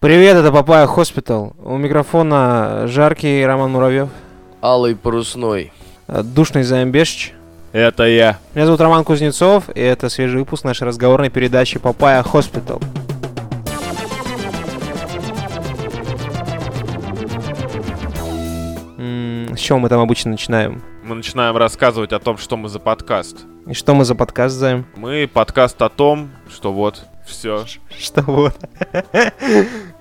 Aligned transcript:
Привет, 0.00 0.34
это 0.34 0.50
Папая 0.50 0.86
Хоспитал. 0.86 1.54
У 1.62 1.76
микрофона 1.76 2.84
жаркий 2.86 3.44
Роман 3.44 3.72
Муравьев, 3.72 4.08
Алый 4.62 4.96
парусной. 4.96 5.74
э, 6.08 6.22
душный 6.22 6.62
Заембешич. 6.62 7.34
Это 7.72 8.04
я. 8.04 8.38
Меня 8.54 8.64
зовут 8.64 8.80
Роман 8.80 9.04
Кузнецов, 9.04 9.64
и 9.74 9.80
это 9.82 10.08
свежий 10.08 10.40
выпуск 10.40 10.64
нашей 10.64 10.84
разговорной 10.84 11.28
передачи 11.28 11.78
Папая 11.78 12.22
Хоспитал. 12.22 12.80
С 19.54 19.58
чего 19.58 19.78
мы 19.78 19.90
там 19.90 20.00
обычно 20.00 20.30
начинаем? 20.30 20.82
Мы 21.04 21.16
начинаем 21.16 21.56
рассказывать 21.58 22.12
о 22.14 22.18
том, 22.18 22.38
что 22.38 22.56
мы 22.56 22.70
за 22.70 22.78
подкаст. 22.78 23.44
И 23.66 23.74
что 23.74 23.94
мы 23.94 24.06
за 24.06 24.14
подкаст 24.14 24.56
заем? 24.56 24.86
Мы 24.96 25.28
подкаст 25.30 25.82
о 25.82 25.90
том, 25.90 26.30
что 26.50 26.72
вот, 26.72 27.04
все. 27.30 27.64
Что 27.98 28.22
вот? 28.22 28.56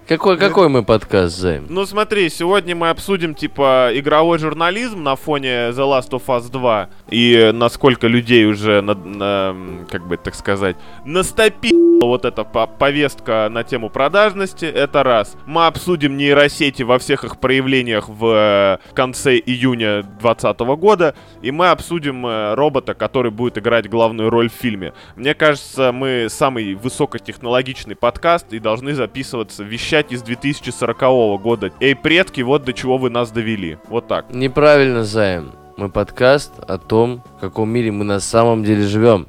Какой, 0.10 0.40
какой 0.40 0.70
мы 0.70 0.84
подкаст, 0.84 1.38
Займ? 1.38 1.68
Ну 1.70 1.86
смотри, 1.86 2.32
сегодня 2.32 2.76
мы 2.76 2.90
обсудим, 2.90 3.36
типа, 3.36 3.92
игровой 3.94 4.40
журнализм 4.40 5.04
на 5.04 5.16
фоне 5.16 5.70
The 5.70 5.74
Last 5.76 6.10
of 6.10 6.24
Us 6.26 6.50
2. 6.50 6.90
И 7.12 7.52
насколько 7.54 8.08
людей 8.08 8.48
уже, 8.48 8.82
на, 8.82 8.96
на, 8.96 9.86
как 9.88 10.08
бы 10.08 10.18
так 10.18 10.34
сказать, 10.34 10.78
настопила 11.06 11.90
вот 12.06 12.26
эта 12.26 12.44
по- 12.44 12.68
повестка 12.68 13.50
на 13.52 13.64
тему 13.64 13.90
продажности. 13.90 14.66
Это 14.66 15.04
раз. 15.04 15.36
Мы 15.46 15.68
обсудим 15.68 16.18
нейросети 16.18 16.84
во 16.84 16.98
всех 16.98 17.24
их 17.24 17.40
проявлениях 17.40 18.10
в 18.10 18.26
э, 18.26 18.94
конце 18.96 19.38
июня 19.38 20.04
2020 20.04 20.60
года. 20.80 21.16
И 21.42 21.52
мы 21.52 21.70
обсудим 21.70 22.26
э, 22.26 22.56
робота, 22.56 22.94
который 22.94 23.32
будет 23.32 23.58
играть 23.58 23.90
главную 23.90 24.30
роль 24.30 24.50
в 24.50 24.54
фильме. 24.54 24.94
Мне 25.16 25.34
кажется, 25.34 25.92
мы 25.92 26.28
самый 26.30 26.74
высокотехнологичный 26.74 27.96
подкаст 27.96 28.54
и 28.54 28.60
должны 28.60 28.94
записываться, 28.94 29.64
вещать 30.00 30.12
из 30.12 30.22
2040 30.22 31.42
года. 31.42 31.72
Эй, 31.80 31.96
предки, 31.96 32.42
вот 32.42 32.64
до 32.64 32.74
чего 32.74 32.98
вы 32.98 33.10
нас 33.10 33.32
довели. 33.32 33.78
Вот 33.88 34.08
так. 34.08 34.34
Неправильно, 34.34 35.04
Займ. 35.04 35.54
Мы 35.78 35.90
подкаст 35.90 36.60
о 36.60 36.78
том, 36.78 37.24
в 37.38 37.42
каком 37.42 37.70
мире 37.70 37.92
мы 37.92 38.06
на 38.06 38.20
самом 38.20 38.64
деле 38.64 38.84
живем. 38.84 39.28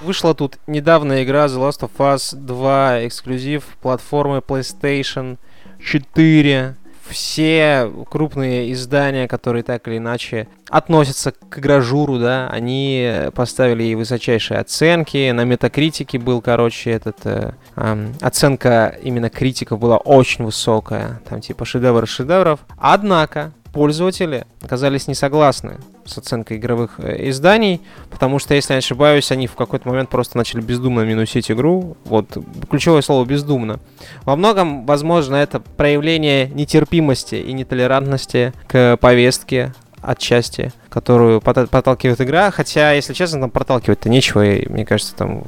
Вышла 0.00 0.34
тут 0.34 0.58
недавно 0.66 1.22
игра 1.22 1.46
The 1.46 1.58
Last 1.58 1.80
of 1.80 1.90
Us 1.98 2.34
2, 2.34 3.06
эксклюзив 3.06 3.64
платформы 3.82 4.38
PlayStation 4.38 5.36
4. 5.84 6.76
Все 7.08 7.90
крупные 8.10 8.72
издания, 8.72 9.28
которые 9.28 9.62
так 9.62 9.86
или 9.88 9.98
иначе 9.98 10.48
относятся 10.68 11.32
к 11.32 11.58
игражуру, 11.58 12.18
да, 12.18 12.48
они 12.50 13.30
поставили 13.34 13.84
ей 13.84 13.94
высочайшие 13.94 14.60
оценки. 14.60 15.30
На 15.30 15.44
метакритике 15.44 16.18
был, 16.18 16.42
короче, 16.42 16.90
этот 16.90 17.16
э, 17.24 17.52
ам, 17.74 18.12
оценка 18.20 18.94
именно 19.02 19.30
критиков 19.30 19.78
была 19.78 19.96
очень 19.96 20.44
высокая. 20.44 21.20
Там 21.28 21.40
типа 21.40 21.64
шедевр 21.64 22.06
шедевров. 22.06 22.60
Однако 22.76 23.52
пользователи 23.72 24.46
оказались 24.62 25.08
не 25.08 25.14
согласны 25.14 25.78
с 26.04 26.16
оценкой 26.18 26.56
игровых 26.56 26.98
э, 26.98 27.28
изданий, 27.28 27.80
потому 28.10 28.38
что, 28.38 28.54
если 28.54 28.72
я 28.72 28.76
не 28.76 28.78
ошибаюсь, 28.78 29.30
они 29.30 29.46
в 29.46 29.54
какой-то 29.54 29.88
момент 29.88 30.08
просто 30.08 30.36
начали 30.36 30.60
бездумно 30.60 31.02
минусить 31.02 31.50
игру. 31.50 31.96
Вот 32.04 32.36
ключевое 32.70 33.02
слово 33.02 33.24
бездумно. 33.24 33.78
Во 34.24 34.36
многом, 34.36 34.86
возможно, 34.86 35.36
это 35.36 35.60
проявление 35.60 36.48
нетерпимости 36.48 37.36
и 37.36 37.52
нетолерантности 37.52 38.52
к 38.66 38.96
повестке 39.00 39.72
отчасти, 40.00 40.72
которую 41.00 41.40
подталкивает 41.40 42.20
игра, 42.20 42.50
хотя, 42.50 42.92
если 42.92 43.12
честно, 43.14 43.40
там 43.42 43.50
проталкивать-то 43.50 44.08
нечего, 44.08 44.44
и, 44.44 44.68
мне 44.68 44.84
кажется, 44.84 45.14
там, 45.14 45.44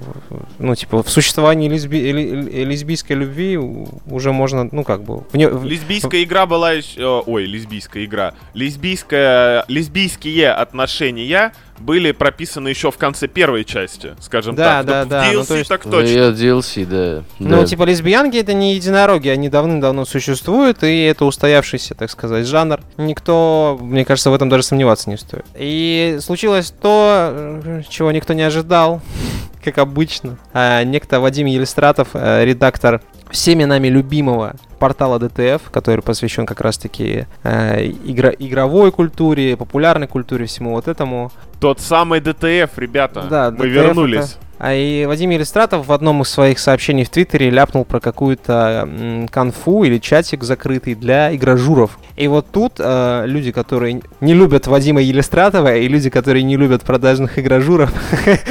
ну, 0.59 0.75
типа, 0.75 1.03
в 1.03 1.11
существовании 1.11 1.69
лесби- 1.69 2.13
ли- 2.13 2.65
лесбийской 2.65 3.17
любви 3.17 3.57
уже 3.57 4.33
можно, 4.33 4.69
ну, 4.71 4.85
как 4.85 5.03
бы... 5.03 5.25
в 5.31 5.35
не- 5.37 5.49
Лесбийская 5.49 6.23
игра 6.23 6.47
была 6.47 6.73
еще... 6.73 7.23
Ой, 7.27 7.47
лесбийская 7.47 8.05
игра. 8.05 8.35
Лесбийская... 8.55 9.65
Лесбийские 9.69 10.53
отношения 10.53 11.53
были 11.81 12.13
прописаны 12.13 12.69
еще 12.69 12.91
в 12.91 12.97
конце 12.99 13.27
первой 13.27 13.65
части, 13.65 14.15
скажем 14.21 14.55
Да, 14.55 14.83
так. 14.83 14.87
да, 14.87 15.05
в 15.05 15.09
да, 15.09 15.25
ну, 15.33 15.41
DLC 15.41 15.47
то 15.49 15.57
есть- 15.57 15.69
так 15.69 15.85
Ну, 15.87 15.91
точно. 15.91 16.09
я 16.13 16.29
DLC, 16.31 16.85
да. 16.87 17.25
Ну, 17.39 17.61
да. 17.61 17.65
типа, 17.67 17.83
лесбиянки 17.85 18.37
это 18.37 18.53
не 18.53 18.75
единороги, 18.75 19.29
они 19.29 19.49
давным-давно 19.49 20.05
существуют, 20.05 20.83
и 20.85 21.03
это 21.05 21.25
устоявшийся, 21.25 21.95
так 21.95 22.11
сказать, 22.11 22.47
жанр. 22.47 22.81
Никто, 22.99 23.79
мне 23.81 24.05
кажется, 24.05 24.31
в 24.31 24.35
этом 24.35 24.49
даже 24.49 24.63
сомневаться 24.63 25.11
не 25.11 25.17
стоит. 25.17 25.45
И 25.57 26.19
случилось 26.21 26.71
то, 26.71 27.61
чего 27.89 28.13
никто 28.13 28.35
не 28.35 28.43
ожидал, 28.43 29.01
как 29.65 29.79
обычно. 29.79 30.39
А, 30.53 30.85
некто 30.85 31.19
Вадим 31.21 31.47
Елистратов, 31.47 32.09
э, 32.15 32.45
редактор 32.45 33.01
всеми 33.31 33.65
нами 33.65 33.89
любимого 33.89 34.55
портала 34.79 35.19
DTF, 35.19 35.63
который 35.71 36.01
посвящен 36.01 36.47
как 36.47 36.61
раз-таки 36.61 37.27
э, 37.43 37.87
игра- 38.05 38.35
игровой 38.39 38.93
культуре, 38.93 39.57
популярной 39.57 40.07
культуре, 40.07 40.47
всему 40.47 40.73
вот 40.73 40.89
этому. 40.89 41.31
Тот 41.61 41.81
самый 41.81 42.21
ДТФ, 42.21 42.77
ребята. 42.79 43.27
Да, 43.29 43.51
Мы 43.51 43.67
DTF 43.67 43.69
вернулись. 43.69 44.39
А 44.63 44.75
и 44.75 45.07
Вадим 45.07 45.33
Иллюстратов 45.33 45.87
в 45.87 45.93
одном 45.93 46.21
из 46.21 46.29
своих 46.29 46.59
сообщений 46.59 47.05
в 47.05 47.09
Твиттере 47.09 47.49
ляпнул 47.49 47.87
про 47.87 47.99
какую-то 47.99 49.27
конфу 49.33 49.85
или 49.85 49.97
чатик 49.97 50.45
закрытый 50.45 50.95
для 50.95 51.35
игражуров. 51.35 51.99
И 52.15 52.29
вот 52.29 52.47
тут 52.53 52.75
э, 52.79 53.23
люди, 53.25 53.53
которые 53.53 54.03
не 54.21 54.35
любят 54.35 54.67
Вадима 54.67 55.01
Елистратова, 55.01 55.77
и 55.77 55.89
люди, 55.89 56.11
которые 56.11 56.43
не 56.43 56.59
любят 56.59 56.83
продажных 56.83 57.39
игражуров, 57.39 57.91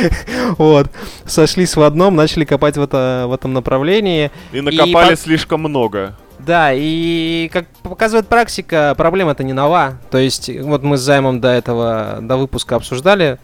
вот, 0.57 0.89
сошлись 1.25 1.75
в 1.75 1.83
одном, 1.83 2.15
начали 2.15 2.43
копать 2.43 2.77
в, 2.77 2.81
это, 2.81 3.25
в 3.27 3.33
этом 3.33 3.53
направлении. 3.53 4.31
И 4.51 4.61
накопали 4.77 5.09
по- 5.11 5.15
слишком 5.15 5.59
много. 5.61 6.15
Да, 6.39 6.71
и 6.73 7.49
как 7.51 7.67
показывает 7.83 8.27
практика, 8.27 8.93
проблема-то 8.97 9.43
не 9.43 9.51
нова. 9.53 9.97
То 10.09 10.17
есть, 10.17 10.49
вот 10.61 10.83
мы 10.83 10.97
с 10.97 11.01
Займом 11.01 11.41
до 11.41 11.49
этого, 11.49 12.19
до 12.21 12.37
выпуска 12.37 12.77
обсуждали, 12.77 13.39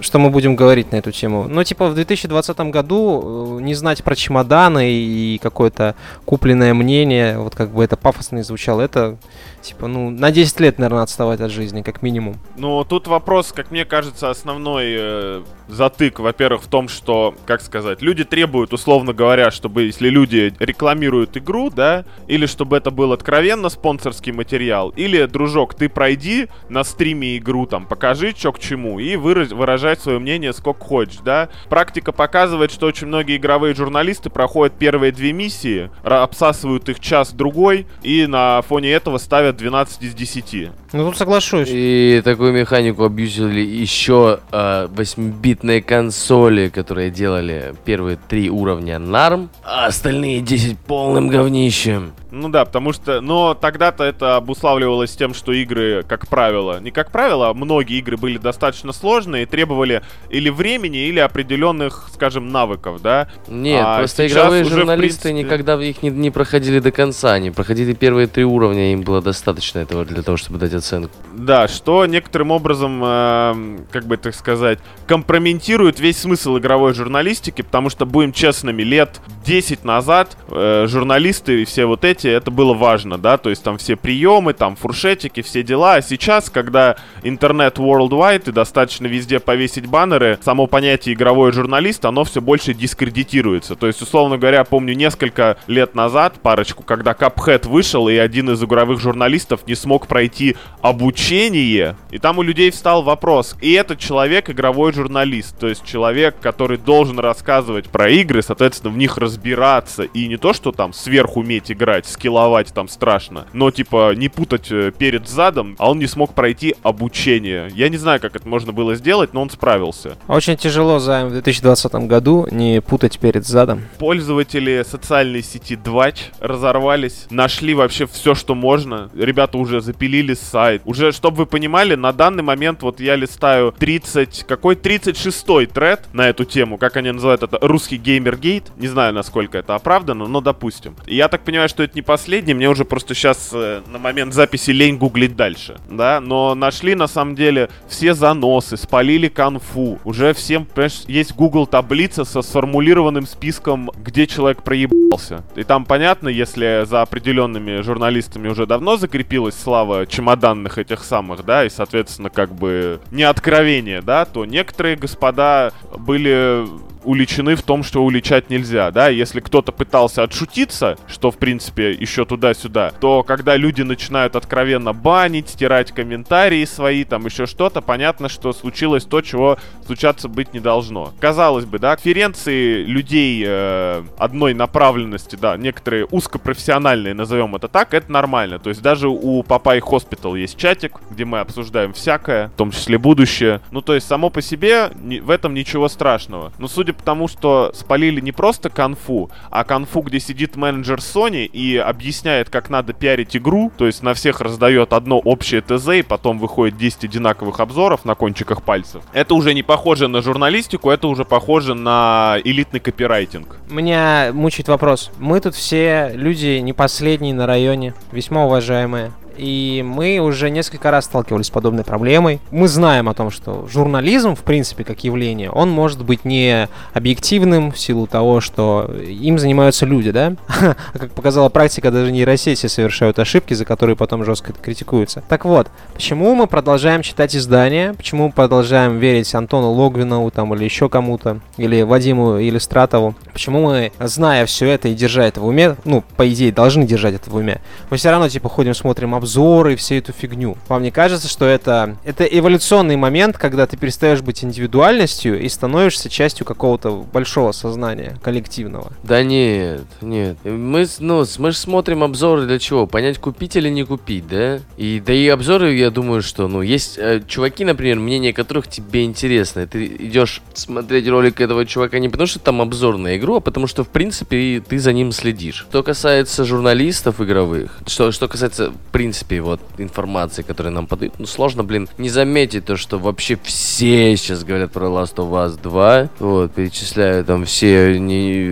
что 0.00 0.18
мы 0.18 0.30
будем 0.30 0.56
говорить 0.56 0.92
на 0.92 0.96
эту 0.96 1.12
тему. 1.12 1.46
Ну, 1.48 1.62
типа, 1.64 1.88
в 1.88 1.94
2020 1.94 2.58
году 2.70 3.58
э, 3.58 3.62
не 3.62 3.74
знать 3.74 4.02
про 4.04 4.14
чемоданы 4.14 4.90
и 4.92 5.38
какое-то 5.42 5.94
купленное 6.24 6.74
мнение, 6.74 7.38
вот 7.38 7.54
как 7.54 7.70
бы 7.70 7.84
это 7.84 7.96
пафосно 7.96 8.36
не 8.36 8.42
звучало, 8.42 8.80
это, 8.80 9.16
типа, 9.62 9.86
ну, 9.86 10.10
на 10.10 10.30
10 10.30 10.60
лет, 10.60 10.78
наверное, 10.78 11.02
отставать 11.02 11.40
от 11.40 11.50
жизни, 11.50 11.82
как 11.82 12.02
минимум. 12.02 12.36
Ну, 12.56 12.84
тут 12.84 13.06
вопрос, 13.06 13.52
как 13.52 13.70
мне 13.70 13.84
кажется, 13.84 14.30
основной 14.30 14.84
э, 14.98 15.42
затык, 15.68 16.18
во-первых, 16.18 16.62
в 16.62 16.68
том, 16.68 16.88
что, 16.88 17.34
как 17.46 17.60
сказать, 17.62 18.02
люди 18.02 18.24
требуют, 18.24 18.72
условно 18.72 19.12
говоря, 19.12 19.50
чтобы, 19.50 19.84
если 19.84 20.08
люди 20.08 20.54
рекламируют 20.58 21.36
игру, 21.36 21.70
да, 21.70 22.04
или 22.26 22.46
чтобы 22.46 22.76
это 22.76 22.90
был 22.90 23.12
откровенно 23.12 23.68
спонсорский 23.68 24.32
материал, 24.32 24.90
или, 24.90 25.24
дружок, 25.26 25.74
ты 25.74 25.88
пройди 25.88 26.48
на 26.68 26.84
стриме 26.84 27.36
игру, 27.38 27.66
там, 27.66 27.86
покажи, 27.86 28.34
что 28.36 28.52
к 28.52 28.58
чему, 28.58 28.98
и 28.98 29.16
выра- 29.16 29.52
выражай 29.70 29.96
свое 29.96 30.18
мнение 30.18 30.52
сколько 30.52 30.84
хочешь, 30.84 31.20
да. 31.24 31.48
Практика 31.68 32.10
показывает, 32.10 32.72
что 32.72 32.86
очень 32.86 33.06
многие 33.06 33.36
игровые 33.36 33.74
журналисты 33.74 34.28
проходят 34.28 34.74
первые 34.76 35.12
две 35.12 35.32
миссии, 35.32 35.90
обсасывают 36.02 36.88
их 36.88 36.98
час-другой, 36.98 37.86
и 38.02 38.26
на 38.26 38.62
фоне 38.62 38.90
этого 38.90 39.18
ставят 39.18 39.56
12 39.56 40.02
из 40.02 40.14
10. 40.14 40.70
Ну, 40.92 41.06
тут 41.06 41.16
соглашусь. 41.16 41.68
И 41.70 42.20
такую 42.24 42.52
механику 42.52 43.04
абьюзили 43.04 43.60
еще 43.60 44.40
э, 44.50 44.88
8-битные 44.92 45.82
консоли, 45.82 46.68
которые 46.68 47.10
делали 47.10 47.74
первые 47.84 48.18
три 48.28 48.50
уровня 48.50 48.98
норм, 48.98 49.50
а 49.62 49.86
остальные 49.86 50.40
10 50.40 50.78
полным 50.78 51.28
говнищем. 51.28 52.12
Ну 52.30 52.48
да, 52.48 52.64
потому 52.64 52.92
что, 52.92 53.20
но 53.20 53.54
тогда-то 53.54 54.04
это 54.04 54.36
обуславливалось 54.36 55.14
тем, 55.16 55.34
что 55.34 55.52
игры, 55.52 56.04
как 56.08 56.28
правило, 56.28 56.80
не 56.80 56.90
как 56.90 57.10
правило, 57.10 57.48
а 57.50 57.54
многие 57.54 57.98
игры 57.98 58.16
были 58.16 58.38
достаточно 58.38 58.92
сложные 58.92 59.42
и 59.42 59.46
требовали 59.46 60.02
или 60.28 60.48
времени, 60.48 61.06
или 61.08 61.18
определенных, 61.18 62.08
скажем, 62.12 62.48
навыков, 62.50 63.02
да. 63.02 63.28
Нет, 63.48 63.84
А 63.86 63.98
просто 63.98 64.26
игровые 64.26 64.64
уже, 64.64 64.74
журналисты 64.76 65.28
принципе- 65.30 65.44
никогда 65.44 65.82
их 65.82 66.02
не, 66.02 66.10
не 66.10 66.30
проходили 66.30 66.78
до 66.78 66.92
конца. 66.92 67.32
Они 67.32 67.50
проходили 67.50 67.94
первые 67.94 68.26
три 68.26 68.44
уровня, 68.44 68.92
им 68.92 69.02
было 69.02 69.20
достаточно 69.20 69.80
этого 69.80 70.04
для 70.04 70.22
того, 70.22 70.36
чтобы 70.36 70.58
дать 70.58 70.72
оценку. 70.74 71.10
Да, 71.34 71.68
что 71.68 72.06
некоторым 72.06 72.50
образом, 72.50 73.02
эм, 73.04 73.86
как 73.90 74.04
бы 74.06 74.16
так 74.16 74.34
сказать, 74.34 74.78
компрометирует 75.06 76.00
весь 76.00 76.18
смысл 76.18 76.58
игровой 76.58 76.94
журналистики, 76.94 77.62
потому 77.62 77.90
что, 77.90 78.06
будем 78.06 78.32
честными, 78.32 78.82
лет 78.82 79.20
10 79.44 79.84
назад 79.84 80.36
э, 80.48 80.86
журналисты 80.88 81.62
и 81.62 81.64
все 81.64 81.86
вот 81.86 82.04
эти, 82.04 82.19
это 82.28 82.50
было 82.50 82.74
важно, 82.74 83.18
да, 83.18 83.38
то 83.38 83.50
есть 83.50 83.62
там 83.62 83.78
все 83.78 83.96
приемы, 83.96 84.52
там 84.52 84.76
фуршетики, 84.76 85.42
все 85.42 85.62
дела, 85.62 85.94
а 85.94 86.02
сейчас, 86.02 86.50
когда 86.50 86.96
интернет 87.22 87.78
worldwide 87.78 88.48
и 88.48 88.52
достаточно 88.52 89.06
везде 89.06 89.40
повесить 89.40 89.86
баннеры, 89.86 90.38
само 90.42 90.66
понятие 90.66 91.14
игровой 91.14 91.52
журналист, 91.52 92.04
оно 92.04 92.24
все 92.24 92.40
больше 92.40 92.74
дискредитируется. 92.74 93.74
То 93.74 93.86
есть, 93.86 94.02
условно 94.02 94.38
говоря, 94.38 94.64
помню 94.64 94.94
несколько 94.94 95.56
лет 95.66 95.94
назад, 95.94 96.40
парочку, 96.42 96.82
когда 96.82 97.12
Cuphead 97.12 97.68
вышел, 97.68 98.08
и 98.08 98.16
один 98.16 98.50
из 98.50 98.62
игровых 98.62 99.00
журналистов 99.00 99.66
не 99.66 99.74
смог 99.74 100.06
пройти 100.06 100.56
обучение, 100.82 101.96
и 102.10 102.18
там 102.18 102.38
у 102.38 102.42
людей 102.42 102.70
встал 102.70 103.02
вопрос, 103.02 103.56
и 103.60 103.72
этот 103.72 103.98
человек 103.98 104.50
игровой 104.50 104.92
журналист, 104.92 105.58
то 105.58 105.68
есть 105.68 105.84
человек, 105.84 106.36
который 106.40 106.78
должен 106.78 107.18
рассказывать 107.18 107.88
про 107.88 108.08
игры, 108.10 108.42
соответственно, 108.42 108.92
в 108.92 108.96
них 108.96 109.16
разбираться, 109.16 110.02
и 110.02 110.26
не 110.26 110.36
то, 110.36 110.52
что 110.52 110.72
там 110.72 110.92
сверху 110.92 111.40
уметь 111.40 111.70
играть, 111.70 112.06
скилловать 112.10 112.72
там 112.74 112.88
страшно, 112.88 113.46
но 113.52 113.70
типа 113.70 114.14
не 114.14 114.28
путать 114.28 114.70
э, 114.70 114.92
перед 114.96 115.28
задом, 115.28 115.76
а 115.78 115.90
он 115.90 115.98
не 115.98 116.06
смог 116.06 116.34
пройти 116.34 116.74
обучение. 116.82 117.70
Я 117.74 117.88
не 117.88 117.96
знаю, 117.96 118.20
как 118.20 118.36
это 118.36 118.46
можно 118.48 118.72
было 118.72 118.94
сделать, 118.94 119.32
но 119.32 119.42
он 119.42 119.50
справился. 119.50 120.16
Очень 120.28 120.56
тяжело 120.56 120.98
за 120.98 121.26
в 121.26 121.32
2020 121.32 121.92
году 122.06 122.46
не 122.50 122.80
путать 122.80 123.18
перед 123.18 123.46
задом. 123.46 123.82
Пользователи 123.98 124.84
социальной 124.88 125.42
сети 125.42 125.76
Двач 125.76 126.30
разорвались, 126.40 127.26
нашли 127.30 127.74
вообще 127.74 128.06
все, 128.06 128.34
что 128.34 128.54
можно. 128.54 129.10
Ребята 129.14 129.58
уже 129.58 129.80
запилили 129.80 130.34
сайт. 130.34 130.82
Уже, 130.84 131.12
чтобы 131.12 131.38
вы 131.38 131.46
понимали, 131.46 131.94
на 131.94 132.12
данный 132.12 132.42
момент 132.42 132.82
вот 132.82 133.00
я 133.00 133.16
листаю 133.16 133.72
30, 133.78 134.44
какой 134.46 134.74
36-й 134.74 135.66
тред 135.66 136.08
на 136.12 136.28
эту 136.28 136.44
тему, 136.44 136.78
как 136.78 136.96
они 136.96 137.10
называют 137.10 137.42
это, 137.42 137.58
русский 137.60 137.96
геймергейт. 137.96 138.72
Не 138.76 138.88
знаю, 138.88 139.14
насколько 139.14 139.58
это 139.58 139.74
оправдано, 139.74 140.26
но 140.26 140.40
допустим. 140.40 140.96
И 141.06 141.16
я 141.16 141.28
так 141.28 141.42
понимаю, 141.42 141.68
что 141.68 141.82
это 141.82 141.94
не 141.94 141.99
последний, 142.02 142.54
мне 142.54 142.68
уже 142.68 142.84
просто 142.84 143.14
сейчас 143.14 143.50
э, 143.52 143.82
на 143.86 143.98
момент 143.98 144.34
записи 144.34 144.70
лень 144.70 144.96
гуглить 144.96 145.36
дальше, 145.36 145.78
да, 145.90 146.20
но 146.20 146.54
нашли 146.54 146.94
на 146.94 147.06
самом 147.06 147.34
деле 147.34 147.68
все 147.88 148.14
заносы, 148.14 148.76
спалили 148.76 149.28
конфу, 149.28 149.98
уже 150.04 150.32
всем, 150.34 150.64
понимаешь, 150.64 151.02
есть 151.06 151.34
Google 151.34 151.66
таблица 151.66 152.24
со 152.24 152.42
сформулированным 152.42 153.26
списком, 153.26 153.90
где 154.02 154.26
человек 154.26 154.62
проебался. 154.62 155.44
И 155.56 155.64
там 155.64 155.84
понятно, 155.84 156.28
если 156.28 156.84
за 156.86 157.02
определенными 157.02 157.82
журналистами 157.82 158.48
уже 158.48 158.66
давно 158.66 158.96
закрепилась 158.96 159.54
слава 159.54 160.06
чемоданных 160.06 160.78
этих 160.78 161.04
самых, 161.04 161.44
да, 161.44 161.64
и, 161.64 161.70
соответственно, 161.70 162.30
как 162.30 162.54
бы 162.54 163.00
не 163.10 163.22
откровение, 163.22 164.02
да, 164.02 164.24
то 164.24 164.44
некоторые 164.44 164.96
господа 164.96 165.72
были 165.98 166.66
уличены 167.04 167.54
в 167.54 167.62
том, 167.62 167.82
что 167.82 168.04
уличать 168.04 168.50
нельзя, 168.50 168.90
да, 168.90 169.08
если 169.08 169.40
кто-то 169.40 169.72
пытался 169.72 170.22
отшутиться, 170.22 170.98
что, 171.08 171.30
в 171.30 171.38
принципе, 171.38 171.92
еще 171.92 172.24
туда-сюда, 172.24 172.92
то 173.00 173.22
когда 173.22 173.56
люди 173.56 173.82
начинают 173.82 174.36
откровенно 174.36 174.92
банить, 174.92 175.48
стирать 175.48 175.92
комментарии 175.92 176.64
свои, 176.64 177.04
там 177.04 177.26
еще 177.26 177.46
что-то, 177.46 177.80
понятно, 177.80 178.28
что 178.28 178.52
случилось 178.52 179.04
то, 179.04 179.20
чего 179.20 179.58
случаться 179.86 180.28
быть 180.28 180.52
не 180.52 180.60
должно. 180.60 181.12
Казалось 181.20 181.64
бы, 181.64 181.78
да, 181.78 181.96
конференции 181.96 182.84
людей 182.84 183.44
э, 183.46 184.02
одной 184.18 184.54
направленности, 184.54 185.36
да, 185.36 185.56
некоторые 185.56 186.06
узкопрофессиональные, 186.06 187.14
назовем 187.14 187.56
это 187.56 187.68
так, 187.68 187.94
это 187.94 188.10
нормально, 188.10 188.58
то 188.58 188.70
есть 188.70 188.82
даже 188.82 189.08
у 189.08 189.42
Popeye 189.42 189.80
Hospital 189.80 190.34
есть 190.34 190.56
чатик, 190.56 191.00
где 191.10 191.24
мы 191.24 191.40
обсуждаем 191.40 191.92
всякое, 191.92 192.48
в 192.48 192.52
том 192.52 192.70
числе 192.70 192.98
будущее, 192.98 193.60
ну, 193.70 193.80
то 193.80 193.94
есть 193.94 194.06
само 194.06 194.30
по 194.30 194.42
себе 194.42 194.90
в 195.22 195.30
этом 195.30 195.54
ничего 195.54 195.88
страшного. 195.88 196.52
Но 196.58 196.68
судя 196.68 196.89
по 196.92 197.02
тому, 197.02 197.28
что 197.28 197.72
спалили 197.74 198.20
не 198.20 198.32
просто 198.32 198.70
конфу, 198.70 199.30
а 199.50 199.64
конфу, 199.64 200.02
где 200.02 200.20
сидит 200.20 200.56
менеджер 200.56 200.98
Sony 200.98 201.46
и 201.46 201.76
объясняет, 201.76 202.50
как 202.50 202.70
надо 202.70 202.92
пиарить 202.92 203.36
игру, 203.36 203.70
то 203.76 203.86
есть 203.86 204.02
на 204.02 204.14
всех 204.14 204.40
раздает 204.40 204.92
одно 204.92 205.18
общее 205.18 205.60
ТЗ, 205.60 205.88
и 205.88 206.02
потом 206.02 206.38
выходит 206.38 206.76
10 206.76 207.04
одинаковых 207.04 207.60
обзоров 207.60 208.04
на 208.04 208.14
кончиках 208.14 208.62
пальцев. 208.62 209.02
Это 209.12 209.34
уже 209.34 209.54
не 209.54 209.62
похоже 209.62 210.08
на 210.08 210.22
журналистику, 210.22 210.90
это 210.90 211.08
уже 211.08 211.24
похоже 211.24 211.74
на 211.74 212.36
элитный 212.44 212.80
копирайтинг. 212.80 213.56
Меня 213.68 214.30
мучает 214.32 214.68
вопрос. 214.68 215.10
Мы 215.18 215.40
тут 215.40 215.54
все 215.54 216.10
люди 216.14 216.58
не 216.58 216.72
последние 216.72 217.34
на 217.34 217.46
районе, 217.46 217.94
весьма 218.12 218.46
уважаемые 218.46 219.12
и 219.36 219.84
мы 219.86 220.18
уже 220.18 220.50
несколько 220.50 220.90
раз 220.90 221.06
сталкивались 221.06 221.46
с 221.46 221.50
подобной 221.50 221.84
проблемой. 221.84 222.40
Мы 222.50 222.68
знаем 222.68 223.08
о 223.08 223.14
том, 223.14 223.30
что 223.30 223.66
журнализм, 223.70 224.34
в 224.34 224.42
принципе, 224.42 224.84
как 224.84 225.04
явление, 225.04 225.50
он 225.50 225.70
может 225.70 226.04
быть 226.04 226.24
не 226.24 226.68
объективным 226.92 227.72
в 227.72 227.78
силу 227.78 228.06
того, 228.06 228.40
что 228.40 228.90
им 229.06 229.38
занимаются 229.38 229.86
люди, 229.86 230.10
да? 230.10 230.34
А 230.48 230.74
как 230.98 231.12
показала 231.12 231.48
практика, 231.48 231.90
даже 231.90 232.12
нейросети 232.12 232.66
совершают 232.66 233.18
ошибки, 233.18 233.54
за 233.54 233.64
которые 233.64 233.96
потом 233.96 234.24
жестко 234.24 234.52
критикуются. 234.52 235.22
Так 235.28 235.44
вот, 235.44 235.68
почему 235.94 236.34
мы 236.34 236.46
продолжаем 236.46 237.02
читать 237.02 237.34
издания, 237.36 237.94
почему 237.94 238.26
мы 238.26 238.32
продолжаем 238.32 238.98
верить 238.98 239.34
Антону 239.34 239.70
Логвинову 239.70 240.30
там 240.30 240.54
или 240.54 240.64
еще 240.64 240.88
кому-то, 240.88 241.40
или 241.56 241.82
Вадиму 241.82 242.40
Иллюстратову, 242.40 243.14
почему 243.32 243.62
мы, 243.66 243.92
зная 244.00 244.46
все 244.46 244.66
это 244.66 244.88
и 244.88 244.94
держа 244.94 245.24
это 245.24 245.40
в 245.40 245.46
уме, 245.46 245.76
ну, 245.84 246.04
по 246.16 246.30
идее, 246.30 246.52
должны 246.52 246.86
держать 246.86 247.14
это 247.14 247.30
в 247.30 247.34
уме, 247.34 247.60
мы 247.90 247.96
все 247.96 248.10
равно, 248.10 248.28
типа, 248.28 248.48
ходим, 248.48 248.74
смотрим 248.74 249.14
обзор 249.20 249.50
обзоры, 249.60 249.76
всю 249.76 249.96
эту 249.96 250.12
фигню. 250.12 250.56
Вам 250.68 250.82
не 250.82 250.90
кажется, 250.90 251.28
что 251.28 251.44
это, 251.44 251.96
это 252.04 252.24
эволюционный 252.24 252.96
момент, 252.96 253.36
когда 253.36 253.66
ты 253.66 253.76
перестаешь 253.76 254.22
быть 254.22 254.42
индивидуальностью 254.42 255.40
и 255.40 255.48
становишься 255.48 256.08
частью 256.08 256.46
какого-то 256.46 257.06
большого 257.12 257.52
сознания 257.52 258.18
коллективного? 258.22 258.92
Да 259.02 259.22
нет, 259.22 259.84
нет. 260.00 260.36
Мы, 260.44 260.86
ну, 260.98 261.24
мы 261.38 261.50
же 261.52 261.56
смотрим 261.56 262.02
обзоры 262.02 262.46
для 262.46 262.58
чего? 262.58 262.86
Понять, 262.86 263.18
купить 263.18 263.56
или 263.56 263.68
не 263.68 263.84
купить, 263.84 264.26
да? 264.26 264.60
И 264.76 265.02
да 265.04 265.12
и 265.12 265.28
обзоры, 265.28 265.74
я 265.74 265.90
думаю, 265.90 266.22
что, 266.22 266.48
ну, 266.48 266.62
есть 266.62 266.98
э, 266.98 267.22
чуваки, 267.26 267.64
например, 267.64 267.98
мнение 267.98 268.32
которых 268.32 268.66
тебе 268.66 269.04
интересно. 269.04 269.66
Ты 269.66 269.86
идешь 269.86 270.42
смотреть 270.54 271.08
ролик 271.08 271.40
этого 271.40 271.66
чувака 271.66 271.98
не 271.98 272.08
потому, 272.08 272.26
что 272.26 272.38
там 272.40 272.60
обзор 272.60 272.98
на 272.98 273.16
игру, 273.16 273.36
а 273.36 273.40
потому 273.40 273.66
что, 273.66 273.84
в 273.84 273.88
принципе, 273.88 274.62
ты 274.66 274.78
за 274.78 274.92
ним 274.92 275.12
следишь. 275.12 275.66
Что 275.68 275.82
касается 275.82 276.44
журналистов 276.44 277.20
игровых, 277.20 277.78
что, 277.86 278.10
что 278.12 278.26
касается, 278.26 278.70
в 278.70 278.92
принципе, 278.92 279.09
принципе, 279.10 279.40
вот 279.40 279.60
информации, 279.78 280.42
которую 280.42 280.72
нам 280.72 280.86
подают, 280.86 281.14
ну, 281.18 281.26
сложно, 281.26 281.64
блин, 281.64 281.88
не 281.98 282.08
заметить 282.08 282.64
то, 282.64 282.76
что 282.76 282.96
вообще 282.96 283.36
все 283.42 284.16
сейчас 284.16 284.44
говорят 284.44 284.70
про 284.70 284.86
Last 284.86 285.16
of 285.16 285.30
Us 285.32 285.60
2, 285.60 286.10
вот, 286.20 286.52
перечисляю 286.52 287.24
там 287.24 287.44
все 287.44 287.98
не, 287.98 288.48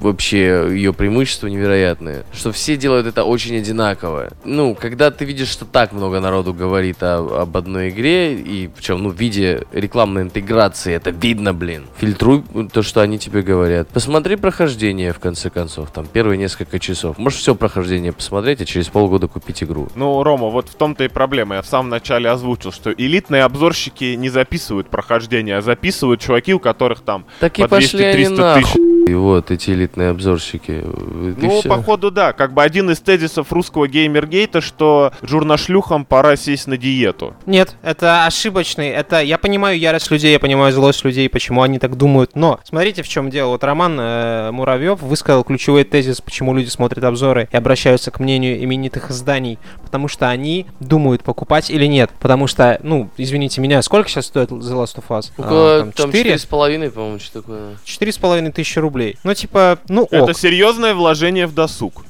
вообще 0.00 0.66
ее 0.70 0.92
преимущества 0.92 1.46
невероятные, 1.46 2.24
что 2.32 2.50
все 2.50 2.76
делают 2.76 3.06
это 3.06 3.22
очень 3.22 3.56
одинаково. 3.56 4.30
Ну, 4.44 4.74
когда 4.74 5.12
ты 5.12 5.24
видишь, 5.24 5.48
что 5.48 5.64
так 5.64 5.92
много 5.92 6.18
народу 6.18 6.52
говорит 6.52 7.00
о, 7.04 7.42
об 7.42 7.56
одной 7.56 7.90
игре, 7.90 8.34
и 8.34 8.66
причем, 8.66 9.04
ну, 9.04 9.10
в 9.10 9.16
виде 9.16 9.62
рекламной 9.70 10.22
интеграции, 10.22 10.92
это 10.92 11.10
видно, 11.10 11.54
блин. 11.54 11.84
Фильтруй 11.98 12.42
то, 12.72 12.82
что 12.82 13.00
они 13.00 13.20
тебе 13.20 13.42
говорят. 13.42 13.86
Посмотри 13.90 14.34
прохождение, 14.34 15.12
в 15.12 15.20
конце 15.20 15.50
концов, 15.50 15.92
там, 15.92 16.08
первые 16.12 16.36
несколько 16.36 16.80
часов. 16.80 17.16
Можешь 17.16 17.38
все 17.38 17.54
прохождение 17.54 18.12
посмотреть, 18.12 18.60
а 18.60 18.64
через 18.64 18.88
полгода 18.88 19.28
купить 19.28 19.62
игру 19.62 19.67
игру. 19.68 19.88
Ну, 19.94 20.22
Рома, 20.22 20.48
вот 20.48 20.68
в 20.68 20.74
том-то 20.74 21.04
и 21.04 21.08
проблема. 21.08 21.56
Я 21.56 21.62
в 21.62 21.66
самом 21.66 21.90
начале 21.90 22.28
озвучил, 22.30 22.72
что 22.72 22.90
элитные 22.92 23.44
обзорщики 23.44 24.14
не 24.14 24.30
записывают 24.30 24.88
прохождение, 24.88 25.58
а 25.58 25.62
записывают 25.62 26.20
чуваки, 26.20 26.54
у 26.54 26.58
которых 26.58 27.00
там 27.00 27.26
так 27.38 27.54
по 27.54 27.64
200-300 27.64 28.60
тысяч. 28.60 28.87
И 29.08 29.14
вот 29.14 29.50
эти 29.50 29.70
элитные 29.70 30.10
обзорщики. 30.10 30.84
ну, 30.84 31.60
все. 31.60 31.68
походу, 31.68 32.10
да. 32.10 32.34
Как 32.34 32.52
бы 32.52 32.62
один 32.62 32.90
из 32.90 33.00
тезисов 33.00 33.50
русского 33.52 33.88
геймергейта, 33.88 34.60
что 34.60 35.12
журнашлюхам 35.22 36.04
пора 36.04 36.36
сесть 36.36 36.66
на 36.66 36.76
диету. 36.76 37.34
Нет, 37.46 37.74
это 37.82 38.26
ошибочный. 38.26 38.88
Это 38.88 39.22
я 39.22 39.38
понимаю 39.38 39.78
ярость 39.78 40.10
людей, 40.10 40.32
я 40.32 40.38
понимаю 40.38 40.74
злость 40.74 41.04
людей, 41.06 41.26
почему 41.30 41.62
они 41.62 41.78
так 41.78 41.96
думают. 41.96 42.32
Но 42.34 42.60
смотрите, 42.64 43.02
в 43.02 43.08
чем 43.08 43.30
дело. 43.30 43.52
Вот 43.52 43.64
Роман 43.64 43.98
э, 43.98 44.50
Муравьев 44.50 45.00
высказал 45.00 45.42
ключевой 45.42 45.84
тезис, 45.84 46.20
почему 46.20 46.54
люди 46.54 46.68
смотрят 46.68 47.02
обзоры 47.02 47.48
и 47.50 47.56
обращаются 47.56 48.10
к 48.10 48.20
мнению 48.20 48.62
именитых 48.62 49.10
изданий. 49.10 49.58
Потому 49.82 50.08
что 50.08 50.28
они 50.28 50.66
думают, 50.80 51.22
покупать 51.22 51.70
или 51.70 51.86
нет. 51.86 52.10
Потому 52.20 52.46
что, 52.46 52.78
ну, 52.82 53.08
извините 53.16 53.62
меня, 53.62 53.80
сколько 53.80 54.10
сейчас 54.10 54.26
стоит 54.26 54.50
The 54.50 54.58
Last 54.58 54.96
of 54.96 55.04
Us? 55.08 55.30
Около 55.38 55.80
а, 55.80 55.92
там, 55.96 56.12
4? 56.12 56.34
4,5, 56.34 56.90
по-моему, 56.90 57.18
что 57.18 57.40
такое. 57.40 57.76
4,5 57.86 58.52
тысячи 58.52 58.78
рублей 58.78 58.97
рублей. 58.98 59.16
Ну, 59.24 59.34
типа, 59.34 59.78
ну 59.88 60.02
ок. 60.02 60.12
Это 60.12 60.34
серьезное 60.34 60.94
вложение 60.94 61.46
в 61.46 61.54
досуг. 61.54 62.04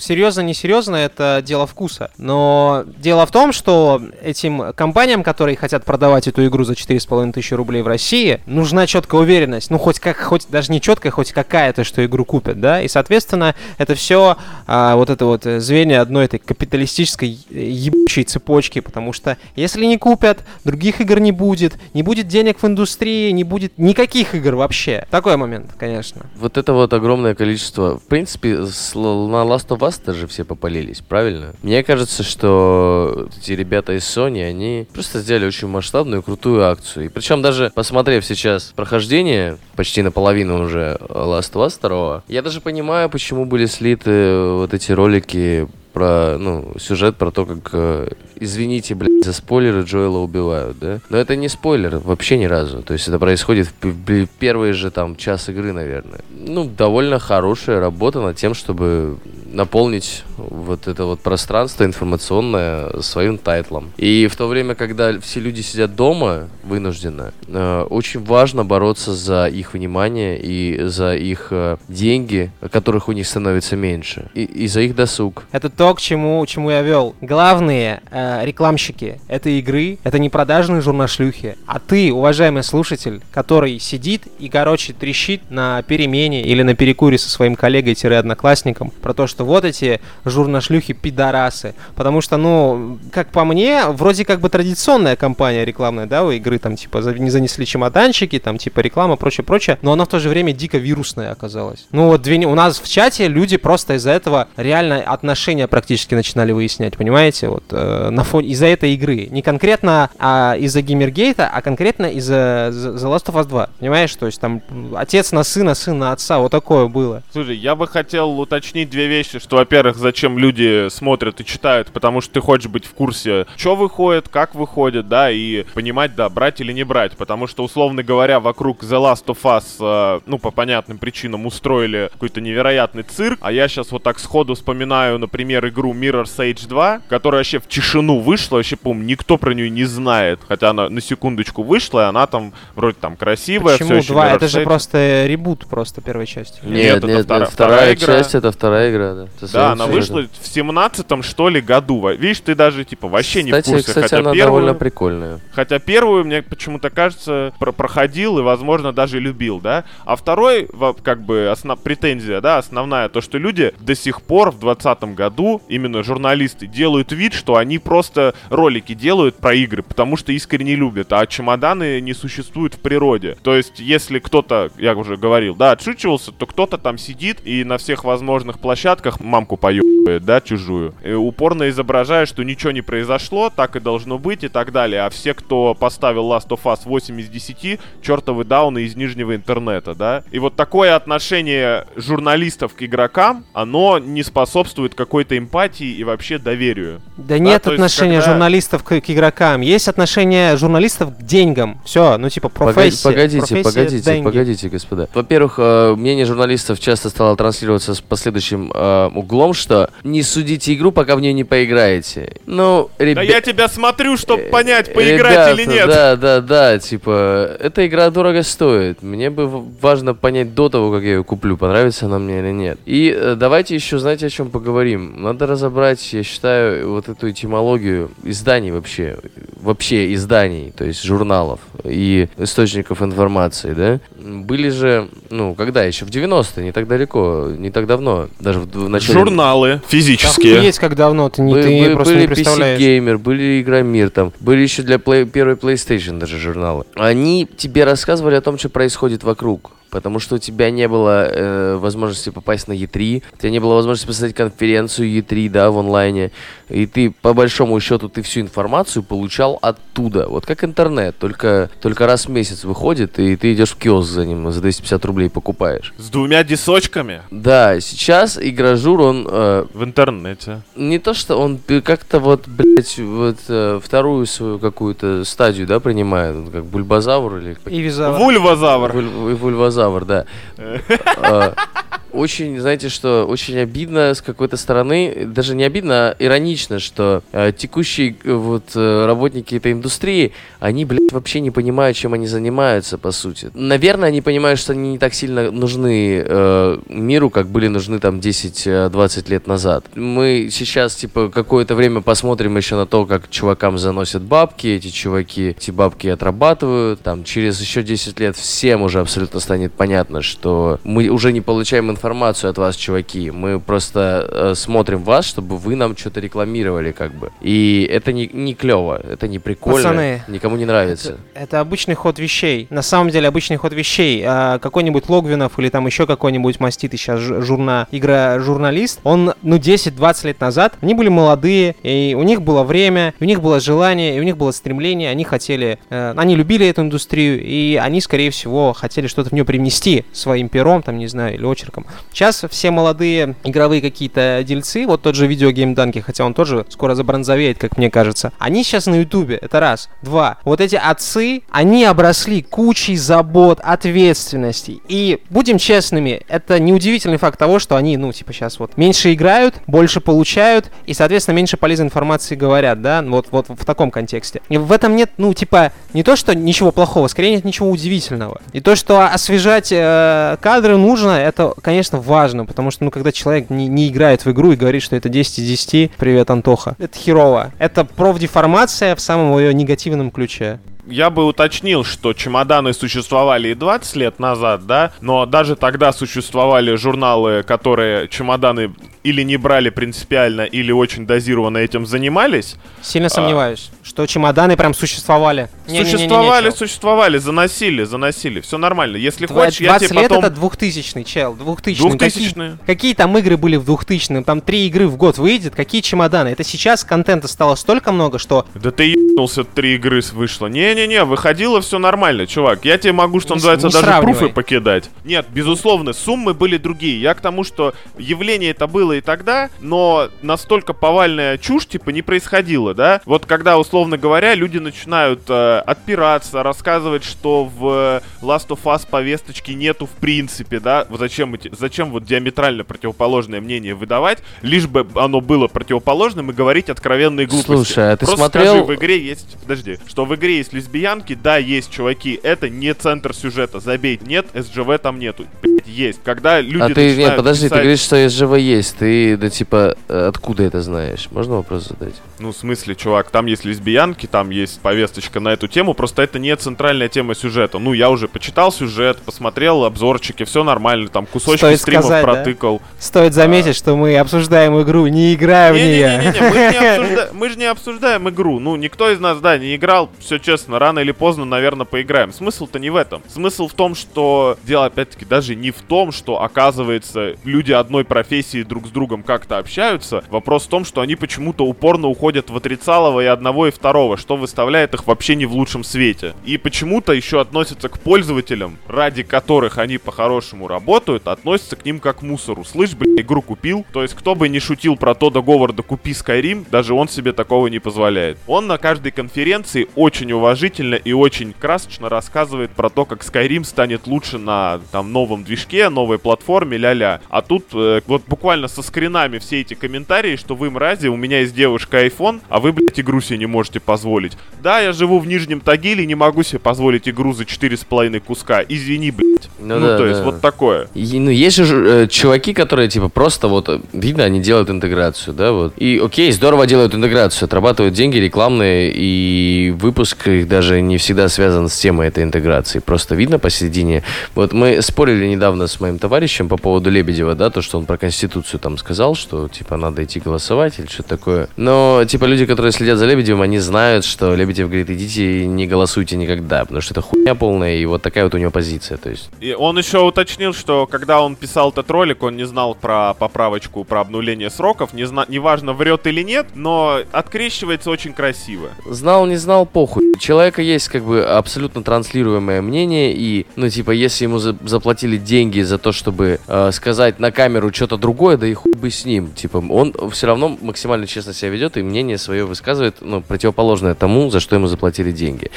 Серьезно, 0.00 0.40
не 0.42 0.54
серьезно, 0.54 0.96
это 0.96 1.42
дело 1.44 1.66
вкуса. 1.66 2.10
Но 2.18 2.84
дело 2.98 3.26
в 3.26 3.30
том, 3.30 3.52
что 3.52 4.02
этим 4.22 4.72
компаниям, 4.74 5.22
которые 5.22 5.56
хотят 5.56 5.84
продавать 5.84 6.28
эту 6.28 6.44
игру 6.46 6.64
за 6.64 6.74
4,5 6.74 7.32
тысячи 7.32 7.54
рублей 7.54 7.82
в 7.82 7.86
России, 7.86 8.40
нужна 8.46 8.86
четкая 8.86 9.20
уверенность. 9.20 9.70
Ну, 9.70 9.78
хоть 9.78 10.00
как, 10.00 10.18
хоть 10.18 10.48
даже 10.48 10.72
не 10.72 10.80
четкая, 10.80 11.12
хоть 11.12 11.32
какая-то, 11.32 11.84
что 11.84 12.04
игру 12.04 12.24
купят, 12.24 12.60
да? 12.60 12.82
И, 12.82 12.88
соответственно, 12.88 13.54
это 13.78 13.94
все 13.94 14.36
а, 14.66 14.96
вот 14.96 15.10
это 15.10 15.26
вот 15.26 15.44
звенья 15.44 16.00
одной 16.00 16.26
этой 16.26 16.38
капиталистической 16.38 17.38
ебучей 17.50 18.24
цепочки, 18.24 18.80
потому 18.80 19.12
что 19.12 19.36
если 19.56 19.84
не 19.84 19.98
купят, 19.98 20.40
других 20.64 21.00
игр 21.00 21.18
не 21.20 21.32
будет, 21.32 21.74
не 21.94 22.02
будет 22.02 22.28
денег 22.28 22.62
в 22.62 22.66
индустрии, 22.66 23.30
не 23.30 23.44
будет 23.44 23.78
никаких 23.78 24.34
игр 24.34 24.54
вообще. 24.54 25.06
Такой 25.10 25.36
момент, 25.36 25.70
конечно. 25.78 26.22
Вот 26.36 26.56
это 26.56 26.72
вот 26.72 26.92
огромное 26.92 27.34
количество... 27.34 27.98
В 27.98 28.02
принципе, 28.02 28.56
на 28.58 29.44
Last 29.44 29.68
of 29.68 29.78
Us 29.78 30.00
даже 30.04 30.26
все 30.26 30.44
попалились, 30.44 31.00
правильно? 31.00 31.54
Мне 31.62 31.82
кажется, 31.82 32.22
что 32.22 33.28
эти 33.36 33.52
ребята 33.52 33.94
из 33.94 34.02
Sony, 34.02 34.42
они 34.42 34.86
просто 34.92 35.20
сделали 35.20 35.46
очень 35.46 35.68
масштабную, 35.68 36.22
крутую 36.22 36.64
акцию. 36.64 37.06
И 37.06 37.08
причем 37.08 37.42
даже, 37.42 37.70
посмотрев 37.74 38.24
сейчас 38.24 38.72
прохождение, 38.74 39.58
почти 39.76 40.02
наполовину 40.02 40.62
уже 40.62 40.98
Last 41.00 41.52
of 41.52 41.66
Us 41.66 41.78
2, 41.80 42.24
я 42.28 42.42
даже 42.42 42.60
понимаю, 42.60 43.08
почему 43.08 43.44
были 43.44 43.66
слиты 43.66 44.36
вот 44.38 44.74
эти 44.74 44.92
ролики 44.92 45.68
про, 45.92 46.36
ну, 46.38 46.72
сюжет 46.78 47.16
про 47.16 47.30
то, 47.30 47.46
как, 47.46 47.70
э, 47.72 48.08
извините, 48.36 48.94
блядь, 48.94 49.24
за 49.24 49.32
спойлеры 49.32 49.82
Джоэла 49.82 50.18
убивают, 50.18 50.78
да? 50.78 51.00
Но 51.08 51.16
это 51.16 51.36
не 51.36 51.48
спойлер 51.48 51.98
вообще 51.98 52.38
ни 52.38 52.46
разу. 52.46 52.82
То 52.82 52.92
есть 52.94 53.08
это 53.08 53.18
происходит 53.18 53.68
в, 53.80 54.26
первые 54.38 54.72
же 54.72 54.90
там 54.90 55.16
час 55.16 55.48
игры, 55.48 55.72
наверное. 55.72 56.20
Ну, 56.30 56.64
довольно 56.64 57.18
хорошая 57.18 57.80
работа 57.80 58.20
над 58.20 58.36
тем, 58.36 58.54
чтобы 58.54 59.18
наполнить 59.52 60.24
вот 60.36 60.88
это 60.88 61.04
вот 61.04 61.20
пространство 61.20 61.84
информационное 61.84 63.00
своим 63.00 63.38
тайтлом. 63.38 63.92
И 63.96 64.28
в 64.30 64.36
то 64.36 64.48
время, 64.48 64.74
когда 64.74 65.18
все 65.20 65.40
люди 65.40 65.60
сидят 65.60 65.94
дома 65.94 66.48
вынужденно, 66.62 67.32
э, 67.46 67.86
очень 67.90 68.24
важно 68.24 68.64
бороться 68.64 69.14
за 69.14 69.46
их 69.46 69.74
внимание 69.74 70.40
и 70.40 70.84
за 70.84 71.14
их 71.14 71.48
э, 71.50 71.76
деньги, 71.88 72.50
которых 72.70 73.08
у 73.08 73.12
них 73.12 73.26
становится 73.26 73.76
меньше, 73.76 74.30
и, 74.34 74.44
и 74.44 74.66
за 74.68 74.80
их 74.80 74.94
досуг. 74.94 75.44
Это 75.52 75.68
то, 75.82 75.96
к 75.96 76.00
чему, 76.00 76.46
чему 76.46 76.70
я 76.70 76.80
вел. 76.82 77.16
Главные 77.20 78.02
э, 78.12 78.42
рекламщики 78.44 79.20
этой 79.26 79.58
игры— 79.58 79.98
это 80.04 80.20
не 80.20 80.30
продажные 80.30 80.80
журнашлюхи, 80.80 81.56
а 81.66 81.80
ты, 81.80 82.12
уважаемый 82.12 82.62
слушатель, 82.62 83.20
который 83.32 83.80
сидит 83.80 84.28
и, 84.38 84.48
короче, 84.48 84.92
трещит 84.92 85.50
на 85.50 85.82
перемене 85.82 86.44
или 86.44 86.62
на 86.62 86.76
перекуре 86.76 87.18
со 87.18 87.28
своим 87.28 87.56
коллегой-одноклассником 87.56 88.92
про 89.02 89.12
то, 89.12 89.26
что 89.26 89.44
вот 89.44 89.64
эти 89.64 90.00
журнашлюхи 90.24 90.92
пидорасы. 90.92 91.74
Потому 91.96 92.20
что, 92.20 92.36
ну, 92.36 93.00
как 93.10 93.32
по 93.32 93.44
мне, 93.44 93.86
вроде 93.88 94.24
как 94.24 94.38
бы 94.38 94.50
традиционная 94.50 95.16
компания 95.16 95.64
рекламная, 95.64 96.06
да, 96.06 96.22
у 96.22 96.30
игры 96.30 96.60
там, 96.60 96.76
типа, 96.76 96.98
не 96.98 97.30
занесли 97.30 97.66
чемоданчики, 97.66 98.38
там, 98.38 98.56
типа, 98.56 98.78
реклама, 98.78 99.16
прочее-прочее, 99.16 99.80
но 99.82 99.94
она 99.94 100.04
в 100.04 100.08
то 100.08 100.20
же 100.20 100.28
время 100.28 100.52
дико 100.52 100.78
вирусная 100.78 101.32
оказалась. 101.32 101.88
Ну, 101.90 102.06
вот 102.06 102.22
две... 102.22 102.46
у 102.46 102.54
нас 102.54 102.78
в 102.78 102.88
чате 102.88 103.26
люди 103.26 103.56
просто 103.56 103.94
из-за 103.94 104.12
этого 104.12 104.46
реально 104.56 105.02
отношения 105.02 105.66
практически 105.72 106.14
начинали 106.14 106.52
выяснять, 106.52 106.98
понимаете, 106.98 107.48
вот, 107.48 107.64
э, 107.70 108.10
на 108.10 108.24
фоне, 108.24 108.48
из-за 108.48 108.66
этой 108.66 108.92
игры. 108.92 109.28
Не 109.30 109.40
конкретно 109.40 110.10
а, 110.18 110.54
из-за 110.58 110.82
Геймергейта, 110.82 111.48
а 111.48 111.62
конкретно 111.62 112.04
из-за 112.06 112.68
The 112.70 113.10
Last 113.10 113.32
of 113.32 113.40
Us 113.40 113.46
2, 113.46 113.70
понимаешь, 113.78 114.14
то 114.14 114.26
есть 114.26 114.38
там 114.38 114.60
отец 114.94 115.32
на 115.32 115.42
сына, 115.44 115.74
сын 115.74 115.98
на 115.98 116.12
отца, 116.12 116.40
вот 116.40 116.52
такое 116.52 116.88
было. 116.88 117.22
Слушай, 117.32 117.56
я 117.56 117.74
бы 117.74 117.88
хотел 117.88 118.38
уточнить 118.38 118.90
две 118.90 119.06
вещи, 119.06 119.38
что, 119.38 119.56
во-первых, 119.56 119.96
зачем 119.96 120.36
люди 120.36 120.88
смотрят 120.90 121.40
и 121.40 121.44
читают, 121.46 121.90
потому 121.90 122.20
что 122.20 122.34
ты 122.34 122.40
хочешь 122.42 122.68
быть 122.68 122.84
в 122.84 122.92
курсе, 122.92 123.46
что 123.56 123.74
выходит, 123.74 124.28
как 124.28 124.54
выходит, 124.54 125.08
да, 125.08 125.30
и 125.30 125.64
понимать, 125.72 126.14
да, 126.14 126.28
брать 126.28 126.60
или 126.60 126.74
не 126.74 126.84
брать, 126.84 127.16
потому 127.16 127.46
что, 127.46 127.64
условно 127.64 128.02
говоря, 128.02 128.40
вокруг 128.40 128.82
The 128.82 129.00
Last 129.00 129.24
of 129.24 129.38
Us, 129.44 129.64
э, 129.80 130.20
ну, 130.26 130.38
по 130.38 130.50
понятным 130.50 130.98
причинам 130.98 131.46
устроили 131.46 132.10
какой-то 132.12 132.42
невероятный 132.42 133.04
цирк, 133.04 133.38
а 133.40 133.50
я 133.50 133.68
сейчас 133.68 133.90
вот 133.90 134.02
так 134.02 134.18
сходу 134.18 134.54
вспоминаю, 134.54 135.18
например, 135.18 135.61
игру 135.68 135.94
Mirror's 135.94 136.36
Edge 136.38 136.66
2, 136.68 137.02
которая 137.08 137.40
вообще 137.40 137.58
в 137.58 137.66
тишину 137.68 138.18
вышла, 138.18 138.56
вообще, 138.56 138.76
по 138.76 138.92
никто 138.94 139.36
про 139.38 139.52
нее 139.54 139.70
не 139.70 139.84
знает, 139.84 140.40
хотя 140.46 140.70
она 140.70 140.88
на 140.88 141.00
секундочку 141.00 141.62
вышла, 141.62 142.00
и 142.06 142.08
она 142.08 142.26
там 142.26 142.52
вроде 142.74 142.96
там 143.00 143.16
красивая, 143.16 143.74
Почему 143.78 144.00
все 144.00 144.12
два? 144.12 144.30
Это 144.32 144.48
же 144.48 144.60
просто 144.62 145.26
ребут 145.26 145.66
просто 145.66 146.00
первой 146.00 146.26
части. 146.26 146.60
Нет, 146.62 147.02
нет, 147.02 147.04
нет, 147.04 147.26
втора- 147.26 147.40
нет, 147.40 147.48
вторая 147.50 147.50
вторая 147.50 147.94
игра. 147.94 148.06
часть 148.06 148.34
это 148.34 148.52
вторая 148.52 148.90
игра, 148.92 149.14
да. 149.14 149.26
Это 149.40 149.52
Да, 149.52 149.72
она 149.72 149.86
вышла 149.86 150.22
в 150.40 150.46
семнадцатом, 150.46 151.22
что 151.22 151.48
ли, 151.48 151.60
году. 151.60 152.08
Видишь, 152.08 152.40
ты 152.40 152.54
даже, 152.54 152.84
типа, 152.84 153.08
вообще 153.08 153.42
не 153.42 153.50
в 153.50 153.54
Кстати, 153.54 153.70
курсе. 153.70 153.86
кстати, 153.88 154.02
хотя 154.04 154.18
она 154.18 154.32
первую, 154.32 154.60
довольно 154.62 154.74
прикольная. 154.78 155.40
хотя 155.52 155.78
первую, 155.78 156.24
мне 156.24 156.42
почему-то 156.42 156.90
кажется, 156.90 157.52
про- 157.58 157.72
проходил 157.72 158.38
и, 158.38 158.42
возможно, 158.42 158.92
даже 158.92 159.20
любил, 159.20 159.60
да. 159.60 159.84
А 160.04 160.16
второй, 160.16 160.68
как 161.02 161.22
бы, 161.22 161.50
основ- 161.52 161.78
претензия, 161.82 162.40
да, 162.40 162.58
основная, 162.58 163.08
то, 163.08 163.20
что 163.20 163.38
люди 163.38 163.72
до 163.80 163.94
сих 163.94 164.22
пор 164.22 164.50
в 164.50 164.58
двадцатом 164.58 165.14
году, 165.14 165.51
именно 165.68 166.02
журналисты, 166.02 166.66
делают 166.66 167.12
вид, 167.12 167.34
что 167.34 167.56
они 167.56 167.78
просто 167.78 168.34
ролики 168.50 168.94
делают 168.94 169.36
про 169.36 169.54
игры, 169.54 169.82
потому 169.82 170.16
что 170.16 170.32
искренне 170.32 170.74
любят, 170.74 171.12
а 171.12 171.26
чемоданы 171.26 172.00
не 172.00 172.14
существуют 172.14 172.74
в 172.74 172.78
природе. 172.80 173.36
То 173.42 173.54
есть, 173.54 173.80
если 173.80 174.18
кто-то, 174.18 174.70
я 174.78 174.94
уже 174.94 175.16
говорил, 175.16 175.54
да, 175.54 175.72
отшучивался, 175.72 176.32
то 176.32 176.46
кто-то 176.46 176.78
там 176.78 176.98
сидит 176.98 177.38
и 177.44 177.64
на 177.64 177.78
всех 177.78 178.04
возможных 178.04 178.58
площадках 178.58 179.20
мамку 179.20 179.56
поебывает, 179.56 180.24
да, 180.24 180.40
чужую. 180.40 180.94
И 181.04 181.12
упорно 181.12 181.68
изображая, 181.68 182.26
что 182.26 182.42
ничего 182.42 182.72
не 182.72 182.82
произошло, 182.82 183.50
так 183.50 183.76
и 183.76 183.80
должно 183.80 184.18
быть 184.18 184.44
и 184.44 184.48
так 184.48 184.72
далее. 184.72 185.02
А 185.02 185.10
все, 185.10 185.34
кто 185.34 185.74
поставил 185.74 186.30
Last 186.30 186.48
of 186.48 186.60
Us 186.64 186.80
8 186.84 187.20
из 187.20 187.28
10, 187.28 187.80
чертовы 188.02 188.44
дауны 188.44 188.82
из 188.82 188.96
нижнего 188.96 189.34
интернета, 189.34 189.94
да. 189.94 190.24
И 190.30 190.38
вот 190.38 190.56
такое 190.56 190.94
отношение 190.96 191.86
журналистов 191.96 192.74
к 192.74 192.82
игрокам, 192.82 193.44
оно 193.52 193.98
не 193.98 194.22
способствует 194.22 194.94
какой-то 194.94 195.36
эмпатии 195.42 195.86
и 195.94 196.04
вообще 196.04 196.38
доверию. 196.38 197.00
Да 197.16 197.38
нет 197.38 197.62
то 197.62 197.70
есть, 197.70 197.80
отношения 197.80 198.18
когда- 198.18 198.32
журналистов 198.32 198.82
к, 198.82 199.00
к 199.00 199.10
игрокам. 199.10 199.60
Есть 199.60 199.88
отношение 199.88 200.56
журналистов 200.56 201.16
к 201.16 201.22
деньгам. 201.22 201.80
Все, 201.84 202.16
ну 202.18 202.28
типа 202.28 202.48
профессия. 202.48 203.04
Погодите, 203.04 203.38
профессия 203.46 203.62
погодите, 203.62 204.02
деньги. 204.04 204.24
погодите, 204.24 204.68
господа. 204.68 205.08
Во-первых, 205.14 205.54
э, 205.58 205.94
мнение 205.96 206.24
журналистов 206.24 206.80
часто 206.80 207.10
стало 207.10 207.36
транслироваться 207.36 207.94
с 207.94 208.00
последующим 208.00 208.72
э, 208.74 209.10
углом, 209.14 209.52
что 209.54 209.90
не 210.04 210.22
судите 210.22 210.74
игру, 210.74 210.92
пока 210.92 211.16
в 211.16 211.20
нее 211.20 211.32
не 211.32 211.44
поиграете. 211.44 212.36
Ну, 212.46 212.90
Да 212.98 213.04
ребята... 213.04 213.26
я 213.26 213.40
тебя 213.40 213.68
смотрю, 213.68 214.16
чтобы 214.16 214.44
понять, 214.44 214.92
поиграть 214.94 215.58
или 215.58 215.68
нет. 215.68 215.86
Да, 215.88 216.16
да, 216.16 216.40
да, 216.40 216.78
типа, 216.78 217.56
эта 217.60 217.86
игра 217.86 218.10
дорого 218.10 218.42
стоит. 218.42 219.02
Мне 219.02 219.30
бы 219.30 219.46
важно 219.48 220.14
понять 220.14 220.54
до 220.54 220.68
того, 220.68 220.92
как 220.92 221.02
я 221.02 221.10
ее 221.16 221.24
куплю, 221.24 221.56
понравится 221.56 222.06
она 222.06 222.18
мне 222.18 222.38
или 222.40 222.52
нет. 222.52 222.78
И 222.86 223.14
э, 223.16 223.34
давайте 223.36 223.74
еще, 223.74 223.98
знаете, 223.98 224.26
о 224.26 224.30
чем 224.30 224.50
поговорим. 224.50 225.14
Надо 225.32 225.46
разобрать, 225.46 226.12
я 226.12 226.22
считаю, 226.22 226.90
вот 226.90 227.08
эту 227.08 227.30
этимологию 227.30 228.10
изданий 228.22 228.70
вообще, 228.70 229.16
вообще 229.56 230.12
изданий, 230.12 230.74
то 230.76 230.84
есть 230.84 231.02
журналов 231.02 231.58
и 231.84 232.28
источников 232.36 233.00
информации, 233.00 233.72
да. 233.72 234.00
Были 234.20 234.68
же, 234.68 235.08
ну, 235.30 235.54
когда 235.54 235.84
еще? 235.84 236.04
В 236.04 236.10
90-е, 236.10 236.64
не 236.64 236.72
так 236.72 236.86
далеко, 236.86 237.48
не 237.56 237.70
так 237.70 237.86
давно, 237.86 238.28
даже 238.40 238.60
в, 238.60 238.66
в 238.66 238.88
начале... 238.90 239.14
Журналы 239.14 239.80
Да 239.82 239.88
физические. 239.88 240.62
Есть 240.62 240.78
как 240.78 240.96
давно, 240.96 241.30
ты, 241.30 241.40
не, 241.40 241.54
Бы- 241.54 241.62
ты 241.62 241.88
бы- 241.88 241.94
просто 241.94 242.12
были 242.12 242.22
не 242.24 242.28
представляешь. 242.28 242.78
PC 242.78 242.98
Gamer, 242.98 243.16
были 243.16 243.62
Игромир 243.62 244.10
там, 244.10 244.34
были 244.38 244.60
еще 244.60 244.82
для 244.82 244.96
плей- 244.96 245.24
первой 245.24 245.54
PlayStation 245.54 246.18
даже 246.18 246.38
журналы. 246.38 246.84
Они 246.94 247.48
тебе 247.56 247.84
рассказывали 247.84 248.34
о 248.34 248.42
том, 248.42 248.58
что 248.58 248.68
происходит 248.68 249.24
вокруг. 249.24 249.70
Потому 249.92 250.18
что 250.20 250.36
у 250.36 250.38
тебя 250.38 250.70
не 250.70 250.88
было 250.88 251.26
э, 251.28 251.76
возможности 251.76 252.30
попасть 252.30 252.66
на 252.66 252.72
E3, 252.72 253.22
у 253.30 253.36
тебя 253.36 253.50
не 253.50 253.60
было 253.60 253.74
возможности 253.74 254.06
посмотреть 254.06 254.34
конференцию 254.36 255.08
E3, 255.10 255.50
да, 255.50 255.70
в 255.70 255.78
онлайне. 255.78 256.32
И 256.70 256.86
ты, 256.86 257.10
по 257.10 257.34
большому 257.34 257.78
счету, 257.78 258.08
ты 258.08 258.22
всю 258.22 258.40
информацию 258.40 259.02
получал 259.02 259.58
оттуда. 259.60 260.26
Вот 260.28 260.46
как 260.46 260.64
интернет, 260.64 261.18
только, 261.18 261.68
только 261.82 262.06
раз 262.06 262.24
в 262.24 262.30
месяц 262.30 262.64
выходит, 262.64 263.18
и 263.18 263.36
ты 263.36 263.52
идешь 263.52 263.72
в 263.72 263.76
киоск 263.76 264.08
за 264.10 264.24
ним, 264.24 264.50
за 264.50 264.62
250 264.62 265.04
рублей 265.04 265.28
покупаешь. 265.28 265.92
С 265.98 266.08
двумя 266.08 266.42
дисочками 266.42 267.20
Да, 267.30 267.78
сейчас 267.80 268.38
игражур, 268.40 269.00
он 269.02 269.28
э, 269.30 269.66
в 269.74 269.84
интернете. 269.84 270.62
не 270.74 270.98
то, 270.98 271.12
что 271.12 271.36
он 271.36 271.60
как-то 271.84 272.18
вот, 272.18 272.48
блядь, 272.48 272.98
вот 272.98 273.36
э, 273.48 273.78
вторую 273.84 274.24
свою 274.24 274.58
какую-то 274.58 275.24
стадию, 275.26 275.66
да, 275.66 275.80
принимает, 275.80 276.36
как 276.50 276.64
бульбазавр 276.64 277.36
или 277.36 277.56
И 277.66 277.80
вязала. 277.82 278.16
Вульвазавр. 278.16 278.92
Вуль- 278.92 279.34
вульвазавр, 279.34 279.81
динозавр, 279.82 280.04
да. 280.04 280.24
E, 280.58 281.91
Очень, 282.12 282.60
знаете, 282.60 282.90
что 282.90 283.24
очень 283.26 283.58
обидно 283.58 284.12
с 284.14 284.20
какой-то 284.20 284.58
стороны, 284.58 285.26
даже 285.26 285.54
не 285.54 285.64
обидно, 285.64 286.10
а 286.10 286.16
иронично, 286.18 286.78
что 286.78 287.22
э, 287.32 287.52
текущие 287.56 288.16
э, 288.22 288.32
вот 288.32 288.64
э, 288.74 289.06
работники 289.06 289.54
этой 289.54 289.72
индустрии, 289.72 290.32
они, 290.60 290.84
блядь, 290.84 291.10
вообще 291.12 291.40
не 291.40 291.50
понимают, 291.50 291.96
чем 291.96 292.12
они 292.12 292.26
занимаются, 292.26 292.98
по 292.98 293.12
сути. 293.12 293.50
Наверное, 293.54 294.08
они 294.08 294.20
понимают, 294.20 294.60
что 294.60 294.72
они 294.72 294.92
не 294.92 294.98
так 294.98 295.14
сильно 295.14 295.50
нужны 295.50 296.22
э, 296.24 296.78
миру, 296.88 297.30
как 297.30 297.46
были 297.46 297.68
нужны 297.68 297.98
там 297.98 298.18
10-20 298.18 299.30
лет 299.30 299.46
назад. 299.46 299.86
Мы 299.94 300.48
сейчас, 300.50 300.94
типа, 300.94 301.30
какое-то 301.30 301.74
время 301.74 302.02
посмотрим 302.02 302.56
еще 302.58 302.76
на 302.76 302.84
то, 302.84 303.06
как 303.06 303.30
чувакам 303.30 303.78
заносят 303.78 304.22
бабки, 304.22 304.66
эти 304.66 304.88
чуваки 304.88 305.50
эти 305.50 305.70
бабки 305.70 306.08
отрабатывают, 306.08 307.00
там, 307.00 307.24
через 307.24 307.58
еще 307.58 307.82
10 307.82 308.20
лет 308.20 308.36
всем 308.36 308.82
уже 308.82 309.00
абсолютно 309.00 309.40
станет 309.40 309.72
понятно, 309.72 310.20
что 310.20 310.78
мы 310.84 311.08
уже 311.08 311.32
не 311.32 311.40
получаем 311.40 311.90
информацию 311.90 312.01
информацию 312.02 312.50
от 312.50 312.58
вас, 312.58 312.74
чуваки. 312.74 313.30
Мы 313.30 313.60
просто 313.60 314.28
э, 314.28 314.54
смотрим 314.56 315.04
вас, 315.04 315.24
чтобы 315.24 315.56
вы 315.56 315.76
нам 315.76 315.96
что-то 315.96 316.18
рекламировали, 316.18 316.90
как 316.90 317.14
бы. 317.14 317.30
И 317.40 317.88
это 317.88 318.12
не, 318.12 318.28
не 318.32 318.54
клево, 318.54 319.00
это 319.08 319.28
не 319.28 319.38
прикольно. 319.38 319.88
Пацаны, 319.88 320.22
никому 320.26 320.56
не 320.56 320.64
нравится. 320.64 321.18
Это, 321.34 321.44
это 321.44 321.60
обычный 321.60 321.94
ход 321.94 322.18
вещей. 322.18 322.66
На 322.70 322.82
самом 322.82 323.10
деле 323.10 323.28
обычный 323.28 323.56
ход 323.56 323.72
вещей. 323.72 324.24
А, 324.26 324.58
какой-нибудь 324.58 325.08
Логвинов 325.08 325.60
или 325.60 325.68
там 325.68 325.86
еще 325.86 326.08
какой-нибудь 326.08 326.58
маститый 326.58 326.98
сейчас 326.98 327.20
журна, 327.20 327.86
игра 327.92 328.40
журналист, 328.40 328.98
он, 329.04 329.34
ну, 329.42 329.56
10-20 329.56 330.26
лет 330.26 330.40
назад, 330.40 330.74
они 330.80 330.94
были 330.94 331.08
молодые, 331.08 331.76
и 331.84 332.16
у 332.18 332.24
них 332.24 332.42
было 332.42 332.64
время, 332.64 333.14
у 333.20 333.24
них 333.24 333.40
было 333.40 333.60
желание, 333.60 334.16
и 334.16 334.20
у 334.20 334.24
них 334.24 334.36
было 334.36 334.50
стремление, 334.50 335.08
они 335.08 335.22
хотели, 335.22 335.78
э, 335.88 336.14
они 336.16 336.34
любили 336.34 336.66
эту 336.66 336.82
индустрию, 336.82 337.40
и 337.44 337.76
они, 337.76 338.00
скорее 338.00 338.30
всего, 338.30 338.72
хотели 338.72 339.06
что-то 339.06 339.30
в 339.30 339.32
нее 339.32 339.44
привнести 339.44 340.04
своим 340.12 340.48
пером, 340.48 340.82
там, 340.82 340.98
не 340.98 341.06
знаю, 341.06 341.34
или 341.34 341.44
очерком. 341.44 341.86
Сейчас 342.12 342.44
все 342.50 342.70
молодые 342.70 343.34
игровые 343.44 343.80
какие-то 343.80 344.44
дельцы, 344.46 344.86
вот 344.86 345.02
тот 345.02 345.14
же 345.14 345.26
видеогейм 345.26 345.74
Данки, 345.74 346.00
хотя 346.00 346.24
он 346.24 346.34
тоже 346.34 346.66
скоро 346.68 346.94
забронзовеет, 346.94 347.58
как 347.58 347.76
мне 347.76 347.90
кажется, 347.90 348.32
они 348.38 348.64
сейчас 348.64 348.86
на 348.86 348.96
ютубе, 348.96 349.36
это 349.36 349.60
раз. 349.60 349.88
Два, 350.02 350.38
вот 350.44 350.60
эти 350.60 350.76
отцы, 350.76 351.42
они 351.50 351.84
обросли 351.84 352.42
кучей 352.42 352.96
забот, 352.96 353.60
ответственности, 353.62 354.80
и, 354.88 355.20
будем 355.30 355.58
честными, 355.58 356.22
это 356.28 356.58
неудивительный 356.58 357.18
факт 357.18 357.38
того, 357.38 357.58
что 357.58 357.76
они, 357.76 357.96
ну, 357.96 358.12
типа, 358.12 358.32
сейчас 358.32 358.58
вот 358.58 358.76
меньше 358.76 359.12
играют, 359.12 359.56
больше 359.66 360.00
получают, 360.00 360.70
и, 360.86 360.94
соответственно, 360.94 361.36
меньше 361.36 361.56
полезной 361.56 361.86
информации 361.86 362.34
говорят, 362.34 362.82
да, 362.82 363.02
вот, 363.02 363.28
вот 363.30 363.46
в 363.48 363.64
таком 363.64 363.90
контексте. 363.90 364.42
И 364.48 364.58
в 364.58 364.72
этом 364.72 364.96
нет, 364.96 365.10
ну, 365.16 365.32
типа, 365.34 365.72
не 365.92 366.02
то, 366.02 366.16
что 366.16 366.34
ничего 366.34 366.72
плохого, 366.72 367.08
скорее 367.08 367.32
нет 367.32 367.44
ничего 367.44 367.70
удивительного. 367.70 368.40
И 368.52 368.60
то, 368.60 368.76
что 368.76 369.06
освежать 369.06 369.68
э, 369.70 370.36
кадры 370.40 370.76
нужно, 370.76 371.10
это, 371.10 371.54
конечно, 371.60 371.81
важно, 371.90 372.44
потому 372.44 372.70
что, 372.70 372.84
ну, 372.84 372.90
когда 372.90 373.12
человек 373.12 373.50
не, 373.50 373.68
не 373.68 373.88
играет 373.88 374.24
в 374.24 374.30
игру 374.30 374.52
и 374.52 374.56
говорит, 374.56 374.82
что 374.82 374.96
это 374.96 375.08
10 375.08 375.38
из 375.38 375.46
10, 375.46 375.92
привет, 375.92 376.30
Антоха, 376.30 376.76
это 376.78 376.98
херово. 376.98 377.52
Это 377.58 377.84
профдеформация 377.84 378.94
в 378.94 379.00
самом 379.00 379.38
ее 379.38 379.54
негативном 379.54 380.10
ключе 380.10 380.60
я 380.86 381.10
бы 381.10 381.24
уточнил, 381.24 381.84
что 381.84 382.12
чемоданы 382.12 382.72
существовали 382.72 383.48
и 383.48 383.54
20 383.54 383.96
лет 383.96 384.18
назад, 384.18 384.66
да, 384.66 384.92
но 385.00 385.26
даже 385.26 385.56
тогда 385.56 385.92
существовали 385.92 386.74
журналы, 386.74 387.42
которые 387.42 388.08
чемоданы 388.08 388.72
или 389.04 389.22
не 389.22 389.36
брали 389.36 389.70
принципиально, 389.70 390.42
или 390.42 390.72
очень 390.72 391.06
дозированно 391.06 391.58
этим 391.58 391.86
занимались. 391.86 392.56
Сильно 392.82 393.06
а, 393.06 393.10
сомневаюсь, 393.10 393.70
что 393.82 394.06
чемоданы 394.06 394.56
прям 394.56 394.74
существовали. 394.74 395.48
Существовали, 395.66 396.44
не, 396.44 396.48
не, 396.48 396.52
не, 396.52 396.56
существовали, 396.56 397.18
заносили, 397.18 397.84
заносили. 397.84 398.40
Все 398.40 398.58
нормально. 398.58 398.96
Если 398.96 399.26
Твоя 399.26 399.46
хочешь, 399.46 399.60
я 399.60 399.78
тебе 399.78 400.00
лет 400.00 400.08
потом... 400.08 400.24
это 400.24 400.34
2000 400.34 401.02
чел, 401.02 401.34
2000 401.34 401.82
2000 401.82 402.34
какие, 402.34 402.58
какие 402.66 402.94
там 402.94 403.16
игры 403.18 403.36
были 403.36 403.56
в 403.56 403.64
2000 403.64 404.22
Там 404.22 404.40
три 404.40 404.66
игры 404.66 404.86
в 404.86 404.96
год 404.96 405.18
выйдет, 405.18 405.54
какие 405.54 405.80
чемоданы? 405.80 406.28
Это 406.28 406.44
сейчас 406.44 406.84
контента 406.84 407.28
стало 407.28 407.54
столько 407.54 407.92
много, 407.92 408.18
что... 408.18 408.46
Да 408.54 408.70
ты 408.70 408.84
ебнулся, 408.84 409.44
три 409.44 409.74
игры 409.76 410.02
вышло. 410.12 410.46
Не-не-не, 410.74 411.04
выходило 411.04 411.60
все 411.60 411.78
нормально, 411.78 412.26
чувак. 412.26 412.64
Я 412.64 412.78
тебе 412.78 412.92
могу, 412.92 413.20
что 413.20 413.30
не, 413.30 413.36
называется, 413.36 413.66
не 413.66 413.72
даже 413.72 413.84
сравнивай. 413.84 414.18
пруфы 414.18 414.34
покидать. 414.34 414.90
Нет, 415.04 415.26
безусловно, 415.30 415.92
суммы 415.92 416.34
были 416.34 416.56
другие. 416.56 417.00
Я 417.00 417.14
к 417.14 417.20
тому, 417.20 417.44
что 417.44 417.74
явление 417.98 418.50
это 418.50 418.66
было 418.66 418.92
и 418.92 419.00
тогда, 419.00 419.50
но 419.60 420.08
настолько 420.22 420.72
повальная 420.72 421.38
чушь, 421.38 421.66
типа, 421.66 421.90
не 421.90 422.02
происходила, 422.02 422.74
да? 422.74 423.00
Вот 423.04 423.26
когда, 423.26 423.58
условно 423.58 423.98
говоря, 423.98 424.34
люди 424.34 424.58
начинают 424.58 425.22
э, 425.28 425.58
отпираться, 425.66 426.42
рассказывать, 426.42 427.04
что 427.04 427.44
в 427.44 428.02
Last 428.22 428.48
of 428.48 428.60
Us 428.64 428.86
повесточки 428.88 429.52
нету 429.52 429.86
в 429.86 430.00
принципе, 430.00 430.60
да? 430.60 430.86
Зачем, 430.90 431.34
эти, 431.34 431.50
зачем 431.56 431.90
вот 431.90 432.04
диаметрально 432.04 432.64
противоположное 432.64 433.40
мнение 433.40 433.74
выдавать, 433.74 434.22
лишь 434.42 434.66
бы 434.66 434.86
оно 434.94 435.20
было 435.20 435.48
противоположным 435.48 436.30
и 436.30 436.32
говорить 436.32 436.70
откровенные 436.70 437.26
глупости. 437.26 437.52
Слушай, 437.52 437.92
а 437.92 437.96
ты 437.96 438.06
Просто 438.06 438.16
смотрел... 438.16 438.54
скажи, 438.54 438.64
в 438.64 438.74
игре 438.74 438.98
есть... 438.98 439.36
Подожди. 439.42 439.78
Что 439.86 440.04
в 440.04 440.14
игре 440.14 440.38
есть 440.38 440.52
лесбиянки, 440.62 441.14
да, 441.14 441.36
есть 441.36 441.70
чуваки, 441.70 442.18
это 442.22 442.48
не 442.48 442.72
центр 442.74 443.14
сюжета, 443.14 443.60
забейте, 443.60 444.04
нет, 444.06 444.26
СЖВ 444.34 444.78
там 444.80 444.98
нету. 444.98 445.26
Блять, 445.42 445.66
есть. 445.66 446.00
Когда 446.04 446.40
люди 446.40 446.72
А 446.72 446.74
ты, 446.74 446.96
нет, 446.96 447.16
подожди, 447.16 447.46
писать... 447.46 447.58
ты 447.58 447.62
говоришь, 447.62 447.80
что 447.80 448.08
СЖВ 448.08 448.36
есть, 448.36 448.76
ты, 448.76 449.16
да, 449.16 449.28
типа, 449.28 449.76
э, 449.88 450.06
откуда 450.08 450.44
это 450.44 450.62
знаешь? 450.62 451.08
Можно 451.10 451.36
вопрос 451.36 451.68
задать? 451.68 451.94
Ну, 452.18 452.32
в 452.32 452.36
смысле, 452.36 452.74
чувак, 452.74 453.10
там 453.10 453.26
есть 453.26 453.44
лесбиянки, 453.44 454.06
там 454.06 454.30
есть 454.30 454.60
повесточка 454.60 455.20
на 455.20 455.30
эту 455.30 455.48
тему, 455.48 455.74
просто 455.74 456.02
это 456.02 456.18
не 456.18 456.34
центральная 456.36 456.88
тема 456.88 457.14
сюжета. 457.14 457.58
Ну, 457.58 457.72
я 457.72 457.90
уже 457.90 458.08
почитал 458.08 458.52
сюжет, 458.52 458.98
посмотрел 458.98 459.64
обзорчики, 459.64 460.24
все 460.24 460.44
нормально, 460.44 460.88
там 460.88 461.06
кусочки 461.06 461.38
Стоит 461.38 461.60
стримов 461.60 461.86
сказать, 461.86 462.04
протыкал. 462.04 462.58
Да? 462.58 462.64
Стоит 462.78 463.14
заметить, 463.14 463.50
а... 463.50 463.54
что 463.54 463.76
мы 463.76 463.96
обсуждаем 463.98 464.60
игру, 464.62 464.86
не 464.86 465.14
играем 465.14 465.54
в 465.54 465.58
нее. 465.58 466.12
Не-не-не, 466.12 467.12
мы 467.12 467.28
же 467.28 467.36
не 467.36 467.46
обсуждаем 467.46 468.08
игру. 468.08 468.38
Ну, 468.38 468.56
никто 468.56 468.90
из 468.90 469.00
нас, 469.00 469.20
да, 469.20 469.38
не 469.38 469.56
играл, 469.56 469.90
все 469.98 470.18
честно, 470.18 470.51
рано 470.58 470.80
или 470.80 470.92
поздно, 470.92 471.24
наверное, 471.24 471.66
поиграем. 471.66 472.12
Смысл-то 472.12 472.58
не 472.58 472.70
в 472.70 472.76
этом. 472.76 473.02
Смысл 473.08 473.48
в 473.48 473.54
том, 473.54 473.74
что 473.74 474.36
дело, 474.44 474.66
опять-таки, 474.66 475.04
даже 475.04 475.34
не 475.34 475.50
в 475.50 475.62
том, 475.62 475.92
что, 475.92 476.22
оказывается, 476.22 477.16
люди 477.24 477.52
одной 477.52 477.84
профессии 477.84 478.42
друг 478.42 478.66
с 478.66 478.70
другом 478.70 479.02
как-то 479.02 479.38
общаются. 479.38 480.02
Вопрос 480.10 480.46
в 480.46 480.48
том, 480.48 480.64
что 480.64 480.80
они 480.80 480.96
почему-то 480.96 481.44
упорно 481.44 481.88
уходят 481.88 482.30
в 482.30 482.36
отрицалово 482.36 483.00
и 483.00 483.06
одного, 483.06 483.46
и 483.46 483.50
второго, 483.50 483.96
что 483.96 484.16
выставляет 484.16 484.74
их 484.74 484.86
вообще 484.86 485.14
не 485.14 485.26
в 485.26 485.32
лучшем 485.32 485.64
свете. 485.64 486.14
И 486.24 486.36
почему-то 486.36 486.92
еще 486.92 487.20
относятся 487.20 487.68
к 487.68 487.78
пользователям, 487.78 488.58
ради 488.66 489.02
которых 489.02 489.58
они 489.58 489.78
по-хорошему 489.78 490.48
работают, 490.48 491.08
относятся 491.08 491.56
к 491.56 491.64
ним 491.64 491.78
как 491.78 491.92
к 491.92 492.02
мусору. 492.02 492.44
Слышь, 492.44 492.74
бля, 492.74 493.00
игру 493.00 493.22
купил? 493.22 493.64
То 493.72 493.82
есть, 493.82 493.94
кто 493.94 494.14
бы 494.14 494.28
не 494.28 494.40
шутил 494.40 494.76
про 494.76 494.94
Тода 494.94 495.20
Говарда 495.20 495.62
«Купи 495.62 495.92
Skyrim», 495.92 496.46
даже 496.50 496.74
он 496.74 496.88
себе 496.88 497.12
такого 497.12 497.46
не 497.48 497.58
позволяет. 497.58 498.18
Он 498.26 498.46
на 498.46 498.58
каждой 498.58 498.92
конференции 498.92 499.68
очень 499.74 500.12
уважительно 500.42 500.74
и 500.74 500.92
очень 500.92 501.32
красочно 501.38 501.88
рассказывает 501.88 502.50
про 502.50 502.68
то, 502.68 502.84
как 502.84 503.02
Skyrim 503.02 503.44
станет 503.44 503.86
лучше 503.86 504.18
на 504.18 504.60
там 504.72 504.90
новом 504.92 505.22
движке, 505.22 505.68
новой 505.68 506.00
платформе, 506.00 506.56
ля-ля. 506.56 507.00
А 507.10 507.22
тут 507.22 507.44
э, 507.54 507.80
вот 507.86 508.02
буквально 508.08 508.48
со 508.48 508.60
скринами 508.62 509.18
все 509.18 509.42
эти 509.42 509.54
комментарии, 509.54 510.16
что 510.16 510.34
вы 510.34 510.50
мрази, 510.50 510.88
у 510.88 510.96
меня 510.96 511.20
есть 511.20 511.36
девушка 511.36 511.86
iPhone, 511.86 512.22
а 512.28 512.40
вы, 512.40 512.52
блядь, 512.52 512.80
игру 512.80 513.00
себе 513.00 513.18
не 513.18 513.26
можете 513.26 513.60
позволить. 513.60 514.18
Да, 514.42 514.58
я 514.58 514.72
живу 514.72 514.98
в 514.98 515.06
Нижнем 515.06 515.40
Тагиле, 515.40 515.86
не 515.86 515.94
могу 515.94 516.24
себе 516.24 516.40
позволить 516.40 516.88
игру 516.88 517.12
за 517.12 517.22
4,5 517.22 518.00
куска. 518.00 518.42
Извини, 518.48 518.90
блядь. 518.90 519.28
Ну, 519.38 519.60
ну 519.60 519.66
да, 519.68 519.76
то 519.76 519.84
да. 519.84 519.90
есть 519.90 520.02
вот 520.02 520.20
такое. 520.20 520.66
И, 520.74 520.98
ну, 520.98 521.10
есть 521.10 521.36
же 521.36 521.84
э, 521.84 521.86
чуваки, 521.86 522.34
которые, 522.34 522.68
типа, 522.68 522.88
просто 522.88 523.28
вот, 523.28 523.48
э, 523.48 523.60
видно, 523.72 524.02
они 524.02 524.20
делают 524.20 524.50
интеграцию, 524.50 525.14
да, 525.14 525.30
вот. 525.30 525.54
И 525.58 525.80
окей, 525.82 526.10
здорово 526.10 526.46
делают 526.48 526.74
интеграцию, 526.74 527.26
отрабатывают 527.26 527.74
деньги 527.74 527.98
рекламные, 527.98 528.72
и 528.74 529.54
выпуск 529.56 530.08
их 530.08 530.31
даже 530.32 530.62
не 530.62 530.78
всегда 530.78 531.08
связан 531.08 531.48
с 531.50 531.58
темой 531.58 531.88
этой 531.88 532.02
интеграции. 532.02 532.58
Просто 532.58 532.94
видно 532.94 533.18
посередине. 533.18 533.82
Вот 534.14 534.32
мы 534.32 534.62
спорили 534.62 535.06
недавно 535.06 535.46
с 535.46 535.60
моим 535.60 535.78
товарищем 535.78 536.28
по 536.28 536.38
поводу 536.38 536.70
Лебедева, 536.70 537.14
да, 537.14 537.28
то, 537.28 537.42
что 537.42 537.58
он 537.58 537.66
про 537.66 537.76
Конституцию 537.76 538.40
там 538.40 538.56
сказал, 538.56 538.94
что, 538.94 539.28
типа, 539.28 539.58
надо 539.58 539.84
идти 539.84 540.00
голосовать 540.00 540.58
или 540.58 540.66
что-то 540.66 540.88
такое. 540.88 541.28
Но, 541.36 541.84
типа, 541.86 542.06
люди, 542.06 542.24
которые 542.24 542.52
следят 542.52 542.78
за 542.78 542.86
Лебедевым, 542.86 543.20
они 543.20 543.40
знают, 543.40 543.84
что 543.84 544.14
Лебедев 544.14 544.48
говорит, 544.48 544.70
идите 544.70 545.22
и 545.22 545.26
не 545.26 545.46
голосуйте 545.46 545.96
никогда, 545.96 546.40
потому 546.40 546.62
что 546.62 546.72
это 546.72 546.80
хуйня 546.80 547.14
полная, 547.14 547.56
и 547.56 547.66
вот 547.66 547.82
такая 547.82 548.04
вот 548.04 548.14
у 548.14 548.18
него 548.18 548.30
позиция, 548.30 548.78
то 548.78 548.88
есть. 548.88 549.10
И 549.20 549.34
он 549.34 549.58
еще 549.58 549.80
уточнил, 549.80 550.32
что 550.32 550.66
когда 550.66 551.02
он 551.02 551.14
писал 551.14 551.50
этот 551.50 551.70
ролик, 551.70 552.02
он 552.02 552.16
не 552.16 552.24
знал 552.24 552.54
про 552.54 552.94
поправочку, 552.94 553.64
про 553.64 553.82
обнуление 553.82 554.30
сроков, 554.30 554.72
не 554.72 554.86
зна... 554.86 555.04
неважно, 555.08 555.52
врет 555.52 555.86
или 555.86 556.02
нет, 556.02 556.28
но 556.34 556.78
открещивается 556.90 557.70
очень 557.70 557.92
красиво. 557.92 558.48
Знал, 558.64 559.04
не 559.04 559.16
знал, 559.16 559.44
похуй. 559.44 559.92
У 559.94 559.98
человека 560.22 560.42
есть, 560.42 560.68
как 560.68 560.84
бы, 560.84 561.02
абсолютно 561.02 561.64
транслируемое 561.64 562.42
мнение, 562.42 562.94
и, 562.94 563.26
ну, 563.34 563.48
типа, 563.48 563.72
если 563.72 564.04
ему 564.04 564.18
за 564.18 564.36
заплатили 564.44 564.96
деньги 564.96 565.40
за 565.40 565.58
то, 565.58 565.72
чтобы 565.72 566.20
э, 566.28 566.50
сказать 566.52 567.00
на 567.00 567.10
камеру 567.10 567.52
что-то 567.52 567.76
другое, 567.76 568.16
да 568.16 568.26
и 568.26 568.34
хуй 568.34 568.52
бы 568.52 568.70
с 568.70 568.84
ним. 568.84 569.10
Типа, 569.12 569.38
он 569.38 569.74
все 569.90 570.06
равно 570.06 570.38
максимально 570.40 570.86
честно 570.86 571.12
себя 571.12 571.30
ведет 571.30 571.56
и 571.56 571.62
мнение 571.62 571.98
свое 571.98 572.24
высказывает, 572.24 572.76
ну, 572.80 573.00
противоположное 573.00 573.74
тому, 573.74 574.10
за 574.10 574.20
что 574.20 574.36
ему 574.36 574.46
заплатили 574.46 574.92
деньги. 574.92 575.30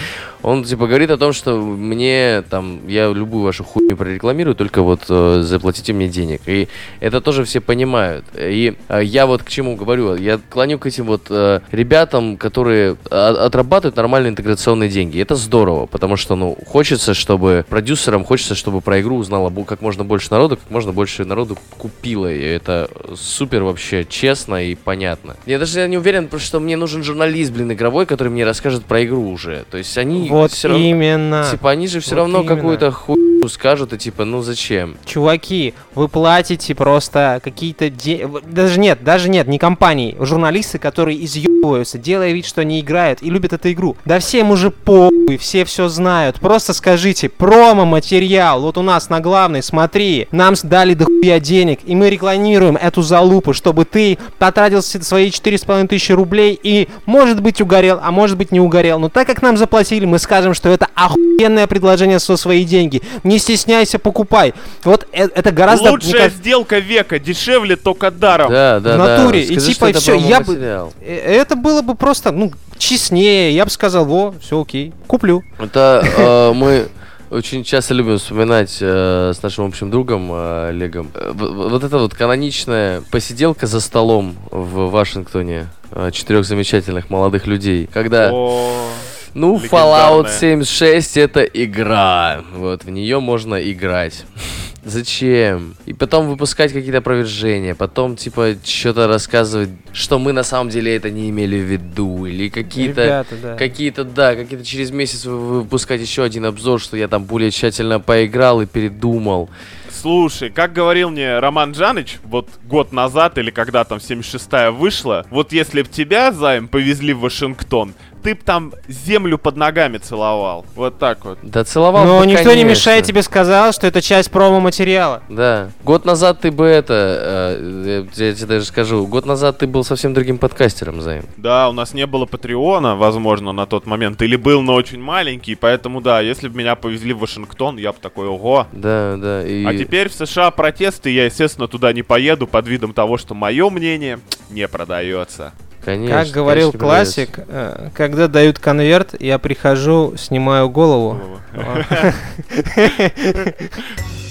Он, 0.43 0.63
типа, 0.63 0.85
говорит 0.85 1.09
о 1.09 1.17
том, 1.17 1.33
что 1.33 1.57
мне, 1.57 2.43
там, 2.49 2.87
я 2.87 3.09
любую 3.11 3.43
вашу 3.43 3.63
хуйню 3.63 3.97
прорекламирую, 3.97 4.53
только 4.53 4.83
вот 4.83 5.01
э, 5.09 5.41
заплатите 5.41 5.93
мне 5.93 6.07
денег. 6.09 6.41
И 6.45 6.67
это 6.99 7.21
тоже 7.21 7.43
все 7.43 7.59
понимают. 7.59 8.25
И 8.37 8.75
э, 8.89 9.01
я 9.03 9.25
вот 9.25 9.41
к 9.41 9.49
чему 9.49 9.75
говорю, 9.75 10.15
я 10.15 10.39
клоню 10.49 10.77
к 10.77 10.85
этим 10.85 11.05
вот 11.05 11.23
э, 11.29 11.61
ребятам, 11.71 12.37
которые 12.37 12.97
э, 13.09 13.15
отрабатывают 13.15 13.95
нормальный 13.95 14.29
интеграционный 14.29 14.64
микротранзакционные 14.65 14.89
деньги. 14.89 15.21
Это 15.21 15.36
здорово, 15.36 15.86
потому 15.86 16.17
что, 16.17 16.36
ну, 16.36 16.58
хочется, 16.67 17.13
чтобы 17.13 17.65
продюсерам 17.69 18.23
хочется, 18.25 18.56
чтобы 18.56 18.82
про 18.82 18.99
игру 19.01 19.17
узнало 19.17 19.51
как 19.65 19.82
можно 19.82 20.04
больше 20.04 20.28
народу, 20.32 20.58
как 20.58 20.69
можно 20.71 20.91
больше 20.91 21.25
народу 21.25 21.58
купило. 21.78 22.32
И 22.32 22.39
это 22.41 22.89
супер 23.15 23.63
вообще 23.63 24.06
честно 24.06 24.63
и 24.65 24.75
понятно. 24.75 25.36
Я 25.45 25.60
даже 25.60 25.88
не 25.88 25.97
уверен, 25.97 26.25
потому 26.25 26.41
что 26.41 26.60
мне 26.60 26.78
нужен 26.78 27.04
журналист, 27.04 27.51
блин, 27.51 27.71
игровой, 27.71 28.06
который 28.06 28.30
мне 28.30 28.45
расскажет 28.45 28.86
про 28.86 29.04
игру 29.06 29.30
уже. 29.32 29.65
То 29.71 29.78
есть 29.78 29.97
они 29.97 30.28
Вот 30.30 30.51
всё 30.51 30.69
равно- 30.69 30.84
именно. 30.84 31.47
Типа 31.51 31.71
они 31.71 31.88
же 31.88 31.99
все 31.99 32.12
Вот 32.12 32.17
равно 32.21 32.39
именно. 32.41 32.56
какую-то 32.56 32.91
хуйню 32.91 33.47
скажут, 33.49 33.93
и 33.93 33.97
типа, 33.97 34.25
ну 34.25 34.41
зачем? 34.41 34.95
Чуваки, 35.06 35.73
вы 35.93 36.08
платите 36.08 36.73
просто 36.73 37.39
какие-то 37.43 37.89
де... 37.89 38.25
в- 38.25 38.41
Даже 38.51 38.80
нет, 38.80 39.04
даже 39.04 39.30
нет, 39.30 39.47
не 39.47 39.60
компании. 39.60 40.15
Журналисты, 40.19 40.80
которые 40.80 41.23
изъебываются, 41.23 41.97
делая 41.97 42.32
вид, 42.32 42.45
что 42.45 42.62
они 42.62 42.80
играют 42.80 43.21
и 43.21 43.30
любят 43.30 43.54
эту 43.54 43.71
игру. 43.71 43.97
Да 44.06 44.19
всем 44.19 44.51
уже 44.55 44.71
похуй, 44.71 45.37
все 45.37 45.63
все 45.65 45.87
знают. 45.89 46.39
Просто 46.39 46.73
скажите, 46.73 47.29
промо-материал, 47.29 48.61
вот 48.61 48.77
у 48.77 48.81
нас 48.81 49.09
на 49.09 49.19
главной, 49.19 49.61
смотри, 49.61 50.27
нам 50.31 50.55
дали 50.63 50.93
дохуя 50.93 51.39
денег, 51.39 51.79
и 51.85 51.93
мы 51.95 52.09
рекламируем 52.09 52.77
эту 52.77 53.01
залупу, 53.01 53.53
чтобы 53.53 53.85
ты 53.85 54.17
потратил 54.39 54.81
с- 54.81 54.99
свои 55.03 55.29
4,5 55.29 55.87
тысячи 55.87 56.11
рублей 56.13 56.57
и, 56.61 56.87
может 57.05 57.41
быть, 57.41 57.59
угорел, 57.61 57.99
а 58.01 58.11
может 58.11 58.37
быть, 58.37 58.51
не 58.51 58.59
угорел. 58.59 58.97
Но 58.99 59.09
так 59.09 59.27
как 59.27 59.41
нам 59.41 59.57
заплатили, 59.57 60.05
мы 60.05 60.17
скажем, 60.19 60.53
что 60.53 60.69
это 60.69 60.87
охуенное 60.95 61.67
предложение 61.67 62.19
со 62.19 62.37
свои 62.37 62.63
деньги. 62.63 63.01
Не 63.23 63.37
стесняйся, 63.37 63.99
покупай. 63.99 64.53
Вот 64.83 65.05
э- 65.11 65.27
это 65.35 65.51
гораздо... 65.51 65.91
Лучшая 65.91 66.13
кажется, 66.13 66.39
сделка 66.39 66.79
века, 66.79 67.19
дешевле 67.19 67.75
только 67.75 68.09
даром. 68.09 68.51
Да, 68.51 68.79
да, 68.79 68.95
В 68.95 68.97
да. 68.97 69.17
натуре, 69.17 69.41
и 69.43 69.45
Скажи, 69.59 69.59
типа, 69.67 69.75
что 69.75 69.87
это 69.87 69.99
всё, 69.99 70.15
я 70.15 70.39
бы- 70.39 70.55
э, 71.01 71.15
это 71.41 71.55
было 71.55 71.81
бы 71.81 71.95
просто, 71.95 72.31
ну, 72.31 72.51
честнее. 72.77 73.53
Я 73.55 73.65
бы 73.65 73.71
сказал, 73.71 74.05
во, 74.05 74.33
все 74.45 74.62
окей, 74.62 74.93
куплю. 75.08 75.43
Это 75.58 76.03
э, 76.17 76.53
мы 76.55 76.88
очень 77.31 77.63
часто 77.63 77.95
любим 77.95 78.19
вспоминать 78.19 78.77
э, 78.79 79.34
с 79.36 79.41
нашим 79.41 79.65
общим 79.65 79.89
другом 79.89 80.29
э, 80.31 80.69
Олегом. 80.69 81.10
Э, 81.15 81.31
вот 81.34 81.84
эта 81.84 81.97
вот 81.97 82.13
каноничная 82.13 83.01
посиделка 83.10 83.65
за 83.65 83.79
столом 83.79 84.36
в 84.51 84.91
Вашингтоне 84.91 85.67
э, 85.91 86.12
четырех 86.13 86.45
замечательных 86.45 87.10
молодых 87.10 87.47
людей, 87.47 87.89
когда 87.91 88.29
О, 88.31 88.88
ну. 89.34 89.58
Fallout 89.58 90.29
76 90.29 91.17
это 91.17 91.41
игра, 91.41 92.41
вот 92.55 92.84
в 92.84 92.89
нее 92.91 93.19
можно 93.19 93.55
играть. 93.55 94.25
Зачем? 94.85 95.75
И 95.87 95.93
потом 95.93 96.27
выпускать 96.27 96.71
какие-то 96.71 96.99
опровержения, 96.99 97.73
потом 97.73 98.15
типа 98.15 98.55
что-то 98.63 99.07
рассказывать, 99.07 99.69
что 99.93 100.19
мы 100.19 100.31
на 100.31 100.43
самом 100.43 100.69
деле 100.69 100.95
это 100.95 101.09
не 101.09 101.31
имели 101.31 101.57
в 101.57 101.63
виду, 101.63 102.27
или 102.27 102.49
какие-то 102.49 103.03
Ребята, 103.03 103.35
да. 103.41 103.55
Какие-то, 103.55 104.03
да, 104.03 104.35
какие-то 104.35 104.63
через 104.63 104.91
месяц 104.91 105.25
вы- 105.25 105.61
выпускать 105.61 106.01
еще 106.01 106.21
один 106.23 106.45
обзор, 106.45 106.79
что 106.79 106.97
я 106.97 107.07
там 107.07 107.23
более 107.25 107.49
тщательно 107.49 107.99
поиграл 107.99 108.61
и 108.61 108.67
передумал. 108.67 109.49
Слушай, 109.89 110.51
как 110.51 110.73
говорил 110.73 111.09
мне 111.09 111.39
Роман 111.39 111.71
Джаныч, 111.71 112.17
вот 112.23 112.47
год 112.65 112.91
назад 112.93 113.39
или 113.39 113.49
когда 113.49 113.85
там 113.85 113.97
76-я 113.97 114.69
вышла, 114.71 115.25
вот 115.31 115.51
если 115.51 115.81
б 115.81 115.89
тебя, 115.91 116.31
Займ, 116.31 116.67
повезли 116.67 117.13
в 117.13 117.21
Вашингтон, 117.21 117.95
ты 118.25 118.33
б 118.33 118.41
там 118.43 118.73
землю 118.88 119.38
под 119.38 119.55
ногами 119.55 119.99
целовал. 119.99 120.65
Вот 120.73 120.97
так 120.97 121.23
вот. 121.25 121.38
Да 121.43 121.63
целовал 121.63 122.05
Но 122.05 122.19
бы, 122.21 122.25
никто 122.25 122.41
не 122.41 122.61
конечно. 122.61 122.69
мешает 122.69 123.05
тебе 123.05 123.21
сказал, 123.21 123.71
что 123.71 123.85
это 123.85 124.01
часть 124.01 124.31
промо-материала. 124.31 125.21
Да. 125.29 125.69
Год 125.83 126.05
назад 126.05 126.41
ты 126.41 126.49
бы 126.49 126.65
это, 126.65 127.57
э, 127.61 128.07
я, 128.15 128.25
я 128.25 128.33
тебе 128.33 128.47
даже 128.47 128.65
скажу, 128.65 129.05
год 129.05 129.27
назад 129.27 129.59
ты 129.59 129.67
был 129.67 129.83
совсем 129.83 130.15
другим 130.15 130.39
подкастером, 130.39 131.01
Займ. 131.01 131.25
Да, 131.38 131.69
у 131.69 131.71
нас 131.71 131.93
не 131.93 132.07
было 132.07 132.25
Патреона, 132.25 132.95
возможно, 132.95 133.51
на 133.51 133.67
тот 133.67 133.85
момент, 133.85 134.19
или 134.23 134.38
был, 134.38 134.63
но 134.63 134.73
очень 134.73 134.99
маленький, 134.99 135.53
поэтому 135.53 136.01
да, 136.01 136.19
если 136.19 136.47
бы 136.47 136.57
меня 136.57 136.73
повезли 136.73 137.13
в 137.13 137.19
Вашингтон, 137.19 137.77
я 137.77 137.91
бы 137.91 137.99
такой, 138.01 138.27
ого. 138.27 138.65
Да, 138.71 139.17
да. 139.17 139.45
И... 139.45 139.63
А 139.65 139.77
теперь 139.77 140.09
в 140.09 140.13
США 140.13 140.49
протесты, 140.49 141.11
я, 141.11 141.25
естественно, 141.25 141.67
туда 141.67 141.93
не 141.93 142.01
поеду 142.01 142.47
под 142.47 142.67
видом 142.67 142.91
того, 142.91 143.19
что 143.19 143.35
мое 143.35 143.69
мнение 143.69 144.19
не 144.49 144.67
продается. 144.67 145.53
Конечно, 145.85 146.23
как 146.23 146.33
говорил 146.33 146.71
конечно, 146.71 146.79
классик, 146.79 147.39
э, 147.47 147.89
когда 147.93 148.27
дают 148.27 148.59
конверт, 148.59 149.15
я 149.19 149.39
прихожу, 149.39 150.15
снимаю 150.17 150.69
голову. 150.69 151.39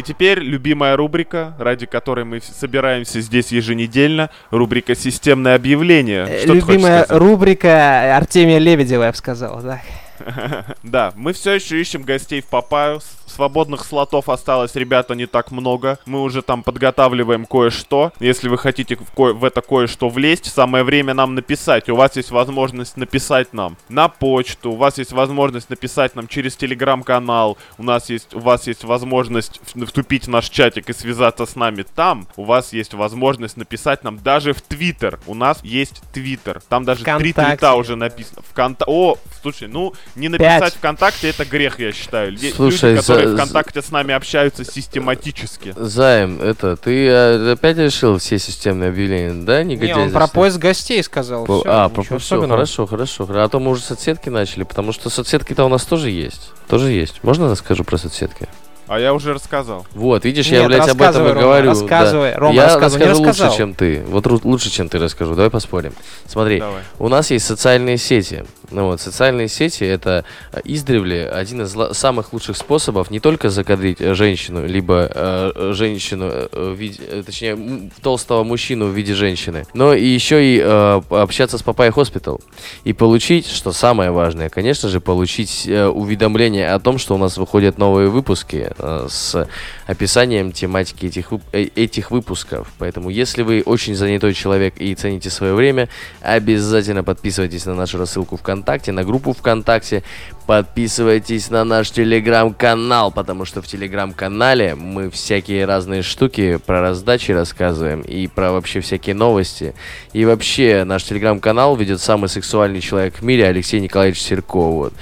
И 0.00 0.02
теперь 0.02 0.38
любимая 0.38 0.96
рубрика, 0.96 1.52
ради 1.58 1.84
которой 1.84 2.24
мы 2.24 2.40
собираемся 2.40 3.20
здесь 3.20 3.52
еженедельно, 3.52 4.30
рубрика 4.50 4.94
«Системное 4.94 5.54
объявление». 5.54 6.38
Что 6.38 6.54
Любимая 6.54 7.04
рубрика 7.10 8.16
Артемия 8.16 8.56
Лебедева, 8.56 9.02
я 9.02 9.10
бы 9.10 9.16
сказал, 9.18 9.60
да. 9.62 9.82
Да, 10.82 11.12
мы 11.16 11.32
все 11.32 11.52
еще 11.52 11.80
ищем 11.80 12.02
гостей 12.02 12.40
в 12.40 12.46
Папаю. 12.46 13.00
Свободных 13.26 13.84
слотов 13.84 14.28
осталось, 14.28 14.74
ребята, 14.74 15.14
не 15.14 15.26
так 15.26 15.52
много. 15.52 15.98
Мы 16.04 16.20
уже 16.22 16.42
там 16.42 16.64
подготавливаем 16.64 17.46
кое-что. 17.46 18.12
Если 18.18 18.48
вы 18.48 18.58
хотите 18.58 18.96
в, 18.96 19.12
кое- 19.14 19.34
в 19.34 19.44
это 19.44 19.60
кое-что 19.60 20.08
влезть, 20.08 20.52
самое 20.52 20.82
время 20.82 21.14
нам 21.14 21.36
написать. 21.36 21.88
У 21.88 21.94
вас 21.96 22.16
есть 22.16 22.32
возможность 22.32 22.96
написать 22.96 23.52
нам 23.52 23.76
на 23.88 24.08
почту, 24.08 24.72
у 24.72 24.76
вас 24.76 24.98
есть 24.98 25.12
возможность 25.12 25.70
написать 25.70 26.16
нам 26.16 26.26
через 26.26 26.56
телеграм-канал, 26.56 27.56
у 27.78 27.84
нас 27.84 28.10
есть, 28.10 28.34
у 28.34 28.40
вас 28.40 28.66
есть 28.66 28.82
возможность 28.82 29.60
вступить 29.86 30.24
в 30.26 30.30
наш 30.30 30.48
чатик 30.48 30.90
и 30.90 30.92
связаться 30.92 31.46
с 31.46 31.54
нами 31.54 31.82
там. 31.82 32.26
У 32.36 32.44
вас 32.44 32.72
есть 32.72 32.94
возможность 32.94 33.56
написать 33.56 34.02
нам 34.02 34.18
даже 34.18 34.52
в 34.52 34.60
Твиттер. 34.60 35.20
У 35.26 35.34
нас 35.34 35.62
есть 35.62 36.02
Твиттер. 36.12 36.60
Там 36.68 36.84
даже 36.84 37.04
три 37.04 37.32
твита 37.32 37.74
уже 37.74 37.96
написано. 37.96 38.42
Вконта... 38.42 38.84
О, 38.88 39.16
слушай, 39.40 39.68
ну 39.68 39.94
не 40.16 40.28
написать 40.28 40.60
Пять. 40.60 40.74
ВКонтакте 40.74 41.30
это 41.30 41.44
грех, 41.44 41.78
я 41.78 41.92
считаю. 41.92 42.36
Слушай, 42.54 42.90
Люди, 42.92 43.00
которые 43.00 43.28
за- 43.28 43.34
ВКонтакте 43.36 43.82
с 43.82 43.90
нами 43.90 44.14
общаются 44.14 44.64
систематически. 44.64 45.74
Займ, 45.76 46.40
это, 46.40 46.76
ты 46.76 47.06
э, 47.08 47.52
опять 47.52 47.76
решил 47.78 48.18
все 48.18 48.38
системные 48.38 48.90
объявления, 48.90 49.32
да, 49.44 49.62
Не, 49.62 49.74
негодяй? 49.74 49.94
он 49.96 50.10
про 50.10 50.26
поиск 50.26 50.58
гостей 50.58 51.02
сказал. 51.02 51.44
По- 51.44 51.60
всё, 51.60 51.70
а, 51.70 51.88
про 51.88 52.02
все, 52.02 52.16
особенного. 52.16 52.52
хорошо, 52.58 52.86
хорошо. 52.86 53.26
А 53.28 53.48
то 53.48 53.60
мы 53.60 53.70
уже 53.70 53.82
соцсетки 53.82 54.28
начали, 54.28 54.64
потому 54.64 54.92
что 54.92 55.10
соцсетки-то 55.10 55.64
у 55.64 55.68
нас 55.68 55.84
тоже 55.84 56.10
есть. 56.10 56.50
Тоже 56.68 56.90
есть. 56.90 57.22
Можно 57.22 57.44
я 57.44 57.50
расскажу 57.50 57.84
про 57.84 57.96
соцсетки? 57.98 58.48
А 58.86 58.98
я 58.98 59.14
уже 59.14 59.32
рассказал. 59.32 59.86
Вот, 59.92 60.24
видишь, 60.24 60.48
я, 60.48 60.60
Нет, 60.62 60.66
блядь, 60.66 60.88
об 60.88 61.00
этом 61.00 61.24
и 61.24 61.28
Рома, 61.28 61.40
говорю. 61.40 61.68
рассказывай. 61.70 62.32
да. 62.32 62.38
Рома, 62.40 62.54
я 62.56 62.64
рассказывай, 62.64 63.02
не 63.04 63.10
расскажу 63.10 63.28
рассказал. 63.28 63.46
лучше, 63.50 63.58
чем 63.58 63.74
ты. 63.74 64.02
Вот 64.08 64.26
лучше, 64.44 64.68
чем 64.68 64.88
ты 64.88 64.98
расскажу. 64.98 65.36
Давай 65.36 65.48
поспорим. 65.48 65.92
Смотри, 66.26 66.58
Давай. 66.58 66.82
у 66.98 67.08
нас 67.08 67.30
есть 67.30 67.46
социальные 67.46 67.98
сети. 67.98 68.44
Ну 68.70 68.86
вот, 68.86 69.00
социальные 69.00 69.48
сети 69.48 69.84
это 69.84 70.24
э, 70.52 70.60
издревле 70.64 71.28
один 71.28 71.62
из 71.62 71.96
самых 71.96 72.32
лучших 72.32 72.56
способов 72.56 73.10
не 73.10 73.20
только 73.20 73.50
закадрить 73.50 74.00
э, 74.00 74.14
женщину, 74.14 74.66
либо 74.66 75.10
э, 75.12 75.52
э, 75.54 75.72
женщину 75.74 76.26
э, 76.26 76.48
в 76.52 76.74
виде, 76.74 77.22
точнее, 77.24 77.90
толстого 78.02 78.44
мужчину 78.44 78.86
в 78.86 78.94
виде 78.94 79.14
женщины, 79.14 79.66
но 79.74 79.92
и 79.92 80.06
еще 80.06 80.44
и 80.44 80.60
э, 80.62 81.00
общаться 81.10 81.58
с 81.58 81.62
Popeye 81.62 81.90
Hospital 81.90 82.40
и 82.84 82.92
получить, 82.92 83.46
что 83.46 83.72
самое 83.72 84.10
важное, 84.10 84.48
конечно 84.48 84.88
же, 84.88 85.00
получить 85.00 85.66
э, 85.66 85.86
уведомление 85.86 86.72
о 86.72 86.78
том, 86.78 86.98
что 86.98 87.14
у 87.14 87.18
нас 87.18 87.38
выходят 87.38 87.78
новые 87.78 88.08
выпуски 88.08 88.70
э, 88.78 89.06
с 89.10 89.48
описанием 89.86 90.52
тематики 90.52 91.06
этих, 91.06 91.32
э, 91.52 91.68
этих 91.74 92.10
выпусков. 92.10 92.68
Поэтому, 92.78 93.10
если 93.10 93.42
вы 93.42 93.62
очень 93.66 93.96
занятой 93.96 94.34
человек 94.34 94.74
и 94.78 94.94
цените 94.94 95.30
свое 95.30 95.54
время, 95.54 95.88
обязательно 96.20 97.02
подписывайтесь 97.02 97.66
на 97.66 97.74
нашу 97.74 97.98
рассылку 97.98 98.36
ВКонтакте, 98.36 98.59
на 98.92 99.04
группу 99.04 99.32
ВКонтакте, 99.32 100.02
подписывайтесь 100.50 101.48
на 101.48 101.62
наш 101.62 101.92
телеграм-канал, 101.92 103.12
потому 103.12 103.44
что 103.44 103.62
в 103.62 103.68
телеграм-канале 103.68 104.74
мы 104.74 105.08
всякие 105.08 105.64
разные 105.64 106.02
штуки 106.02 106.58
про 106.66 106.80
раздачи 106.80 107.30
рассказываем 107.30 108.00
и 108.00 108.26
про 108.26 108.50
вообще 108.50 108.80
всякие 108.80 109.14
новости. 109.14 109.74
И 110.12 110.24
вообще 110.24 110.82
наш 110.82 111.04
телеграм-канал 111.04 111.76
ведет 111.76 112.00
самый 112.00 112.28
сексуальный 112.28 112.80
человек 112.80 113.14
в 113.14 113.22
мире 113.22 113.46
Алексей 113.46 113.78
Николаевич 113.78 114.20
Серко. 114.20 114.58
Вот. 114.58 114.92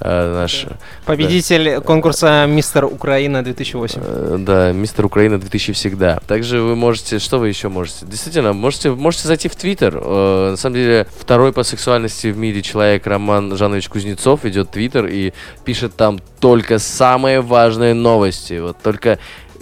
Э, 0.00 0.34
наш, 0.34 0.66
Победитель 1.06 1.80
конкурса 1.80 2.44
Мистер 2.46 2.84
Украина 2.84 3.42
2008. 3.42 4.00
э, 4.04 4.36
да, 4.40 4.72
мистер 4.72 5.06
Украина 5.06 5.40
2000 5.40 5.72
всегда. 5.72 6.20
Также 6.26 6.60
вы 6.60 6.76
можете, 6.76 7.18
что 7.18 7.38
вы 7.38 7.48
еще 7.48 7.68
можете? 7.68 8.04
Действительно, 8.04 8.52
можете, 8.52 8.90
можете 8.90 9.26
зайти 9.26 9.48
в 9.48 9.56
Твиттер. 9.56 9.98
Э, 10.00 10.50
на 10.50 10.56
самом 10.56 10.74
деле, 10.76 11.06
второй 11.18 11.54
по 11.54 11.62
сексуальности 11.62 12.26
в 12.26 12.36
мире 12.36 12.60
человек 12.60 13.06
Роман 13.06 13.56
Жанович 13.56 13.88
Кузнецов 13.88 14.44
ведет 14.44 14.70
Твиттер 14.98 15.06
и 15.06 15.32
пишет 15.64 15.96
там 15.96 16.18
только 16.40 16.78
самые 16.78 17.40
важные 17.40 17.94
новости. 17.94 18.58
Вот 18.58 18.78
только 18.82 19.18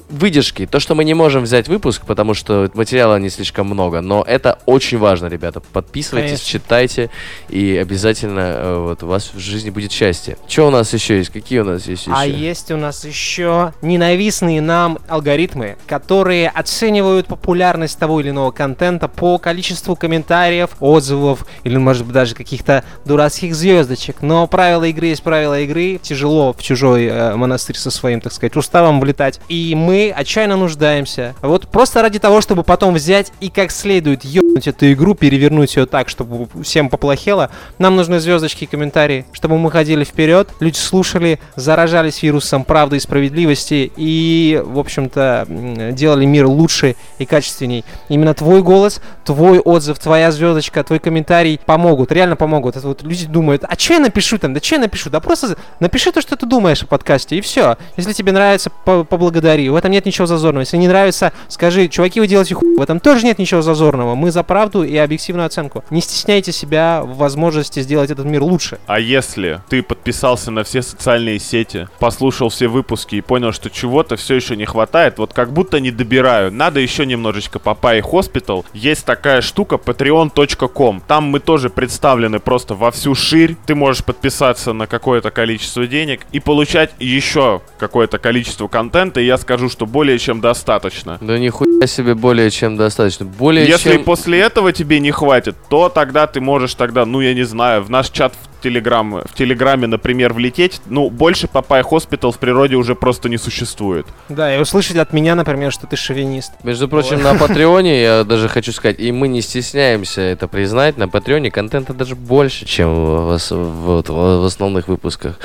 выдержки. 0.09 0.67
То, 0.67 0.81
что 0.81 0.95
мы 0.95 1.05
не 1.05 1.15
можем 1.15 1.43
взять 1.43 1.69
выпуск, 1.69 2.03
потому 2.07 2.35
что 2.35 2.71
материала 2.75 3.19
не 3.19 3.31
слишком 3.31 3.67
много. 3.67 4.01
Но 4.01 4.25
это 4.27 4.59
очень 4.67 4.99
важно, 4.99 5.27
ребята. 5.27 5.61
Подписывайтесь, 5.61 6.41
Конечно. 6.41 6.47
читайте. 6.47 7.11
И 7.49 7.77
обязательно 7.77 8.41
э, 8.41 8.79
вот, 8.79 9.03
у 9.03 9.07
вас 9.07 9.31
в 9.35 9.39
жизни 9.39 9.71
будет 9.71 9.93
счастье. 9.93 10.37
Что 10.47 10.69
у 10.69 10.71
нас 10.71 10.93
еще 10.93 11.19
есть? 11.19 11.31
Какие 11.31 11.61
у 11.61 11.65
нас 11.65 11.87
есть 11.87 12.07
еще? 12.07 12.15
А 12.17 12.25
есть 12.25 12.71
у 12.71 12.77
нас 12.77 13.05
еще 13.05 13.73
ненавистные 13.83 14.61
нам 14.61 14.99
алгоритмы, 15.09 15.77
которые 15.87 16.49
оценивают 16.49 17.27
популярность 17.27 17.99
того 17.99 18.21
или 18.21 18.31
иного 18.31 18.51
контента 18.51 19.09
по 19.09 19.39
количеству 19.39 19.97
комментариев, 19.97 20.71
отзывов 20.81 21.47
или, 21.65 21.77
может 21.77 22.05
быть, 22.05 22.15
даже 22.15 22.35
каких-то 22.35 22.85
дурацких 23.05 23.55
звездочек. 23.55 24.23
Но 24.23 24.47
правила 24.47 24.85
игры 24.85 25.07
есть 25.07 25.23
правила 25.23 25.61
игры. 25.61 25.99
Тяжело 26.03 26.53
в 26.53 26.63
чужой 26.63 27.07
э, 27.07 27.35
монастырь 27.35 27.77
со 27.77 27.91
своим, 27.91 28.21
так 28.21 28.33
сказать, 28.33 28.57
уставом 28.57 29.01
влетать. 29.01 29.41
И 29.49 29.75
мы 29.75 29.96
отчаянно 30.17 30.57
нуждаемся. 30.57 31.35
Вот 31.43 31.69
просто 31.69 32.03
ради 32.03 32.19
того, 32.19 32.41
чтобы 32.41 32.63
потом 32.63 32.95
взять 32.95 33.33
и 33.41 33.49
как 33.49 33.71
следует 33.71 34.25
ебнуть 34.25 34.67
эту 34.69 34.93
игру, 34.93 35.15
перевернуть 35.15 35.77
ее 35.77 35.87
так, 35.87 36.09
чтобы 36.09 36.49
всем 36.63 36.89
поплохело, 36.89 37.51
нам 37.79 37.97
нужны 37.97 38.21
звездочки 38.21 38.65
и 38.65 38.67
комментарии, 38.67 39.27
чтобы 39.33 39.59
мы 39.59 39.71
ходили 39.71 40.05
вперед, 40.05 40.51
люди 40.61 40.77
слушали, 40.77 41.39
заражались 41.57 42.23
вирусом 42.23 42.65
правды 42.65 42.97
и 42.97 43.01
справедливости 43.01 43.91
и, 43.97 44.63
в 44.65 44.79
общем-то, 44.79 45.47
делали 45.93 46.25
мир 46.25 46.47
лучше 46.47 46.97
и 47.19 47.27
качественней. 47.27 47.85
Именно 48.09 48.35
твой 48.35 48.63
голос, 48.63 49.01
твой 49.25 49.59
отзыв, 49.59 49.99
твоя 49.99 50.31
звездочка, 50.31 50.85
твой 50.85 50.99
комментарий 50.99 51.61
помогут, 51.65 52.13
реально 52.13 52.37
помогут. 52.37 52.77
Это 52.77 52.89
вот 52.89 53.03
люди 53.03 53.27
думают, 53.27 53.65
а 53.65 53.79
что 53.79 53.95
я 53.95 54.01
напишу 54.01 54.39
там, 54.39 54.55
да 54.55 54.61
что 54.63 54.77
я 54.77 54.81
напишу? 54.81 55.11
Да 55.11 55.21
просто 55.21 55.57
напиши 55.81 56.13
то, 56.13 56.21
что 56.21 56.37
ты 56.37 56.47
думаешь 56.47 56.83
о 56.83 56.87
подкасте, 56.87 57.37
и 57.37 57.41
все. 57.41 57.77
Если 57.97 58.13
тебе 58.13 58.33
нравится, 58.33 58.71
по- 58.85 59.05
поблагодари. 59.05 59.69
В 59.69 59.77
этом 59.87 59.93
нет 59.93 60.07
ничего 60.07 60.27
зазорного. 60.27 60.63
Если 60.63 60.77
не 60.77 60.89
нравится, 60.89 61.33
скажи, 61.49 61.89
чуваки, 61.89 62.21
вы 62.21 62.27
делаете 62.27 62.55
хуй. 62.55 62.77
В 62.77 62.83
этом 62.83 63.01
тоже 63.01 63.25
нет 63.25 63.39
ничего 63.39 63.63
зазорного. 63.63 64.15
Мы 64.15 64.31
за 64.31 64.43
правду 64.43 64.83
и 64.83 64.97
объективную 64.97 65.47
оценку. 65.47 65.85
Не 65.91 66.01
стесняйте 66.01 66.53
себя 66.53 67.03
в 67.05 67.17
возможности 67.17 67.81
сделать 67.81 68.11
этот 68.11 68.27
мир 68.27 68.43
лучше. 68.43 68.79
А 68.87 68.99
если 68.99 69.61
ты 69.69 69.83
подписался 69.83 70.51
на 70.51 70.65
все 70.65 70.83
социальные 70.83 71.39
сети, 71.39 71.89
послушал 71.99 72.49
все 72.49 72.67
выпуски 72.67 73.17
и 73.17 73.21
понял, 73.21 73.53
что 73.53 73.71
чего-то 73.71 74.17
все 74.17 74.35
еще 74.35 74.57
не 74.57 74.65
хватает, 74.65 75.19
вот 75.19 75.33
как 75.33 75.53
будто 75.53 75.81
не 75.81 75.91
добираю, 75.91 76.53
надо 76.53 76.81
еще 76.81 77.07
немножечко 77.07 77.59
Popeye 77.59 78.01
Hospital, 78.01 78.65
есть 78.75 79.05
такая 79.05 79.41
штука 79.41 79.77
patreon.com. 79.77 81.03
Там 81.07 81.25
мы 81.25 81.39
тоже 81.41 81.71
представлены 81.71 82.41
просто 82.41 82.75
во 82.75 82.91
всю 82.91 83.15
ширь. 83.15 83.57
Ты 83.67 83.75
можешь 83.75 84.05
подписаться 84.05 84.73
на 84.73 84.87
какое-то 84.87 85.31
количество 85.31 85.87
денег 85.87 86.27
и 86.33 86.41
получать 86.41 86.91
еще 86.99 87.63
какое-то 87.79 88.19
количество 88.19 88.69
контента, 88.69 89.21
и 89.21 89.27
я 89.27 89.39
скажу, 89.39 89.69
что 89.77 89.85
более 89.85 90.19
чем 90.19 90.41
достаточно. 90.41 91.19
Да 91.21 91.39
нихуя 91.39 91.87
себе 91.87 92.15
более 92.15 92.51
чем 92.51 92.79
достаточно. 92.79 93.27
Более 93.27 93.67
Если 93.67 93.93
чем... 93.93 94.05
после 94.05 94.41
этого 94.41 94.73
тебе 94.73 95.01
не 95.01 95.11
хватит, 95.11 95.55
то 95.69 95.91
тогда 95.91 96.27
ты 96.27 96.41
можешь 96.41 96.75
тогда, 96.75 97.05
ну 97.05 97.21
я 97.21 97.35
не 97.35 97.43
знаю, 97.43 97.83
в 97.83 97.91
наш 97.91 98.09
чат 98.09 98.33
в 98.33 98.63
Телеграм, 98.63 99.21
в 99.21 99.35
Телеграме, 99.35 99.87
например, 99.87 100.33
влететь. 100.33 100.81
Ну, 100.87 101.11
больше 101.11 101.47
Popeye 101.47 101.83
Hospital 101.83 102.33
в 102.33 102.39
природе 102.39 102.77
уже 102.77 102.95
просто 102.95 103.29
не 103.29 103.37
существует. 103.37 104.07
Да, 104.31 104.57
и 104.57 104.59
услышать 104.59 104.97
от 104.97 105.13
меня, 105.13 105.35
например, 105.35 105.71
что 105.71 105.87
ты 105.87 105.97
шовинист. 105.97 106.53
Между 106.65 106.89
прочим, 106.89 107.23
на 107.23 107.35
Патреоне, 107.39 108.01
я 108.01 108.25
даже 108.25 108.49
хочу 108.49 108.73
сказать, 108.73 108.99
и 108.99 109.13
мы 109.13 109.29
не 109.29 109.43
стесняемся 109.43 110.23
это 110.23 110.49
признать, 110.49 110.97
на 110.97 111.07
Патреоне 111.07 111.51
контента 111.51 111.93
даже 111.93 112.17
больше, 112.17 112.65
чем 112.65 112.95
в, 112.95 114.47
основных 114.47 114.89
выпусках. 114.89 115.39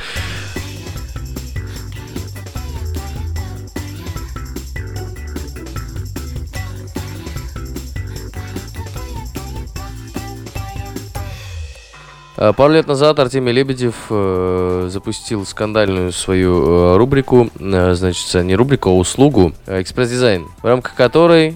Пару 12.58 12.74
лет 12.74 12.88
назад 12.88 13.20
Артемий 13.20 13.54
Лебедев 13.54 13.94
э, 14.10 14.88
запустил 14.90 15.46
скандальную 15.46 16.12
свою 16.12 16.96
э, 16.96 16.98
рубрику, 16.98 17.52
э, 17.60 17.94
значит, 17.94 18.44
не 18.44 18.56
рубрику, 18.56 18.90
а 18.90 18.94
услугу 18.94 19.54
э, 19.68 19.80
«Экспресс-дизайн», 19.80 20.48
в 20.64 20.66
рамках 20.66 20.96
которой 20.96 21.50
э, 21.50 21.54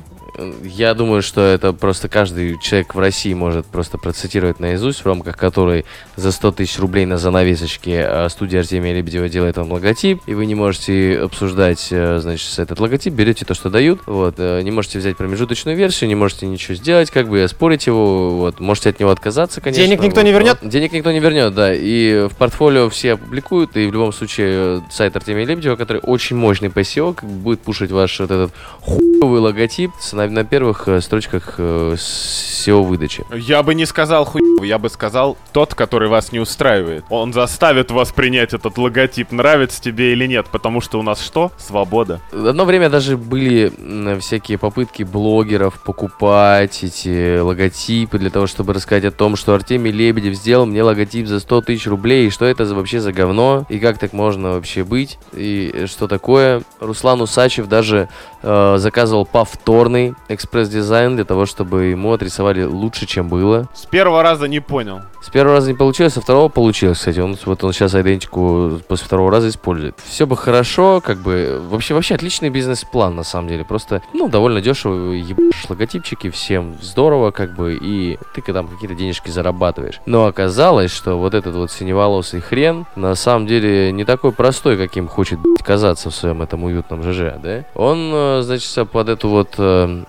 я 0.63 0.93
думаю, 0.93 1.21
что 1.21 1.41
это 1.41 1.73
просто 1.73 2.09
каждый 2.09 2.59
человек 2.59 2.95
в 2.95 2.99
России 2.99 3.33
может 3.33 3.65
просто 3.65 3.97
процитировать 3.97 4.59
наизусть, 4.59 5.01
в 5.01 5.05
рамках 5.05 5.37
которой 5.37 5.85
за 6.15 6.31
100 6.31 6.51
тысяч 6.53 6.79
рублей 6.79 7.05
на 7.05 7.17
занавесочке 7.17 8.05
э, 8.07 8.29
студия 8.29 8.59
Артемия 8.61 8.93
Лебедева 8.93 9.29
делает 9.29 9.57
вам 9.57 9.71
логотип, 9.71 10.21
и 10.25 10.33
вы 10.33 10.45
не 10.45 10.55
можете 10.55 11.19
обсуждать, 11.19 11.87
э, 11.91 12.19
значит, 12.21 12.59
этот 12.59 12.79
логотип, 12.79 13.13
берете 13.13 13.45
то, 13.45 13.53
что 13.53 13.69
дают, 13.69 14.01
вот, 14.05 14.35
э, 14.37 14.61
не 14.61 14.71
можете 14.71 14.99
взять 14.99 15.17
промежуточную 15.17 15.77
версию, 15.77 16.07
не 16.07 16.15
можете 16.15 16.47
ничего 16.47 16.75
сделать, 16.75 17.11
как 17.11 17.29
бы 17.29 17.43
оспорить 17.43 17.87
его, 17.87 18.37
вот, 18.37 18.59
можете 18.59 18.89
от 18.89 18.99
него 18.99 19.11
отказаться, 19.11 19.61
конечно. 19.61 19.83
Денег 19.83 20.01
никто 20.01 20.21
не 20.21 20.31
вот, 20.31 20.39
вернет? 20.39 20.57
но 20.61 20.69
Денег 20.69 20.91
никто 20.91 21.11
не 21.11 21.19
вернет, 21.19 21.53
да, 21.53 21.73
и 21.73 22.27
в 22.27 22.35
портфолио 22.35 22.89
все 22.89 23.13
опубликуют, 23.13 23.75
и 23.77 23.87
в 23.87 23.93
любом 23.93 24.11
случае 24.13 24.83
сайт 24.89 25.15
Артемия 25.15 25.45
Лебедева, 25.45 25.75
который 25.75 26.01
очень 26.01 26.35
мощный 26.35 26.69
по 26.69 26.79
SEO, 26.79 27.13
как 27.13 27.29
бы 27.29 27.35
будет 27.35 27.59
пушить 27.61 27.91
ваш 27.91 28.19
вот 28.19 28.31
этот 28.31 28.51
хуевый 28.81 29.39
логотип 29.39 29.91
с- 29.99 30.13
на, 30.25 30.35
на 30.35 30.43
первых 30.43 30.87
э, 30.87 31.01
строчках 31.01 31.55
э, 31.57 31.95
SEO-выдачи. 31.95 33.25
Я 33.33 33.63
бы 33.63 33.75
не 33.75 33.85
сказал 33.85 34.25
хуёвый, 34.25 34.67
я 34.67 34.77
бы 34.77 34.89
сказал 34.89 35.37
тот, 35.53 35.73
который 35.75 36.09
вас 36.09 36.31
не 36.31 36.39
устраивает. 36.39 37.05
Он 37.09 37.33
заставит 37.33 37.91
вас 37.91 38.11
принять 38.11 38.53
этот 38.53 38.77
логотип, 38.77 39.31
нравится 39.31 39.81
тебе 39.81 40.13
или 40.13 40.25
нет, 40.27 40.47
потому 40.51 40.81
что 40.81 40.99
у 40.99 41.03
нас 41.03 41.21
что? 41.21 41.51
Свобода. 41.57 42.21
Одно 42.31 42.65
время 42.65 42.89
даже 42.89 43.17
были 43.17 43.71
всякие 44.19 44.57
попытки 44.57 45.03
блогеров 45.03 45.81
покупать 45.83 46.83
эти 46.83 47.39
логотипы 47.39 48.17
для 48.17 48.29
того, 48.29 48.47
чтобы 48.47 48.73
рассказать 48.73 49.05
о 49.05 49.11
том, 49.11 49.35
что 49.35 49.53
Артемий 49.53 49.91
Лебедев 49.91 50.35
сделал 50.35 50.65
мне 50.65 50.83
логотип 50.83 51.27
за 51.27 51.39
100 51.39 51.61
тысяч 51.61 51.87
рублей, 51.87 52.27
и 52.27 52.29
что 52.29 52.45
это 52.45 52.65
за, 52.65 52.75
вообще 52.75 52.99
за 52.99 53.11
говно, 53.11 53.65
и 53.69 53.79
как 53.79 53.97
так 53.97 54.13
можно 54.13 54.53
вообще 54.53 54.83
быть, 54.83 55.17
и 55.33 55.85
что 55.87 56.07
такое. 56.07 56.63
Руслан 56.79 57.21
Усачев 57.21 57.67
даже 57.67 58.09
э, 58.45 58.77
заказывал 58.77 59.25
повторный 59.25 60.13
экспресс-дизайн 60.29 61.15
для 61.15 61.25
того, 61.25 61.45
чтобы 61.45 61.85
ему 61.85 62.13
отрисовали 62.13 62.63
лучше, 62.63 63.05
чем 63.05 63.27
было. 63.27 63.67
С 63.73 63.85
первого 63.85 64.23
раза 64.23 64.47
не 64.47 64.59
понял. 64.59 65.01
С 65.21 65.29
первого 65.29 65.55
раза 65.55 65.71
не 65.71 65.77
получилось, 65.77 66.13
со 66.13 66.21
второго 66.21 66.49
получилось, 66.49 66.99
кстати. 66.99 67.19
Он, 67.19 67.35
вот 67.45 67.63
он 67.63 67.73
сейчас 67.73 67.95
айдентику 67.95 68.79
после 68.87 69.07
второго 69.07 69.31
раза 69.31 69.49
использует. 69.49 69.95
Все 70.05 70.27
бы 70.27 70.37
хорошо, 70.37 71.01
как 71.03 71.17
бы... 71.17 71.59
Вообще, 71.69 71.95
вообще 71.95 72.15
отличный 72.15 72.49
бизнес-план, 72.49 73.15
на 73.15 73.23
самом 73.23 73.47
деле. 73.47 73.65
Просто, 73.65 74.03
ну, 74.13 74.29
довольно 74.29 74.61
дешево 74.61 75.13
ебашь 75.13 75.65
логотипчики, 75.67 76.29
всем 76.29 76.75
здорово, 76.81 77.31
как 77.31 77.55
бы, 77.55 77.77
и 77.81 78.19
ты 78.35 78.41
там 78.53 78.67
какие-то 78.67 78.95
денежки 78.95 79.29
зарабатываешь. 79.29 79.99
Но 80.05 80.27
оказалось, 80.27 80.91
что 80.91 81.17
вот 81.17 81.33
этот 81.33 81.55
вот 81.55 81.71
синеволосый 81.71 82.41
хрен, 82.41 82.85
на 82.95 83.15
самом 83.15 83.47
деле, 83.47 83.91
не 83.91 84.05
такой 84.05 84.31
простой, 84.31 84.77
каким 84.77 85.07
хочет 85.07 85.39
казаться 85.63 86.11
в 86.11 86.15
своем 86.15 86.43
этом 86.43 86.63
уютном 86.63 87.01
ЖЖ, 87.01 87.33
да? 87.41 87.63
Он, 87.73 88.34
э, 88.39 88.41
значит, 88.41 88.89
под 88.89 89.09
эту 89.09 89.29
вот 89.29 89.55
э, 89.57 90.03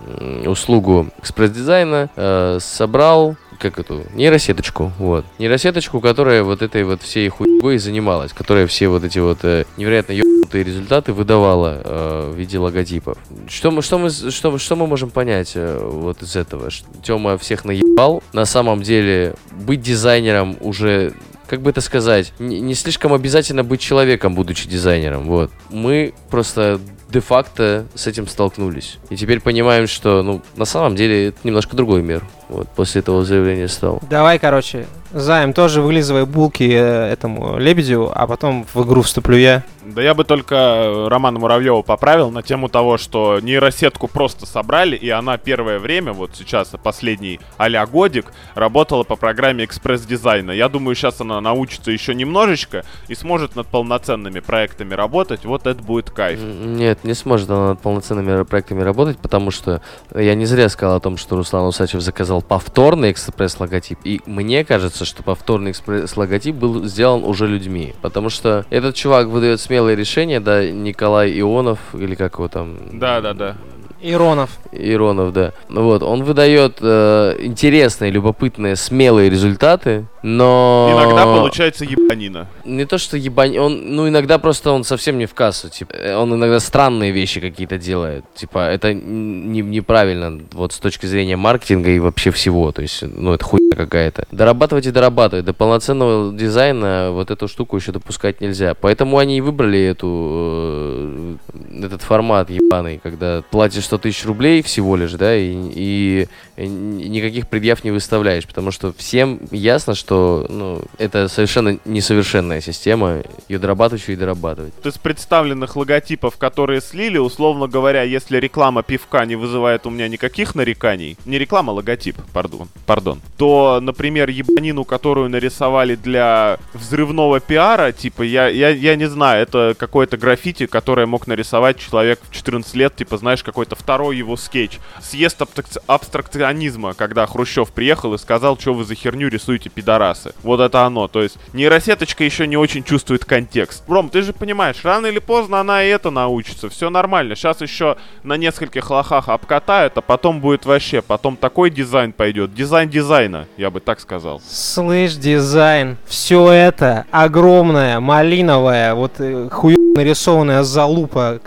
услугу 0.45 1.07
экспресс-дизайна 1.19 2.09
э, 2.15 2.57
собрал 2.61 3.35
как 3.59 3.79
эту 3.79 4.03
нейросеточку, 4.13 4.91
вот. 4.99 5.25
Нейросеточку, 5.39 5.99
которая 5.99 6.43
вот 6.43 6.61
этой 6.61 6.83
вот 6.83 7.01
всей 7.01 7.27
хуйней 7.29 7.77
занималась, 7.79 8.33
которая 8.33 8.67
все 8.67 8.87
вот 8.87 9.03
эти 9.03 9.19
вот 9.19 9.39
э, 9.43 9.65
невероятно 9.77 10.13
ебанутые 10.13 10.63
результаты 10.63 11.13
выдавала 11.13 11.81
э, 11.83 12.31
в 12.33 12.37
виде 12.37 12.59
логотипов. 12.59 13.17
Что 13.47 13.71
мы, 13.71 13.81
что 13.81 13.97
мы, 13.97 14.09
что, 14.09 14.57
что 14.57 14.75
мы 14.75 14.87
можем 14.87 15.09
понять 15.09 15.53
э, 15.55 15.79
вот 15.81 16.21
из 16.21 16.35
этого? 16.35 16.69
Тема 17.03 17.37
всех 17.37 17.65
наебал. 17.65 18.23
На 18.33 18.45
самом 18.45 18.81
деле 18.81 19.35
быть 19.51 19.81
дизайнером 19.81 20.57
уже 20.61 21.13
как 21.47 21.61
бы 21.61 21.69
это 21.69 21.79
сказать, 21.79 22.33
не 22.39 22.73
слишком 22.73 23.13
обязательно 23.13 23.63
быть 23.63 23.79
человеком, 23.79 24.35
будучи 24.35 24.67
дизайнером. 24.67 25.27
Вот. 25.27 25.49
Мы 25.69 26.13
просто 26.29 26.81
де-факто 27.09 27.85
с 27.95 28.07
этим 28.07 28.27
столкнулись. 28.27 28.97
И 29.09 29.15
теперь 29.15 29.39
понимаем, 29.39 29.87
что, 29.87 30.23
ну, 30.23 30.41
на 30.55 30.65
самом 30.65 30.95
деле, 30.95 31.27
это 31.27 31.39
немножко 31.43 31.75
другой 31.75 32.01
мир. 32.01 32.23
Вот, 32.49 32.67
после 32.69 33.01
этого 33.01 33.23
заявления 33.25 33.67
стал. 33.67 34.01
Давай, 34.09 34.39
короче, 34.39 34.87
Займ 35.19 35.53
тоже 35.53 35.81
вылизывай 35.81 36.25
булки 36.25 36.63
э, 36.63 37.11
этому 37.11 37.57
Лебедю, 37.57 38.11
а 38.13 38.27
потом 38.27 38.65
в 38.73 38.83
игру 38.83 39.01
вступлю 39.01 39.37
я. 39.37 39.63
Да 39.83 40.01
я 40.01 40.13
бы 40.13 40.25
только 40.25 40.55
э, 40.55 41.07
Романа 41.07 41.39
Муравьева 41.39 41.81
поправил 41.81 42.29
на 42.29 42.43
тему 42.43 42.67
того, 42.67 42.97
что 42.97 43.39
нейросетку 43.39 44.07
просто 44.07 44.45
собрали, 44.45 44.95
и 44.95 45.09
она 45.09 45.37
первое 45.37 45.79
время, 45.79 46.13
вот 46.13 46.31
сейчас 46.35 46.73
последний 46.83 47.39
а 47.57 47.85
годик, 47.85 48.33
работала 48.53 49.03
по 49.03 49.15
программе 49.15 49.63
экспресс-дизайна. 49.63 50.51
Я 50.51 50.67
думаю, 50.69 50.95
сейчас 50.95 51.21
она 51.21 51.39
научится 51.41 51.91
еще 51.91 52.13
немножечко 52.13 52.83
и 53.07 53.15
сможет 53.15 53.55
над 53.55 53.67
полноценными 53.67 54.39
проектами 54.39 54.93
работать. 54.93 55.45
Вот 55.45 55.65
это 55.65 55.81
будет 55.81 56.11
кайф. 56.11 56.39
Нет, 56.41 57.03
не 57.03 57.13
сможет 57.13 57.49
она 57.49 57.69
над 57.69 57.81
полноценными 57.81 58.43
проектами 58.43 58.81
работать, 58.81 59.17
потому 59.19 59.51
что 59.51 59.81
я 60.13 60.35
не 60.35 60.45
зря 60.45 60.69
сказал 60.69 60.97
о 60.97 60.99
том, 60.99 61.17
что 61.17 61.37
Руслан 61.37 61.65
Усачев 61.65 62.01
заказал 62.01 62.41
повторный 62.41 63.11
экспресс-логотип. 63.11 63.99
И 64.03 64.21
мне 64.25 64.65
кажется, 64.65 65.05
что 65.07 65.23
повторный 65.23 65.71
экспресс-логотип 65.71 66.55
был 66.55 66.85
сделан 66.85 67.23
уже 67.23 67.47
людьми. 67.47 67.93
Потому 68.01 68.29
что 68.29 68.65
этот 68.69 68.95
чувак 68.95 69.27
выдает 69.27 69.59
смелые 69.59 69.95
решения, 69.95 70.39
да, 70.39 70.69
Николай 70.69 71.39
Ионов, 71.39 71.79
или 71.93 72.15
как 72.15 72.35
его 72.35 72.47
там... 72.47 72.77
Да, 72.93 73.21
да, 73.21 73.33
да. 73.33 73.55
Иронов. 74.01 74.59
Иронов, 74.71 75.33
да. 75.33 75.53
Ну 75.69 75.83
Вот, 75.83 76.03
он 76.03 76.23
выдает 76.23 76.77
э, 76.81 77.35
интересные, 77.39 78.11
любопытные, 78.11 78.75
смелые 78.75 79.29
результаты, 79.29 80.05
но... 80.21 80.89
Иногда 80.93 81.25
получается 81.25 81.83
ебанина. 81.83 82.47
Не 82.65 82.85
то, 82.85 82.97
что 82.97 83.17
ебань... 83.17 83.57
Он, 83.57 83.95
ну, 83.95 84.07
иногда 84.07 84.37
просто 84.37 84.71
он 84.71 84.83
совсем 84.83 85.17
не 85.17 85.25
в 85.25 85.33
кассу, 85.33 85.69
типа. 85.69 85.93
э, 85.93 86.15
Он 86.15 86.33
иногда 86.33 86.59
странные 86.59 87.11
вещи 87.11 87.39
какие-то 87.41 87.77
делает. 87.77 88.23
Типа, 88.35 88.69
это 88.69 88.93
не, 88.93 89.61
неправильно, 89.61 90.39
вот 90.51 90.73
с 90.73 90.77
точки 90.77 91.05
зрения 91.05 91.37
маркетинга 91.37 91.89
и 91.89 91.99
вообще 91.99 92.31
всего. 92.31 92.71
То 92.71 92.81
есть, 92.83 93.01
ну, 93.01 93.33
это 93.33 93.43
хуйня 93.43 93.66
какая-то. 93.77 94.27
Дорабатывать 94.31 94.87
и 94.87 94.91
дорабатывать. 94.91 95.45
До 95.45 95.53
полноценного 95.53 96.33
дизайна 96.33 97.11
вот 97.11 97.31
эту 97.31 97.47
штуку 97.47 97.77
еще 97.77 97.91
допускать 97.91 98.41
нельзя. 98.41 98.73
Поэтому 98.73 99.17
они 99.17 99.37
и 99.37 99.41
выбрали 99.41 99.79
эту, 99.79 100.07
э, 100.09 101.35
этот 101.83 102.01
формат 102.01 102.49
ебаный, 102.49 102.99
когда 103.01 103.43
платишь 103.49 103.85
100 103.85 103.97
тысяч 103.99 104.25
рублей 104.25 104.61
всего 104.61 104.95
лишь, 104.95 105.13
да, 105.13 105.35
и, 105.35 105.53
и, 105.53 106.27
и 106.57 106.67
никаких 106.67 107.47
предъяв 107.47 107.83
не 107.83 107.91
выставляешь, 107.91 108.47
потому 108.47 108.71
что 108.71 108.93
всем 108.97 109.39
ясно, 109.51 109.93
что 109.93 110.45
ну, 110.49 110.81
это 110.97 111.27
совершенно 111.27 111.77
несовершенная 111.85 112.61
система, 112.61 113.21
ее 113.47 113.59
дорабатывать 113.59 114.01
еще 114.01 114.13
и 114.13 114.15
дорабатывать. 114.15 114.73
Из 114.83 114.97
представленных 114.97 115.75
логотипов, 115.75 116.37
которые 116.37 116.81
слили, 116.81 117.17
условно 117.17 117.67
говоря, 117.67 118.01
если 118.03 118.37
реклама 118.37 118.83
пивка 118.83 119.25
не 119.25 119.35
вызывает 119.35 119.85
у 119.85 119.89
меня 119.89 120.07
никаких 120.07 120.55
нареканий, 120.55 121.17
не 121.25 121.37
реклама, 121.37 121.71
а 121.71 121.75
логотип, 121.75 122.17
пардон, 122.33 122.69
пардон, 122.85 123.21
то, 123.37 123.66
например, 123.81 124.29
ебанину, 124.29 124.83
которую 124.83 125.29
нарисовали 125.29 125.95
для 125.95 126.57
взрывного 126.73 127.39
пиара, 127.39 127.91
типа, 127.91 128.23
я, 128.23 128.47
я, 128.47 128.69
я 128.69 128.95
не 128.95 129.07
знаю, 129.07 129.43
это 129.43 129.75
какое-то 129.77 130.17
граффити, 130.17 130.65
которое 130.65 131.05
мог 131.05 131.27
нарисовать 131.27 131.77
человек 131.77 132.19
в 132.29 132.33
14 132.33 132.73
лет, 132.75 132.95
типа, 132.95 133.17
знаешь, 133.17 133.43
какой-то 133.43 133.75
второй 133.75 134.17
его 134.17 134.37
скетч. 134.37 134.79
Съезд 135.01 135.41
абстрак- 135.41 135.81
абстракционизма, 135.87 136.93
когда 136.93 137.25
Хрущев 137.25 137.71
приехал 137.71 138.13
и 138.13 138.17
сказал, 138.17 138.57
что 138.57 138.73
вы 138.73 138.83
за 138.83 138.95
херню 138.95 139.27
рисуете 139.29 139.69
пидорасы. 139.69 140.33
Вот 140.43 140.59
это 140.59 140.83
оно. 140.83 141.07
То 141.07 141.21
есть 141.21 141.37
нейросеточка 141.53 142.23
еще 142.23 142.47
не 142.47 142.57
очень 142.57 142.83
чувствует 142.83 143.25
контекст. 143.25 143.83
Ром, 143.87 144.09
ты 144.09 144.21
же 144.21 144.33
понимаешь, 144.33 144.83
рано 144.83 145.07
или 145.07 145.19
поздно 145.19 145.59
она 145.59 145.83
и 145.83 145.89
этому 145.89 146.09
научится. 146.09 146.69
Все 146.69 146.89
нормально. 146.89 147.35
Сейчас 147.35 147.61
еще 147.61 147.97
на 148.23 148.37
нескольких 148.37 148.89
лохах 148.89 149.29
обкатают, 149.29 149.97
а 149.97 150.01
потом 150.01 150.39
будет 150.39 150.65
вообще. 150.65 151.01
Потом 151.01 151.37
такой 151.37 151.69
дизайн 151.69 152.11
пойдет. 152.13 152.53
Дизайн 152.53 152.89
дизайна, 152.89 153.47
я 153.57 153.71
бы 153.71 153.79
так 153.79 153.99
сказал. 153.99 154.41
Слышь, 154.47 155.15
дизайн, 155.15 155.97
все 156.05 156.51
это 156.51 157.05
огромная, 157.11 157.99
малиновая, 157.99 158.93
вот 158.93 159.13
э, 159.19 159.49
хуёво 159.51 159.75
нарисованная 159.95 160.63
залупа, 160.63 161.39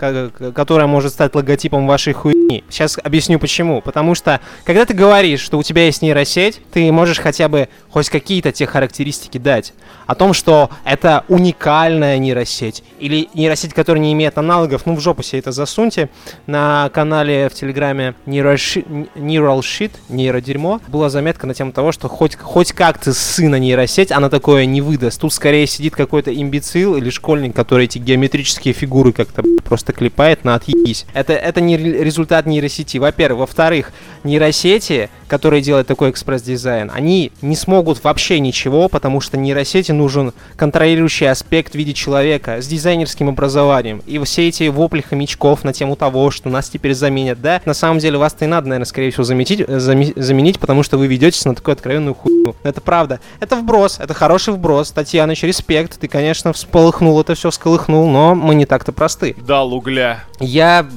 которая 0.53 0.87
может 0.87 1.13
стать 1.13 1.33
логотипом 1.35 1.87
вашей 1.87 2.13
хуйни. 2.13 2.40
Сейчас 2.69 2.97
объясню 3.03 3.39
почему. 3.39 3.81
Потому 3.81 4.15
что, 4.15 4.39
когда 4.63 4.85
ты 4.85 4.93
говоришь, 4.93 5.41
что 5.41 5.57
у 5.57 5.63
тебя 5.63 5.85
есть 5.85 6.01
нейросеть, 6.01 6.61
ты 6.71 6.91
можешь 6.91 7.19
хотя 7.19 7.47
бы 7.47 7.69
хоть 7.89 8.09
какие-то 8.09 8.51
те 8.51 8.65
характеристики 8.65 9.37
дать. 9.37 9.73
О 10.07 10.15
том, 10.15 10.33
что 10.33 10.69
это 10.83 11.23
уникальная 11.27 12.17
нейросеть. 12.17 12.83
Или 12.99 13.29
нейросеть, 13.33 13.73
которая 13.73 14.01
не 14.01 14.13
имеет 14.13 14.37
аналогов. 14.37 14.85
Ну, 14.85 14.95
в 14.95 14.99
жопу 14.99 15.23
себе 15.23 15.39
это 15.39 15.51
засуньте. 15.51 16.09
На 16.47 16.89
канале 16.93 17.49
в 17.49 17.53
Телеграме 17.53 18.15
Neural 18.25 18.57
Neural 19.15 19.61
нейродерьмо, 20.09 20.81
была 20.87 21.09
заметка 21.09 21.47
на 21.47 21.53
тему 21.53 21.71
того, 21.71 21.91
что 21.91 22.07
хоть, 22.07 22.35
хоть 22.35 22.71
как-то 22.73 23.13
сына 23.13 23.55
нейросеть, 23.55 24.11
она 24.11 24.29
такое 24.29 24.65
не 24.65 24.81
выдаст. 24.81 25.21
Тут 25.21 25.33
скорее 25.33 25.67
сидит 25.67 25.95
какой-то 25.95 26.33
имбецил 26.33 26.95
или 26.95 27.09
школьник, 27.09 27.55
который 27.55 27.85
эти 27.85 27.97
геометрические 27.97 28.73
фигуры 28.73 29.13
как-то 29.13 29.43
просто 29.63 29.93
клепает 29.93 30.43
на 30.43 30.55
отъебись. 30.55 31.05
Это, 31.13 31.33
это 31.33 31.61
не 31.61 31.77
ре- 31.77 32.03
результат 32.41 32.45
нейросети. 32.45 32.97
Во-первых. 32.97 33.41
Во-вторых, 33.41 33.91
нейросети, 34.23 35.09
которые 35.27 35.61
делают 35.61 35.87
такой 35.87 36.11
экспресс-дизайн, 36.11 36.91
они 36.93 37.31
не 37.41 37.55
смогут 37.55 38.03
вообще 38.03 38.39
ничего, 38.39 38.87
потому 38.87 39.21
что 39.21 39.37
нейросети 39.37 39.91
нужен 39.91 40.33
контролирующий 40.55 41.29
аспект 41.29 41.73
в 41.73 41.75
виде 41.75 41.93
человека 41.93 42.61
с 42.61 42.67
дизайнерским 42.67 43.29
образованием. 43.29 44.01
И 44.05 44.19
все 44.19 44.47
эти 44.47 44.67
вопли 44.67 45.01
хомячков 45.01 45.63
на 45.63 45.73
тему 45.73 45.95
того, 45.95 46.31
что 46.31 46.49
нас 46.49 46.69
теперь 46.69 46.93
заменят, 46.93 47.41
да, 47.41 47.61
на 47.65 47.73
самом 47.73 47.99
деле 47.99 48.17
вас-то 48.17 48.45
и 48.45 48.47
надо, 48.47 48.67
наверное, 48.69 48.85
скорее 48.85 49.11
всего, 49.11 49.23
заметить, 49.23 49.61
э, 49.61 49.77
заме- 49.77 50.13
заменить, 50.15 50.59
потому 50.59 50.83
что 50.83 50.97
вы 50.97 51.07
ведетесь 51.07 51.45
на 51.45 51.55
такую 51.55 51.73
откровенную 51.73 52.13
хуйню. 52.13 52.55
Это 52.63 52.81
правда. 52.81 53.19
Это 53.39 53.55
вброс, 53.55 53.99
это 53.99 54.13
хороший 54.13 54.53
вброс. 54.53 54.91
Татьяныч, 54.91 55.43
респект. 55.43 55.99
Ты, 55.99 56.07
конечно, 56.07 56.53
всполыхнул 56.53 57.19
это 57.19 57.33
все, 57.35 57.51
сколыхнул, 57.51 58.09
но 58.09 58.35
мы 58.35 58.55
не 58.55 58.65
так-то 58.65 58.91
просты. 58.91 59.35
Дал 59.39 59.73
угля. 59.73 60.23
Я 60.39 60.87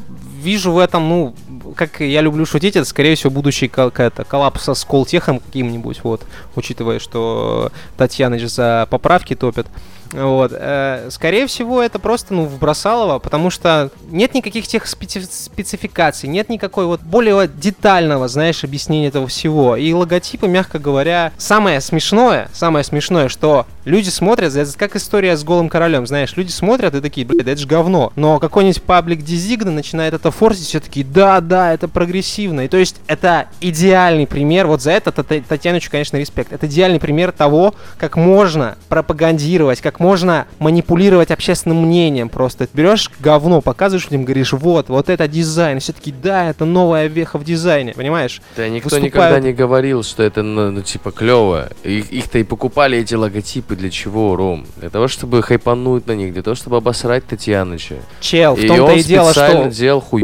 вижу 0.45 0.73
в 0.73 0.79
этом, 0.79 1.09
ну, 1.09 1.35
как 1.75 2.01
я 2.01 2.21
люблю 2.21 2.47
шутить, 2.47 2.77
это, 2.77 2.87
скорее 2.87 3.15
всего, 3.17 3.31
будущий 3.31 3.69
какая-то 3.69 4.25
коллапс 4.25 4.65
со 4.65 4.75
Сколтехом 4.75 5.41
каким-нибудь, 5.41 6.01
вот, 6.05 6.23
учитывая, 6.55 6.99
что 6.99 7.73
Татьяныч 7.97 8.43
за 8.43 8.87
поправки 8.91 9.35
топит. 9.35 9.67
Вот. 10.15 10.53
э, 10.55 11.09
скорее 11.11 11.47
всего, 11.47 11.83
это 11.83 11.99
просто, 11.99 12.35
ну, 12.35 12.45
вбросалово, 12.45 13.19
потому 13.19 13.51
что 13.51 13.91
нет 14.11 14.35
никаких 14.35 14.67
тех 14.67 14.85
специ- 14.85 15.29
спецификаций, 15.29 16.29
нет 16.29 16.49
никакой 16.49 16.87
вот 16.87 17.01
более 17.01 17.49
детального, 17.49 18.29
знаешь, 18.29 18.65
объяснения 18.65 19.09
этого 19.09 19.27
всего. 19.27 19.77
И 19.77 19.93
логотипы, 19.93 20.47
мягко 20.47 20.79
говоря, 20.79 21.33
самое 21.37 21.81
смешное, 21.81 22.49
самое 22.53 22.85
смешное, 22.85 23.29
что 23.29 23.67
люди 23.85 24.09
смотрят, 24.09 24.55
это 24.55 24.79
как 24.79 24.97
история 24.97 25.37
с 25.37 25.45
голым 25.45 25.69
королем, 25.69 26.07
знаешь, 26.07 26.37
люди 26.37 26.51
смотрят 26.51 26.95
и 26.95 27.01
такие, 27.01 27.27
блядь, 27.27 27.45
да 27.45 27.53
это 27.53 27.61
же 27.61 27.67
говно. 27.67 28.13
Но 28.17 28.39
какой-нибудь 28.39 28.83
паблик 28.83 29.23
Дизигна 29.23 29.71
начинает 29.71 30.15
это 30.15 30.31
форсить, 30.31 30.67
все 30.67 30.81
такие, 30.81 31.05
да, 31.05 31.41
да, 31.41 31.73
это 31.73 31.89
прогрессивно. 31.89 32.63
И 32.63 32.69
то 32.69 32.77
есть 32.77 32.97
это 33.07 33.49
идеальный 33.61 34.27
пример, 34.27 34.67
вот 34.67 34.83
за 34.83 34.93
это 34.93 35.13
Татьянычу, 35.13 35.91
конечно, 35.91 36.17
респект. 36.17 36.53
Это 36.53 36.67
идеальный 36.67 37.01
пример 37.01 37.33
того, 37.33 37.75
как 37.99 38.17
можно 38.17 38.77
пропагандировать, 38.89 39.81
как 39.81 40.01
можно 40.05 40.47
манипулировать 40.59 41.31
общественным 41.31 41.87
мнением 41.87 42.29
просто. 42.29 42.67
Ты 42.67 42.77
берешь 42.77 43.11
говно, 43.21 43.63
показываешь 43.63 44.05
людям, 44.11 44.25
говоришь, 44.25 44.53
вот, 44.53 44.91
вот 44.91 45.09
это 45.09 45.27
дизайн. 45.27 45.81
Все 45.81 45.95
таки 45.95 46.13
да, 46.13 46.51
это 46.51 46.67
новая 46.67 47.07
веха 47.07 47.39
в 47.39 47.45
дизайне, 47.45 47.95
понимаешь? 47.95 48.43
Да 48.55 48.69
никто 48.69 48.91
Выступают- 48.91 49.05
никогда 49.05 49.41
не 49.41 49.55
говорил, 49.55 50.03
что 50.03 50.23
это, 50.23 50.43
ну, 50.43 50.71
ну, 50.71 50.83
типа, 50.83 51.11
клево. 51.11 51.71
Их, 51.85 52.13
их-то 52.13 52.39
и 52.39 52.45
покупали 52.45 52.99
эти 52.99 53.15
логотипы 53.15 53.77
для 53.77 53.89
чего, 53.89 54.37
Ром? 54.37 54.67
Для 54.77 54.91
того, 54.91 55.09
чтобы 55.09 55.43
хайпануть 55.43 56.07
на 56.07 56.13
них, 56.13 56.35
для 56.35 56.43
того, 56.43 56.55
чтобы 56.55 56.77
обосрать 56.77 57.27
Татьяныча. 57.27 57.97
Чел, 58.21 58.57
в 58.57 58.61
и 58.61 58.69
том-то 58.69 58.85
он 58.85 58.99
и 58.99 59.03
дело, 59.03 59.31
специально 59.31 59.71
что 59.71 59.81
делал 59.81 60.01
хуй, 60.03 60.23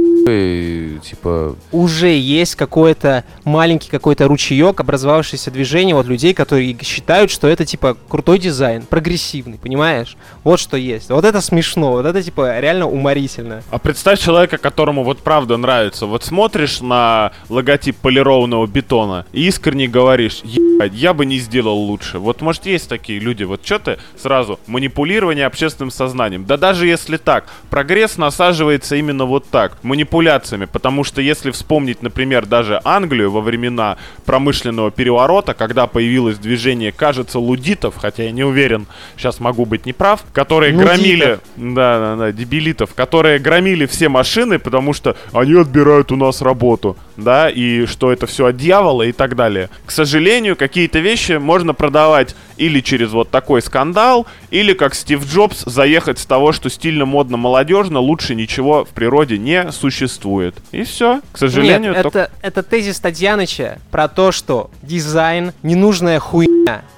типа... 1.03 1.57
уже 1.73 2.09
есть 2.09 2.55
какой-то 2.55 3.25
маленький 3.45 3.91
какой-то 3.91 4.29
ручеек, 4.29 4.79
образовавшееся 4.79 5.51
движение 5.51 5.95
вот 5.95 6.07
людей, 6.07 6.35
которые 6.35 6.77
считают, 6.83 7.31
что 7.31 7.49
это 7.49 7.65
типа 7.65 7.97
крутой 8.09 8.39
дизайн, 8.39 8.83
прогрессивный, 8.83 9.57
понимаешь? 9.71 10.17
Вот 10.43 10.59
что 10.59 10.77
есть. 10.77 11.11
Вот 11.11 11.25
это 11.25 11.41
смешно, 11.41 11.93
вот 11.93 12.05
это 12.05 12.21
типа 12.21 12.59
реально 12.59 12.89
уморительно. 12.89 13.63
А 13.71 13.79
представь 13.79 14.19
человека, 14.19 14.59
которому 14.59 15.05
вот 15.05 15.19
правда 15.21 15.57
нравится. 15.57 16.07
Вот 16.07 16.25
смотришь 16.25 16.81
на 16.81 17.31
логотип 17.49 17.97
полированного 17.97 18.67
бетона 18.67 19.27
и 19.33 19.47
искренне 19.47 19.87
говоришь, 19.87 20.41
ебать, 20.43 20.93
я 20.93 21.15
бы 21.15 21.25
не 21.25 21.39
сделал 21.39 21.77
лучше. 21.77 22.19
Вот 22.19 22.41
может 22.41 22.67
есть 22.67 22.89
такие 22.89 23.21
люди, 23.21 23.45
вот 23.45 23.61
что 23.65 23.79
ты 23.79 23.99
сразу, 24.17 24.59
манипулирование 24.67 25.47
общественным 25.47 25.93
сознанием. 25.93 26.47
Да 26.47 26.57
даже 26.57 26.89
если 26.89 27.17
так, 27.17 27.45
прогресс 27.71 28.17
насаживается 28.17 28.97
именно 28.97 29.27
вот 29.27 29.49
так, 29.51 29.77
манипуляциями. 29.85 30.65
Потому 30.65 31.05
что 31.05 31.21
если 31.23 31.53
вспомнить, 31.53 32.03
например, 32.03 32.45
даже 32.45 32.81
Англию 32.83 33.31
во 33.31 33.41
времена 33.41 33.99
промышленного 34.25 34.91
переворота, 34.91 35.55
когда 35.55 35.87
появилось 35.87 36.39
движение, 36.39 36.91
кажется, 36.91 37.39
лудитов, 37.39 37.95
хотя 37.97 38.25
я 38.25 38.33
не 38.33 38.43
уверен, 38.43 38.89
сейчас 39.17 39.39
могу 39.39 39.50
быть 39.53 39.87
неправ, 39.87 40.25
которые 40.33 40.73
Нудитов. 40.73 40.95
громили 40.97 41.39
да, 41.57 41.99
да, 41.99 42.17
да, 42.17 42.33
дебилитов, 42.33 42.95
которые 42.95 43.39
громили 43.39 43.87
все 43.87 44.09
машины, 44.09 44.59
потому 44.59 44.93
что 44.93 45.17
они 45.33 45.55
отбирают 45.55 46.13
у 46.13 46.17
нас 46.17 46.43
работу, 46.43 46.97
да, 47.17 47.49
и 47.51 47.87
что 47.87 48.13
это 48.13 48.27
все 48.27 48.47
от 48.47 48.57
дьявола 48.57 49.03
и 49.03 49.13
так 49.13 49.37
далее. 49.37 49.71
К 49.87 49.91
сожалению, 49.91 50.57
какие-то 50.57 50.99
вещи 51.01 51.33
можно 51.33 51.75
продавать 51.75 52.35
или 52.57 52.81
через 52.81 53.11
вот 53.13 53.31
такой 53.31 53.63
скандал, 53.63 54.27
или 54.51 54.75
как 54.75 54.95
Стив 54.95 55.25
Джобс 55.27 55.65
заехать 55.65 56.19
с 56.19 56.27
того, 56.27 56.53
что 56.53 56.69
стильно, 56.69 57.07
модно, 57.07 57.37
молодежно, 57.37 58.01
лучше 58.01 58.35
ничего 58.35 58.85
в 58.85 58.89
природе 58.91 59.39
не 59.39 59.73
существует. 59.73 60.55
И 60.73 60.83
все. 60.85 61.21
К 61.33 61.39
сожалению, 61.39 61.93
Нет, 61.93 62.03
только- 62.03 62.19
это, 62.19 62.31
это 62.43 62.63
тезис 62.63 63.01
Татьяныча 63.01 63.79
про 63.91 64.09
то, 64.09 64.31
что 64.33 64.71
дизайн 64.83 65.53
ненужная 65.63 66.19
хуйня. 66.21 66.50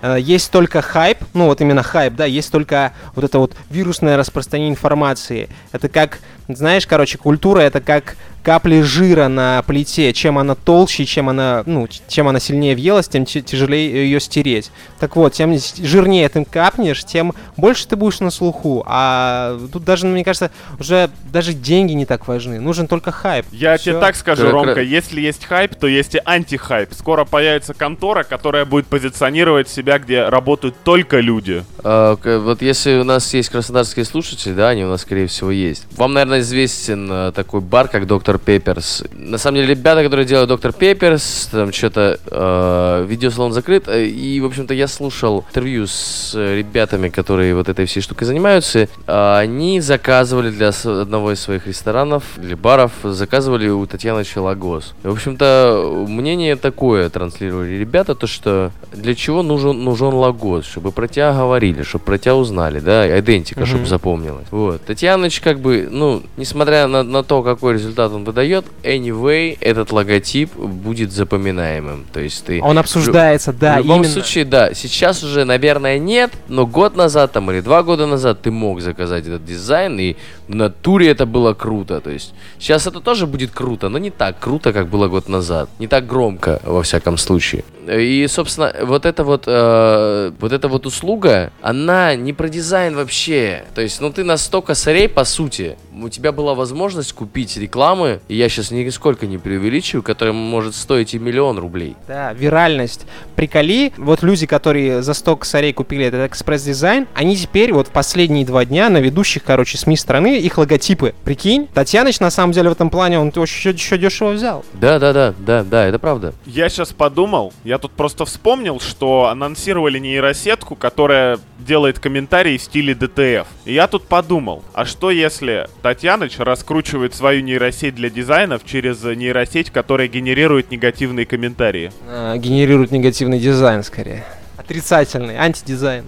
Э, 0.03 0.17
Есть 0.19 0.51
только 0.51 0.83
хайп, 0.83 1.19
ну 1.35 1.47
вот 1.47 1.61
именно 1.61 1.83
хайп, 1.83 2.15
да, 2.15 2.25
есть 2.25 2.51
только 2.53 2.93
вот 3.15 3.25
это 3.25 3.39
вот 3.39 3.55
вирусное 3.71 4.17
распространение 4.17 4.73
информации. 4.73 5.49
Это 5.73 5.89
как 5.89 6.19
Знаешь, 6.49 6.87
короче, 6.87 7.19
культура 7.19 7.61
это 7.61 7.81
как 7.81 8.17
капли 8.43 8.81
жира 8.83 9.29
на 9.29 9.63
плите. 9.67 10.13
Чем 10.13 10.39
она 10.39 10.55
толще, 10.55 11.05
чем 11.05 11.29
она, 11.29 11.63
ну, 11.67 11.89
чем 12.09 12.29
она 12.29 12.41
сильнее 12.41 12.75
въелась, 12.75 13.09
тем 13.09 13.25
тяжелее 13.25 13.93
ее 14.05 14.21
стереть. 14.21 14.71
Так 14.99 15.17
вот, 15.17 15.33
тем 15.33 15.57
жирнее 15.83 16.29
ты 16.29 16.45
капнешь, 16.45 17.05
тем 17.05 17.33
больше 17.57 17.87
ты 17.87 17.97
будешь 17.97 18.21
на 18.21 18.31
слуху. 18.31 18.85
А 18.87 19.59
тут 19.73 19.85
даже, 19.85 20.07
мне 20.07 20.25
кажется, 20.25 20.51
уже 20.79 21.11
даже 21.33 21.53
деньги 21.53 21.93
не 21.93 22.07
так 22.07 22.27
важны. 22.29 22.61
Нужен 22.61 22.87
только 22.87 23.11
хайп. 23.13 23.47
Я 23.53 23.77
Всё. 23.77 23.93
тебе 23.93 24.01
так 24.01 24.17
скажу, 24.17 24.43
Кра- 24.43 24.53
Ромка, 24.53 24.83
если 24.83 25.21
есть 25.21 25.45
хайп, 25.45 25.75
то 25.75 25.87
есть 25.87 26.15
и 26.15 26.21
антихайп. 26.25 26.93
Скоро 26.95 27.25
появится 27.25 27.75
контора, 27.75 28.23
которая 28.25 28.65
будет 28.65 28.87
позиционировать 28.87 29.69
себя, 29.69 29.99
где 29.99 30.29
работают 30.29 30.75
только 30.85 31.21
люди. 31.21 31.65
А, 31.85 32.17
вот 32.39 32.63
если 32.63 32.99
у 32.99 33.05
нас 33.05 33.33
есть 33.35 33.49
краснодарские 33.51 34.05
слушатели, 34.05 34.53
да, 34.53 34.71
они 34.71 34.85
у 34.85 34.89
нас, 34.89 35.03
скорее 35.03 35.27
всего, 35.27 35.51
есть. 35.51 35.87
Вам, 35.97 36.15
наверное, 36.15 36.41
известен 36.41 37.09
э, 37.11 37.33
такой 37.33 37.61
бар, 37.61 37.89
как 37.89 38.07
Доктор 38.07 38.32
Пепперс. 38.39 39.03
На 39.15 39.39
самом 39.39 39.57
деле, 39.57 39.69
ребята, 39.75 40.03
которые 40.03 40.27
делают 40.27 40.49
Доктор 40.49 40.73
Пепперс, 40.73 41.49
там 41.51 41.73
что-то 41.73 42.19
э, 42.31 43.07
видеосалон 43.09 43.53
закрыт. 43.53 43.89
И, 43.89 44.41
в 44.41 44.47
общем-то, 44.47 44.75
я 44.75 44.89
слушал 44.89 45.45
интервью 45.49 45.87
с 45.87 46.33
э, 46.35 46.57
ребятами, 46.59 47.09
которые 47.09 47.55
вот 47.55 47.69
этой 47.69 47.87
всей 47.87 48.01
штукой 48.01 48.27
занимаются. 48.27 48.89
А, 49.07 49.39
Они 49.39 49.81
заказывали 49.81 50.51
для 50.51 50.71
одного 50.85 51.33
из 51.33 51.41
своих 51.41 51.67
ресторанов 51.67 52.25
или 52.43 52.55
баров, 52.55 52.93
заказывали 53.03 53.69
у 53.69 53.87
Татьяны 53.87 54.25
Челогос. 54.25 54.95
И, 55.05 55.07
в 55.09 55.13
общем-то, 55.13 56.05
мнение 56.09 56.57
такое 56.57 57.09
транслировали 57.11 57.75
ребята, 57.75 58.15
то 58.15 58.27
что 58.27 58.71
для 58.93 59.15
чего 59.15 59.43
нужен, 59.43 59.83
нужен 59.85 60.09
логос, 60.09 60.65
чтобы 60.67 60.93
про 60.93 61.09
тебя 61.09 61.33
говорили, 61.33 61.83
чтобы 61.83 62.05
про 62.05 62.19
тебя 62.19 62.37
узнали, 62.37 62.81
да, 62.81 63.19
идентика, 63.19 63.61
Мгм. 63.61 63.67
чтобы 63.69 63.87
запомнилась. 63.87 64.47
Вот. 64.51 64.83
Татьяныч, 64.85 65.41
как 65.41 65.61
бы, 65.61 65.89
ну, 65.91 66.23
несмотря 66.37 66.87
на, 66.87 67.03
на 67.03 67.23
то, 67.23 67.43
какой 67.43 67.75
результат 67.75 68.13
он 68.13 68.22
выдает, 68.25 68.65
anyway, 68.83 69.57
этот 69.61 69.93
логотип 69.93 70.55
будет 70.55 71.13
запоминаемым. 71.13 72.07
То 72.13 72.21
есть 72.21 72.45
ты... 72.45 72.61
Он 72.63 72.79
обсуждается, 72.79 73.53
да, 73.53 73.77
в 73.77 73.79
любом 73.79 74.01
именно. 74.01 74.13
случае, 74.13 74.45
да. 74.45 74.75
Сейчас 74.75 75.23
уже, 75.23 75.45
наверное, 75.45 75.99
нет, 75.99 76.33
но 76.49 76.67
год 76.67 76.97
назад 76.97 77.33
там 77.33 77.51
или 77.51 77.61
два 77.61 77.83
года 77.83 78.07
назад 78.07 78.43
ты 78.43 78.51
мог 78.51 78.81
заказать 78.81 79.27
этот 79.27 79.45
дизайн, 79.45 79.99
и 79.99 80.17
в 80.53 80.55
натуре 80.55 81.09
это 81.09 81.25
было 81.25 81.55
круто. 81.55 82.01
То 82.01 82.11
есть 82.11 82.35
сейчас 82.59 82.87
это 82.87 83.01
тоже 83.01 83.27
будет 83.27 83.51
круто, 83.51 83.89
но 83.89 83.99
не 83.99 84.11
так 84.11 84.39
круто, 84.39 84.73
как 84.73 84.89
было 84.89 85.09
год 85.09 85.29
назад. 85.29 85.71
Не 85.79 85.87
так 85.87 86.07
громко, 86.07 86.61
во 86.65 86.83
всяком 86.83 87.17
случае. 87.17 87.65
И, 87.89 88.27
собственно, 88.29 88.73
вот 88.83 89.07
эта 89.07 89.25
вот, 89.25 89.45
э, 89.47 90.33
вот 90.39 90.53
эта 90.53 90.69
вот 90.69 90.87
услуга, 90.87 91.53
она 91.63 92.15
не 92.15 92.33
про 92.33 92.49
дизайн 92.49 92.95
вообще. 92.95 93.65
То 93.75 93.81
есть, 93.81 94.01
ну 94.01 94.13
ты 94.13 94.25
на 94.25 94.37
100 94.37 94.63
косарей, 94.63 95.09
по 95.09 95.25
сути, 95.25 95.77
у 95.93 96.09
тебя 96.09 96.33
была 96.33 96.55
возможность 96.55 97.13
купить 97.13 97.57
рекламы, 97.57 98.21
и 98.29 98.37
я 98.37 98.49
сейчас 98.49 98.71
нисколько 98.71 99.27
не 99.27 99.39
преувеличиваю, 99.39 100.03
которая 100.03 100.35
может 100.35 100.75
стоить 100.75 101.15
и 101.15 101.19
миллион 101.19 101.59
рублей. 101.59 101.97
Да, 102.07 102.33
виральность. 102.35 103.07
Приколи, 103.37 103.93
вот 103.97 104.23
люди, 104.23 104.47
которые 104.47 105.03
за 105.03 105.15
100 105.15 105.37
косарей 105.39 105.73
купили 105.73 106.05
этот 106.05 106.31
экспресс-дизайн, 106.31 107.09
они 107.15 107.37
теперь 107.37 107.73
вот 107.73 107.89
в 107.89 107.91
последние 107.91 108.45
два 108.45 108.65
дня 108.65 108.91
на 108.91 108.99
ведущих, 108.99 109.43
короче, 109.43 109.79
СМИ 109.79 109.97
страны, 109.97 110.42
их 110.43 110.59
логотипы. 110.59 111.15
Прикинь, 111.25 111.69
Татьяныч, 111.73 112.21
на 112.21 112.31
самом 112.31 112.53
деле, 112.53 112.69
в 112.69 112.73
этом 112.73 112.91
плане, 112.91 113.19
он 113.19 113.33
очень 113.37 113.73
еще 113.73 113.99
дешево 113.99 114.31
взял. 114.31 114.65
Да, 114.75 114.99
да, 114.99 115.13
да, 115.13 115.35
да, 115.39 115.63
да, 115.63 115.87
это 115.87 115.99
правда. 115.99 116.35
Я 116.47 116.69
сейчас 116.69 116.93
подумал, 116.93 117.53
я 117.65 117.79
тут 117.79 117.93
просто 117.93 118.25
вспомнил, 118.25 118.81
что 118.81 119.27
анонсировали 119.27 119.99
нейросетку, 119.99 120.77
которая 120.77 121.39
делает 121.59 121.99
комментарии 121.99 122.59
в 122.59 122.63
стиле 122.63 122.95
DTF. 122.95 123.47
И 123.65 123.75
я 123.75 123.87
тут 123.87 124.07
подумал, 124.07 124.63
а 124.75 124.85
что 124.85 125.11
если 125.11 125.69
Татьяныч 125.83 126.39
раскручивает 126.39 127.15
свою 127.15 127.43
нейросеть 127.43 127.95
для 127.95 128.11
дизайнов 128.11 128.63
через 128.65 129.03
нейросеть, 129.03 129.71
которая 129.71 130.09
генерирует 130.09 130.71
негативные 130.71 131.27
комментарии? 131.27 131.93
А, 132.09 132.37
генерирует 132.37 132.91
негативный 132.91 133.39
дизайн, 133.39 133.83
скорее. 133.83 134.25
Отрицательный, 134.57 135.37
антидизайн. 135.37 136.05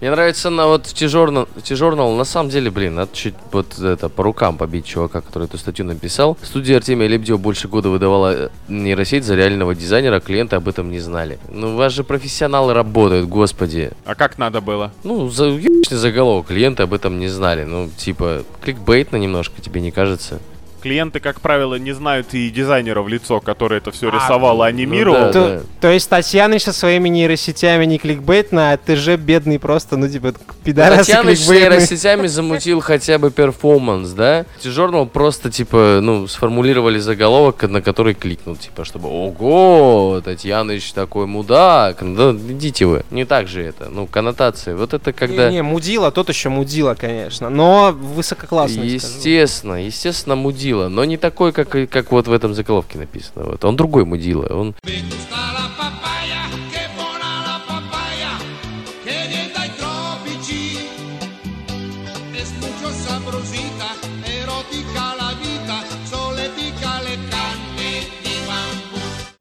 Мне 0.00 0.10
нравится 0.10 0.50
на 0.50 0.66
вот 0.66 0.84
T-Journal, 0.84 1.48
T-Journal, 1.62 2.16
на 2.16 2.24
самом 2.24 2.50
деле, 2.50 2.70
блин, 2.70 2.96
надо 2.96 3.10
чуть 3.14 3.34
вот 3.52 3.78
это 3.78 4.08
по 4.08 4.22
рукам 4.22 4.58
побить 4.58 4.84
чувака, 4.84 5.20
который 5.20 5.44
эту 5.44 5.58
статью 5.58 5.86
написал. 5.86 6.36
Студия 6.42 6.76
Артемия 6.76 7.08
Лебедева 7.08 7.38
больше 7.38 7.68
года 7.68 7.88
выдавала 7.88 8.34
э, 8.34 8.48
нейросеть 8.68 9.24
за 9.24 9.34
реального 9.34 9.74
дизайнера, 9.74 10.20
клиенты 10.20 10.56
об 10.56 10.68
этом 10.68 10.90
не 10.90 11.00
знали. 11.00 11.38
Ну, 11.48 11.74
у 11.74 11.76
вас 11.76 11.92
же 11.92 12.04
профессионалы 12.04 12.74
работают, 12.74 13.28
господи. 13.28 13.92
А 14.04 14.14
как 14.14 14.38
надо 14.38 14.60
было? 14.60 14.92
Ну, 15.02 15.28
за 15.30 15.46
ебучный 15.46 15.96
заголовок, 15.96 16.48
клиенты 16.48 16.82
об 16.82 16.92
этом 16.92 17.18
не 17.18 17.28
знали. 17.28 17.64
Ну, 17.64 17.88
типа, 17.96 18.44
кликбейтно 18.62 19.16
немножко, 19.16 19.60
тебе 19.62 19.80
не 19.80 19.90
кажется? 19.90 20.40
Клиенты, 20.86 21.18
как 21.18 21.40
правило, 21.40 21.74
не 21.74 21.90
знают 21.92 22.32
и 22.32 22.48
дизайнера 22.48 23.02
в 23.02 23.08
лицо, 23.08 23.40
который 23.40 23.78
это 23.78 23.90
все 23.90 24.08
А, 24.08 24.14
рисовал 24.14 24.62
и 24.62 24.68
анимировал. 24.68 25.16
да. 25.16 25.32
То, 25.32 25.62
то 25.80 25.88
есть 25.88 26.08
Татьяныч 26.08 26.62
со 26.62 26.72
своими 26.72 27.08
нейросетями 27.08 27.84
не 27.86 27.98
кликбейтно, 27.98 28.70
а 28.70 28.76
ты 28.76 28.94
же 28.94 29.16
бедный 29.16 29.58
просто, 29.58 29.96
ну 29.96 30.08
типа, 30.08 30.34
пидорасы 30.62 30.98
Татьяныч 30.98 31.40
с 31.40 31.48
нейросетями 31.48 32.28
замутил 32.28 32.80
хотя 32.80 33.18
бы 33.18 33.32
перформанс, 33.32 34.10
да? 34.10 34.44
T-Journal 34.62 35.08
просто, 35.08 35.50
типа, 35.50 35.98
ну, 36.00 36.28
сформулировали 36.28 37.00
заголовок, 37.00 37.64
на 37.64 37.82
который 37.82 38.14
кликнул, 38.14 38.54
типа, 38.54 38.84
чтобы 38.84 39.08
«Ого, 39.08 40.22
Татьяныч 40.24 40.92
такой 40.92 41.26
мудак!» 41.26 42.02
Ну, 42.02 42.32
Да, 42.32 42.52
идите 42.52 42.86
вы. 42.86 43.04
Не 43.10 43.24
так 43.24 43.48
же 43.48 43.60
это. 43.60 43.88
Ну, 43.90 44.06
коннотации. 44.06 44.74
Вот 44.74 44.94
это 44.94 45.12
когда... 45.12 45.48
Не, 45.48 45.56
не, 45.56 45.62
мудила, 45.62 46.12
тот 46.12 46.28
еще 46.28 46.48
мудила, 46.48 46.94
конечно, 46.94 47.50
но 47.50 47.90
высококлассный, 47.92 49.00
скажу. 49.00 49.14
Естественно, 49.16 49.84
естественно, 49.84 50.36
мудила. 50.76 50.88
Но 50.88 51.04
не 51.04 51.16
такой, 51.16 51.52
как, 51.52 51.74
и- 51.74 51.86
как 51.86 52.12
вот 52.12 52.28
в 52.28 52.32
этом 52.32 52.54
заголовке 52.54 52.98
написано. 52.98 53.44
Вот. 53.46 53.64
Он 53.64 53.76
другой 53.76 54.04
мудила. 54.04 54.46
Он. 54.46 54.74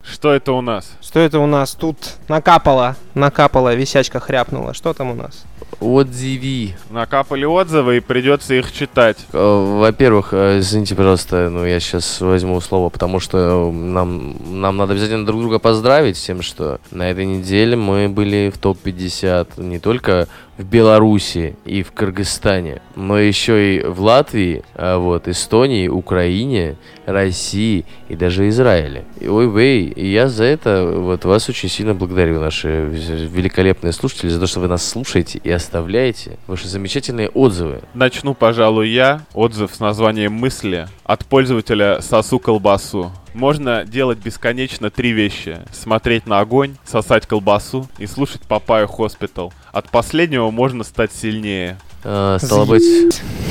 Что 0.03 0.33
это 0.33 0.53
у 0.53 0.61
нас? 0.61 0.91
Что 1.01 1.19
это 1.19 1.39
у 1.39 1.45
нас 1.45 1.75
тут 1.75 1.97
накапало, 2.29 2.95
накапало, 3.13 3.75
висячка 3.75 4.19
хряпнула. 4.19 4.73
Что 4.73 4.93
там 4.93 5.11
у 5.11 5.13
нас? 5.13 5.43
Отзиви. 5.79 6.75
Накапали 6.89 7.45
отзывы 7.45 7.97
и 7.97 7.99
придется 7.99 8.53
их 8.53 8.71
читать. 8.71 9.17
Э, 9.33 9.77
Во-первых, 9.79 10.29
э, 10.31 10.59
извините, 10.59 10.95
пожалуйста, 10.95 11.49
ну 11.49 11.65
я 11.65 11.79
сейчас 11.79 12.21
возьму 12.21 12.59
слово, 12.61 12.89
потому 12.89 13.19
что 13.19 13.37
э, 13.37 13.71
нам, 13.71 14.35
нам 14.59 14.77
надо 14.77 14.93
обязательно 14.93 15.25
друг 15.25 15.41
друга 15.41 15.59
поздравить 15.59 16.17
с 16.17 16.25
тем, 16.25 16.41
что 16.41 16.79
на 16.91 17.09
этой 17.09 17.25
неделе 17.25 17.75
мы 17.75 18.09
были 18.09 18.51
в 18.53 18.57
топ-50 18.57 19.61
не 19.61 19.79
только 19.79 20.27
в 20.57 20.63
Беларуси 20.63 21.55
и 21.65 21.83
в 21.83 21.91
Кыргызстане, 21.91 22.81
но 22.95 23.19
еще 23.19 23.75
и 23.75 23.83
в 23.83 24.01
Латвии, 24.01 24.63
а 24.73 24.97
вот, 24.97 25.27
Эстонии, 25.27 25.87
Украине, 25.87 26.75
России 27.05 27.85
и 28.07 28.15
даже 28.15 28.47
Израиле. 28.49 29.05
И, 29.19 29.27
ой, 29.27 29.49
вей, 29.49 29.87
и 29.89 30.07
я 30.07 30.27
за 30.27 30.45
это 30.45 30.85
вот 30.85 31.25
вас 31.25 31.49
очень 31.49 31.69
сильно 31.69 31.93
благодарю, 31.93 32.39
наши 32.39 32.85
великолепные 32.85 33.91
слушатели, 33.91 34.29
за 34.29 34.39
то, 34.39 34.47
что 34.47 34.59
вы 34.59 34.67
нас 34.67 34.87
слушаете 34.87 35.39
и 35.43 35.51
оставляете 35.51 36.37
ваши 36.47 36.67
замечательные 36.67 37.29
отзывы. 37.29 37.81
Начну, 37.93 38.33
пожалуй, 38.33 38.89
я. 38.89 39.25
Отзыв 39.33 39.73
с 39.73 39.79
названием 39.79 40.33
«Мысли» 40.33 40.87
от 41.03 41.25
пользователя 41.25 42.01
«Сосу 42.01 42.39
колбасу». 42.39 43.11
Можно 43.35 43.83
делать 43.83 44.19
бесконечно 44.19 44.89
три 44.89 45.11
вещи. 45.11 45.59
Смотреть 45.73 46.25
на 46.25 46.39
огонь, 46.39 46.77
сосать 46.85 47.27
колбасу 47.27 47.85
и 47.97 48.07
слушать 48.07 48.43
Папаю 48.43 48.87
Хоспитал. 48.87 49.53
От 49.73 49.89
последнего 49.89 50.51
можно 50.51 50.85
стать 50.85 51.11
сильнее. 51.11 51.77
А, 52.07 52.37
стало 52.39 52.65
быть, 52.65 52.83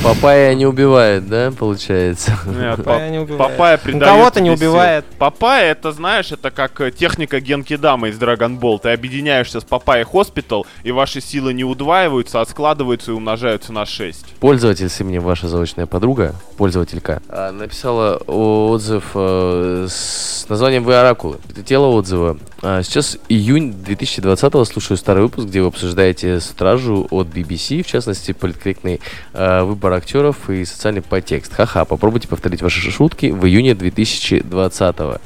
папайя 0.05 0.55
не 0.55 0.65
убивает, 0.65 1.29
да, 1.29 1.51
получается? 1.51 2.39
Нет, 2.47 2.79
не 3.11 3.19
убивает. 3.19 3.39
Папайя 3.39 3.77
Ну, 3.79 3.83
придает 3.83 4.05
кого-то 4.05 4.41
не 4.41 4.51
убивает. 4.53 5.05
Папайя, 5.19 5.73
это, 5.73 5.91
знаешь, 5.91 6.31
это 6.31 6.53
как 6.53 6.81
э, 6.81 6.93
техника 6.93 7.41
Генкидама 7.41 8.09
из 8.09 8.19
Dragon 8.19 8.61
Ball. 8.61 8.79
Ты 8.81 8.91
объединяешься 8.91 9.61
с 9.61 9.65
Папайей 9.65 10.05
Хоспитал, 10.05 10.67
и 10.85 10.93
ваши 10.93 11.21
силы 11.21 11.53
не 11.53 11.65
удваиваются, 11.65 12.41
а 12.41 12.47
складываются 12.47 13.11
и 13.11 13.15
умножаются 13.15 13.73
на 13.73 13.87
6. 13.87 14.25
Пользователь 14.39 14.89
с 14.89 15.01
именем 15.01 15.23
ваша 15.23 15.49
заочная 15.49 15.87
подруга, 15.87 16.37
пользователька, 16.57 17.21
а, 17.29 17.51
написала 17.51 18.19
отзыв 18.19 19.11
э, 19.15 19.89
с 19.91 20.47
названием 20.49 20.85
«Вы 20.85 20.95
оракулы». 20.95 21.39
Это 21.51 21.65
тело 21.65 21.87
отзыва. 21.87 22.39
А, 22.63 22.83
Сейчас 22.85 23.19
июнь 23.29 23.73
2020 23.73 24.69
слушаю 24.69 24.97
старый 24.97 25.25
выпуск, 25.25 25.49
где 25.49 25.61
вы 25.61 25.69
обсуждаете 25.69 26.39
стражу 26.41 27.09
от 27.11 27.27
BBC, 27.29 27.83
в 27.83 27.87
частности, 27.87 28.33
политкорректный 28.49 29.01
э, 29.33 29.63
выбор 29.63 29.95
актеров 29.95 30.51
и 30.51 30.65
социальный 30.67 31.01
подтекст. 31.03 31.55
Ха-ха, 31.55 31.85
попробуйте 31.87 32.29
повторить 32.29 32.61
ваши 32.63 32.91
шутки 32.91 33.27
в 33.27 33.47
июне 33.47 33.75
2020 33.75 34.97
Э, 35.01 35.17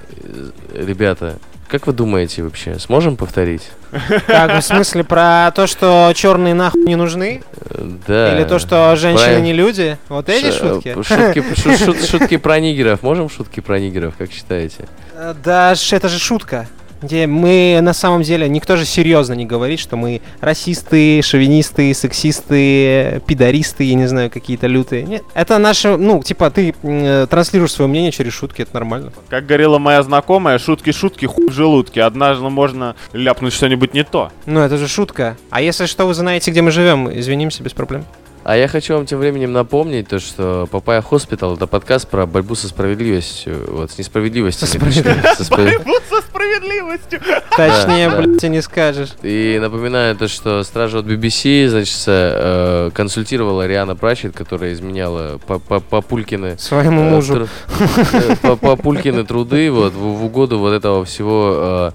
Ребята, 0.75 1.39
Как 1.69 1.87
вы 1.87 1.93
думаете 1.93 2.43
вообще, 2.45 2.79
сможем 2.79 3.17
повторить? 3.17 3.63
Как, 4.27 4.61
в 4.61 4.63
смысле, 4.65 5.03
про 5.05 5.51
то, 5.55 5.67
что 5.67 6.13
черные 6.15 6.55
нахуй 6.55 6.85
не 6.85 6.97
нужны? 6.97 7.43
Э, 7.71 7.91
Да. 8.07 8.35
Или 8.37 8.45
то, 8.45 8.59
что 8.59 8.95
женщины 8.97 9.25
правильно. 9.25 9.45
не 9.45 9.53
люди? 9.53 9.99
Вот 10.09 10.29
эти 10.29 10.51
Ш- 10.51 10.59
шутки? 10.59 10.89
э, 10.97 11.03
Шутки, 11.03 11.45
шу- 11.61 11.71
шут- 11.93 12.07
шутки 12.11 12.37
про 12.37 12.61
нигеров. 12.61 13.03
Можем 13.03 13.29
шутки 13.29 13.61
про 13.61 13.79
нигеров, 13.81 14.15
как 14.17 14.31
считаете? 14.33 14.89
Да, 15.45 15.75
это 15.93 16.09
же 16.09 16.19
шутка. 16.19 16.69
Где 17.03 17.27
мы 17.27 17.79
на 17.83 17.93
самом 17.93 18.23
деле, 18.23 18.49
никто 18.49 18.77
же 18.77 18.85
серьезно 18.85 19.35
не 19.35 19.47
говорит, 19.47 19.79
что 19.79 19.97
мы 19.97 20.21
расисты, 20.41 21.23
шовинисты, 21.23 21.95
сексисты, 21.95 23.23
пидористы, 23.27 23.85
я 23.85 23.95
не 23.95 24.07
знаю, 24.07 24.31
какие-то 24.31 24.67
лютые. 24.67 25.05
Нет, 25.05 25.25
это 25.35 25.59
наше, 25.59 25.97
ну, 25.97 26.23
типа, 26.23 26.51
ты 26.51 26.75
э, 26.83 27.27
транслируешь 27.31 27.73
свое 27.73 27.89
мнение 27.89 28.11
через 28.11 28.33
шутки, 28.33 28.63
это 28.63 28.75
нормально. 28.75 29.13
Как 29.29 29.47
говорила 29.47 29.79
моя 29.79 30.03
знакомая, 30.03 30.59
шутки-шутки, 30.59 31.27
хуй 31.27 31.49
в 31.49 31.53
желудке. 31.53 32.03
Однажды 32.03 32.49
можно 32.49 32.97
ляпнуть 33.13 33.53
что-нибудь 33.53 33.95
не 33.95 34.05
то. 34.05 34.31
Ну, 34.47 34.61
это 34.61 34.77
же 34.77 34.89
шутка. 34.89 35.37
А 35.51 35.61
если 35.61 35.87
что, 35.87 36.07
вы 36.07 36.15
знаете, 36.15 36.51
где 36.51 36.63
мы 36.63 36.71
живем, 36.71 37.09
извинимся, 37.11 37.63
без 37.63 37.73
проблем. 37.73 38.05
А 38.49 38.57
я 38.57 38.67
хочу 38.67 38.95
вам 38.95 39.05
тем 39.05 39.19
временем 39.19 39.53
напомнить 39.53 40.09
то, 40.09 40.19
что 40.19 40.67
Папая 40.71 41.03
Хоспитал 41.03 41.57
это 41.57 41.67
подкаст 41.67 42.09
про 42.09 42.25
борьбу 42.25 42.55
со 42.55 42.67
справедливостью. 42.69 43.63
Вот, 43.69 43.91
с 43.91 43.99
несправедливостью. 43.99 44.67
Со 44.67 44.73
справедливостью. 44.73 45.47
Борьбу 45.55 45.93
со 46.09 46.23
справедливостью. 46.23 47.21
Точнее, 47.55 48.09
блядь, 48.09 48.43
не 48.45 48.63
скажешь. 48.63 49.11
И 49.23 49.59
напоминаю 49.61 50.17
то, 50.17 50.29
что 50.29 50.63
стража 50.63 51.01
от 51.01 51.05
BBC, 51.05 51.69
значит, 51.69 52.03
э, 52.07 52.91
консультировала 52.95 53.67
Риана 53.67 53.95
Прачет, 53.95 54.35
которая 54.35 54.73
изменяла 54.73 55.37
по- 55.47 55.59
по- 55.59 55.81
Папулькины 55.81 56.57
Своему 56.57 57.03
э, 57.03 57.11
мужу. 57.11 57.49
э, 58.15 58.37
по- 58.41 58.57
Папулькины 58.57 59.27
труды 59.27 59.71
вот 59.71 59.93
в 59.93 60.25
угоду 60.25 60.59
вот 60.59 60.73
этого 60.73 61.05
всего 61.05 61.93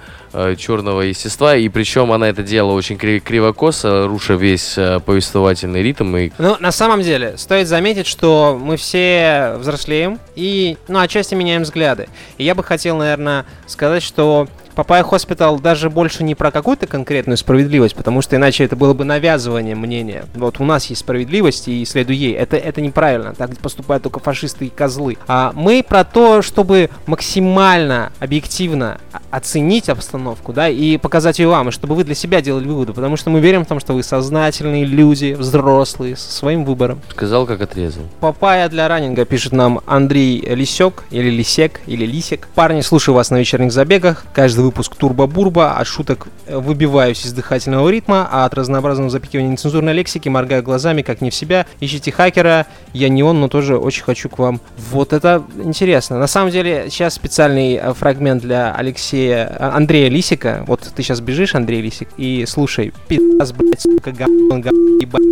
черного 0.58 1.02
естества. 1.02 1.56
И 1.56 1.70
причем 1.70 2.12
она 2.12 2.30
это 2.30 2.44
делала 2.44 2.74
очень 2.74 2.98
кри- 2.98 3.20
криво-косо, 3.20 4.08
руша 4.08 4.34
весь 4.34 4.78
э, 4.78 5.00
повествовательный 5.00 5.82
ритм. 5.84 6.16
И 6.18 6.32
Ну, 6.38 6.58
на 6.60 6.72
самом 6.72 7.02
деле, 7.02 7.38
стоит 7.38 7.68
заметить, 7.68 8.08
что 8.08 8.60
мы 8.62 8.78
все 8.78 9.56
взрослеем 9.58 10.20
и, 10.36 10.78
ну, 10.88 11.00
отчасти 11.00 11.36
меняем 11.36 11.64
взгляды. 11.64 12.08
И 12.38 12.44
я 12.44 12.56
бы 12.56 12.64
хотел, 12.64 12.98
наверное, 12.98 13.46
сказать, 13.68 14.04
что 14.04 14.48
Папая 14.76 15.04
Хоспитал 15.04 15.60
даже 15.60 15.90
больше 15.90 16.24
не 16.24 16.36
про 16.36 16.52
какую-то 16.52 16.88
конкретную 16.88 17.38
справедливость, 17.38 17.96
потому 17.96 18.22
что 18.22 18.36
иначе 18.36 18.64
это 18.64 18.76
было 18.76 18.94
бы 18.94 19.04
навязывание 19.04 19.76
мнения. 19.76 20.26
Вот 20.34 20.60
у 20.60 20.66
нас 20.66 20.88
есть 20.88 21.02
справедливость, 21.02 21.68
и 21.68 21.86
следуй 21.86 22.16
ей. 22.16 22.34
Это, 22.34 22.58
это 22.58 22.82
неправильно. 22.82 23.34
Так 23.36 23.58
поступают 23.58 24.04
только 24.04 24.20
фашисты 24.20 24.66
и 24.66 24.70
козлы. 24.70 25.18
А 25.28 25.52
мы 25.56 25.86
про 25.88 26.04
то, 26.04 26.42
чтобы 26.42 26.90
максимально 27.06 28.12
объективно 28.20 29.00
оценить 29.30 29.90
обстановку, 29.90 30.54
да, 30.54 30.70
и 30.70 30.98
показать 30.98 31.40
ее 31.40 31.48
вам, 31.48 31.70
и 31.70 31.72
чтобы 31.72 31.96
вы 31.96 32.04
для 32.04 32.16
себя 32.16 32.42
делали 32.42 32.68
выводы, 32.68 32.94
потому 32.94 33.18
что 33.18 33.30
мы 33.30 33.40
верим 33.40 33.66
в 33.66 33.68
том, 33.68 33.80
что 33.80 33.94
вы 33.94 34.04
сознательные 34.04 34.86
люди, 34.86 35.34
взрослые, 35.34 36.16
со 36.16 36.32
своим 36.32 36.66
выбором. 36.66 37.02
сказал, 37.10 37.46
как 37.46 37.62
отрезал. 37.62 38.04
Папая 38.20 38.70
для 38.70 38.88
раннинга 38.88 39.26
пишет 39.26 39.54
нам 39.54 39.82
Андрей 39.86 40.42
Лисек, 40.42 41.04
или 41.12 41.30
Лисек, 41.30 41.82
или 41.88 42.06
Лисек. 42.06 42.48
Парни, 42.56 42.82
слушаю 42.82 43.16
вас 43.16 43.30
на 43.30 43.38
вечерних 43.38 43.72
забегах. 43.72 44.26
Каждый 44.34 44.63
выпуск 44.64 44.96
турбо-бурбо, 44.96 45.74
от 45.74 45.88
шуток 45.88 46.28
э, 46.48 46.58
выбиваюсь 46.58 47.26
из 47.26 47.34
дыхательного 47.34 47.90
ритма, 47.90 48.28
а 48.32 48.46
от 48.46 48.54
разнообразного 48.54 49.10
запикивания 49.10 49.52
нецензурной 49.52 49.94
лексики 49.94 50.30
моргаю 50.30 50.64
глазами, 50.64 51.02
как 51.02 51.22
не 51.22 51.30
в 51.30 51.36
себя. 51.36 51.66
Ищите 51.80 52.12
хакера, 52.12 52.66
я 52.94 53.10
не 53.10 53.24
он, 53.24 53.40
но 53.40 53.48
тоже 53.48 53.78
очень 53.78 54.04
хочу 54.04 54.30
к 54.30 54.40
вам. 54.40 54.62
Вот 54.92 55.14
это 55.14 55.44
интересно. 55.64 56.18
На 56.18 56.28
самом 56.28 56.52
деле, 56.52 56.88
сейчас 56.90 57.14
специальный 57.14 57.76
э, 57.76 57.94
фрагмент 57.94 58.42
для 58.42 58.74
Алексея, 58.74 59.56
а, 59.60 59.76
Андрея 59.76 60.10
Лисика. 60.10 60.64
Вот 60.68 60.82
ты 60.82 61.04
сейчас 61.04 61.20
бежишь, 61.20 61.56
Андрей 61.56 61.82
Лисик, 61.82 62.10
и 62.18 62.46
слушай, 62.48 62.94
пи***ц, 63.08 63.54
блядь, 63.54 63.82
сука, 63.82 64.12
говно, 64.12 64.60
говно, 64.60 64.98
ебать. 65.02 65.24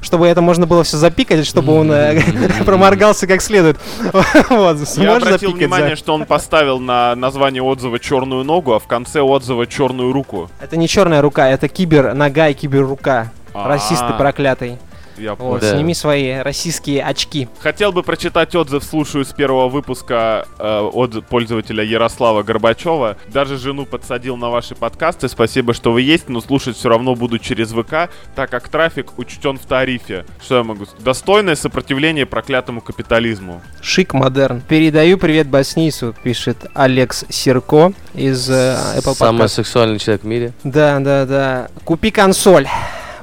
Чтобы 0.00 0.26
это 0.26 0.42
можно 0.42 0.66
было 0.66 0.84
все 0.84 0.96
запикать, 0.96 1.46
чтобы 1.46 1.72
он 1.74 1.90
э, 1.90 2.20
проморгался 2.64 3.26
как 3.26 3.42
следует. 3.42 3.78
Вот, 4.50 4.78
Я 4.96 5.16
обратил 5.16 5.52
внимание, 5.52 5.96
что 5.96 6.14
он 6.14 6.26
поставил 6.26 6.78
на 6.78 7.14
название 7.14 7.62
отзыва 7.62 7.98
черную 7.98 8.44
ногу, 8.44 8.73
а 8.74 8.78
в 8.78 8.86
конце 8.86 9.20
отзыва 9.20 9.66
черную 9.66 10.12
руку. 10.12 10.50
Это 10.60 10.76
не 10.76 10.88
черная 10.88 11.22
рука, 11.22 11.48
это 11.48 11.68
кибер 11.68 12.14
нога 12.14 12.48
и 12.48 12.54
кибер 12.54 12.86
рука. 12.86 13.32
А, 13.52 13.68
Расист 13.68 14.06
ты 14.06 14.12
проклятый. 14.14 14.78
Я 15.18 15.34
Вот, 15.34 15.60
понял. 15.60 15.60
Да. 15.60 15.74
сними 15.76 15.94
свои 15.94 16.32
российские 16.38 17.02
очки. 17.04 17.48
Хотел 17.60 17.92
бы 17.92 18.02
прочитать 18.02 18.54
отзыв, 18.54 18.82
слушаю 18.84 19.24
с 19.24 19.32
первого 19.32 19.68
выпуска 19.68 20.46
э, 20.58 20.80
от 20.80 21.26
пользователя 21.26 21.84
Ярослава 21.84 22.42
Горбачева. 22.42 23.16
Даже 23.32 23.56
жену 23.58 23.86
подсадил 23.86 24.36
на 24.36 24.50
ваши 24.50 24.74
подкасты. 24.74 25.28
Спасибо, 25.28 25.74
что 25.74 25.92
вы 25.92 26.02
есть, 26.02 26.28
но 26.28 26.40
слушать 26.40 26.76
все 26.76 26.88
равно 26.88 27.14
буду 27.14 27.38
через 27.38 27.70
ВК, 27.72 28.10
так 28.34 28.50
как 28.50 28.68
трафик 28.68 29.18
учтен 29.18 29.58
в 29.58 29.66
тарифе. 29.66 30.24
Что 30.42 30.58
я 30.58 30.62
могу 30.64 30.84
сказать? 30.84 31.04
Достойное 31.04 31.54
сопротивление 31.54 32.26
проклятому 32.26 32.80
капитализму. 32.80 33.62
Шик 33.80 34.14
модерн. 34.14 34.62
Передаю 34.68 35.18
привет 35.18 35.48
Боснису, 35.48 36.14
пишет 36.22 36.56
Алекс 36.74 37.24
Серко 37.28 37.92
из 38.14 38.48
э, 38.50 38.76
Apple 38.96 39.14
Самый 39.14 39.42
Podcast. 39.44 39.48
сексуальный 39.48 39.98
человек 39.98 40.22
в 40.22 40.26
мире. 40.26 40.52
Да, 40.64 40.98
да, 41.00 41.24
да. 41.26 41.68
Купи 41.84 42.10
консоль. 42.10 42.66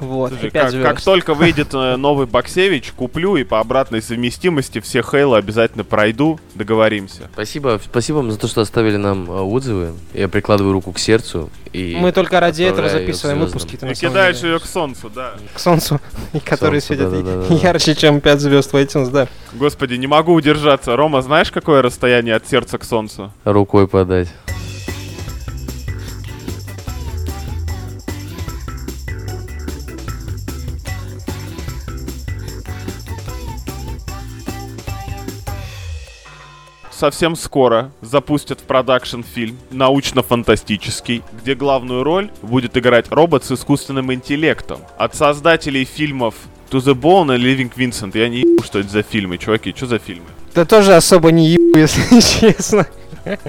Вот, 0.02 0.32
Слушай, 0.32 0.50
как, 0.50 0.70
звезд. 0.70 0.86
как 0.86 1.00
только 1.00 1.34
выйдет 1.34 1.68
э, 1.72 1.96
новый 1.96 2.26
Боксевич, 2.26 2.92
куплю 2.92 3.36
и 3.36 3.44
по 3.44 3.60
обратной 3.60 4.02
совместимости 4.02 4.80
все 4.80 5.02
Хейла 5.02 5.38
обязательно 5.38 5.84
пройду. 5.84 6.40
Договоримся. 6.56 7.30
Спасибо, 7.32 7.80
спасибо 7.82 8.16
вам 8.16 8.32
за 8.32 8.38
то, 8.38 8.48
что 8.48 8.60
оставили 8.60 8.96
нам 8.96 9.30
э, 9.30 9.40
отзывы. 9.40 9.92
Я 10.12 10.28
прикладываю 10.28 10.72
руку 10.72 10.92
к 10.92 10.98
сердцу 10.98 11.50
и 11.72 11.96
Мы 11.98 12.12
только 12.12 12.38
ради 12.40 12.64
этого 12.64 12.88
записываем 12.88 13.40
выпуски. 13.40 13.76
И 13.76 13.94
кидаешь 13.94 14.42
ее 14.42 14.58
к 14.58 14.66
солнцу, 14.66 15.10
да. 15.14 15.34
к 15.54 15.58
солнцу, 15.58 16.00
которые 16.44 16.82
да-да-да-да. 16.86 17.54
ярче, 17.54 17.94
чем 17.94 18.20
5 18.20 18.40
звезд 18.40 18.72
в 18.72 18.76
iTunes, 18.76 19.10
да. 19.10 19.28
Господи, 19.54 19.94
не 19.94 20.06
могу 20.06 20.34
удержаться. 20.34 20.96
Рома, 20.96 21.22
знаешь, 21.22 21.50
какое 21.50 21.80
расстояние 21.80 22.34
от 22.34 22.46
сердца 22.46 22.76
к 22.76 22.84
солнцу? 22.84 23.32
Рукой 23.44 23.88
подать. 23.88 24.28
Совсем 37.02 37.34
скоро 37.34 37.90
запустят 38.00 38.60
в 38.60 38.62
продакшн 38.62 39.22
фильм 39.22 39.58
научно-фантастический, 39.72 41.24
где 41.32 41.56
главную 41.56 42.04
роль 42.04 42.30
будет 42.42 42.76
играть 42.76 43.10
робот 43.10 43.44
с 43.44 43.50
искусственным 43.50 44.12
интеллектом. 44.14 44.78
От 44.98 45.16
создателей 45.16 45.84
фильмов 45.84 46.36
To 46.70 46.78
the 46.78 46.94
Bone 46.94 47.36
и 47.36 47.42
Living 47.42 47.72
Vincent. 47.74 48.16
Я 48.16 48.28
не 48.28 48.42
ебу, 48.42 48.62
что 48.62 48.78
это 48.78 48.88
за 48.88 49.02
фильмы. 49.02 49.38
Чуваки, 49.38 49.74
что 49.76 49.86
за 49.86 49.98
фильмы? 49.98 50.26
Да 50.54 50.64
тоже 50.64 50.94
особо 50.94 51.32
не 51.32 51.48
ебу, 51.48 51.76
если 51.76 52.20
честно. 52.40 52.86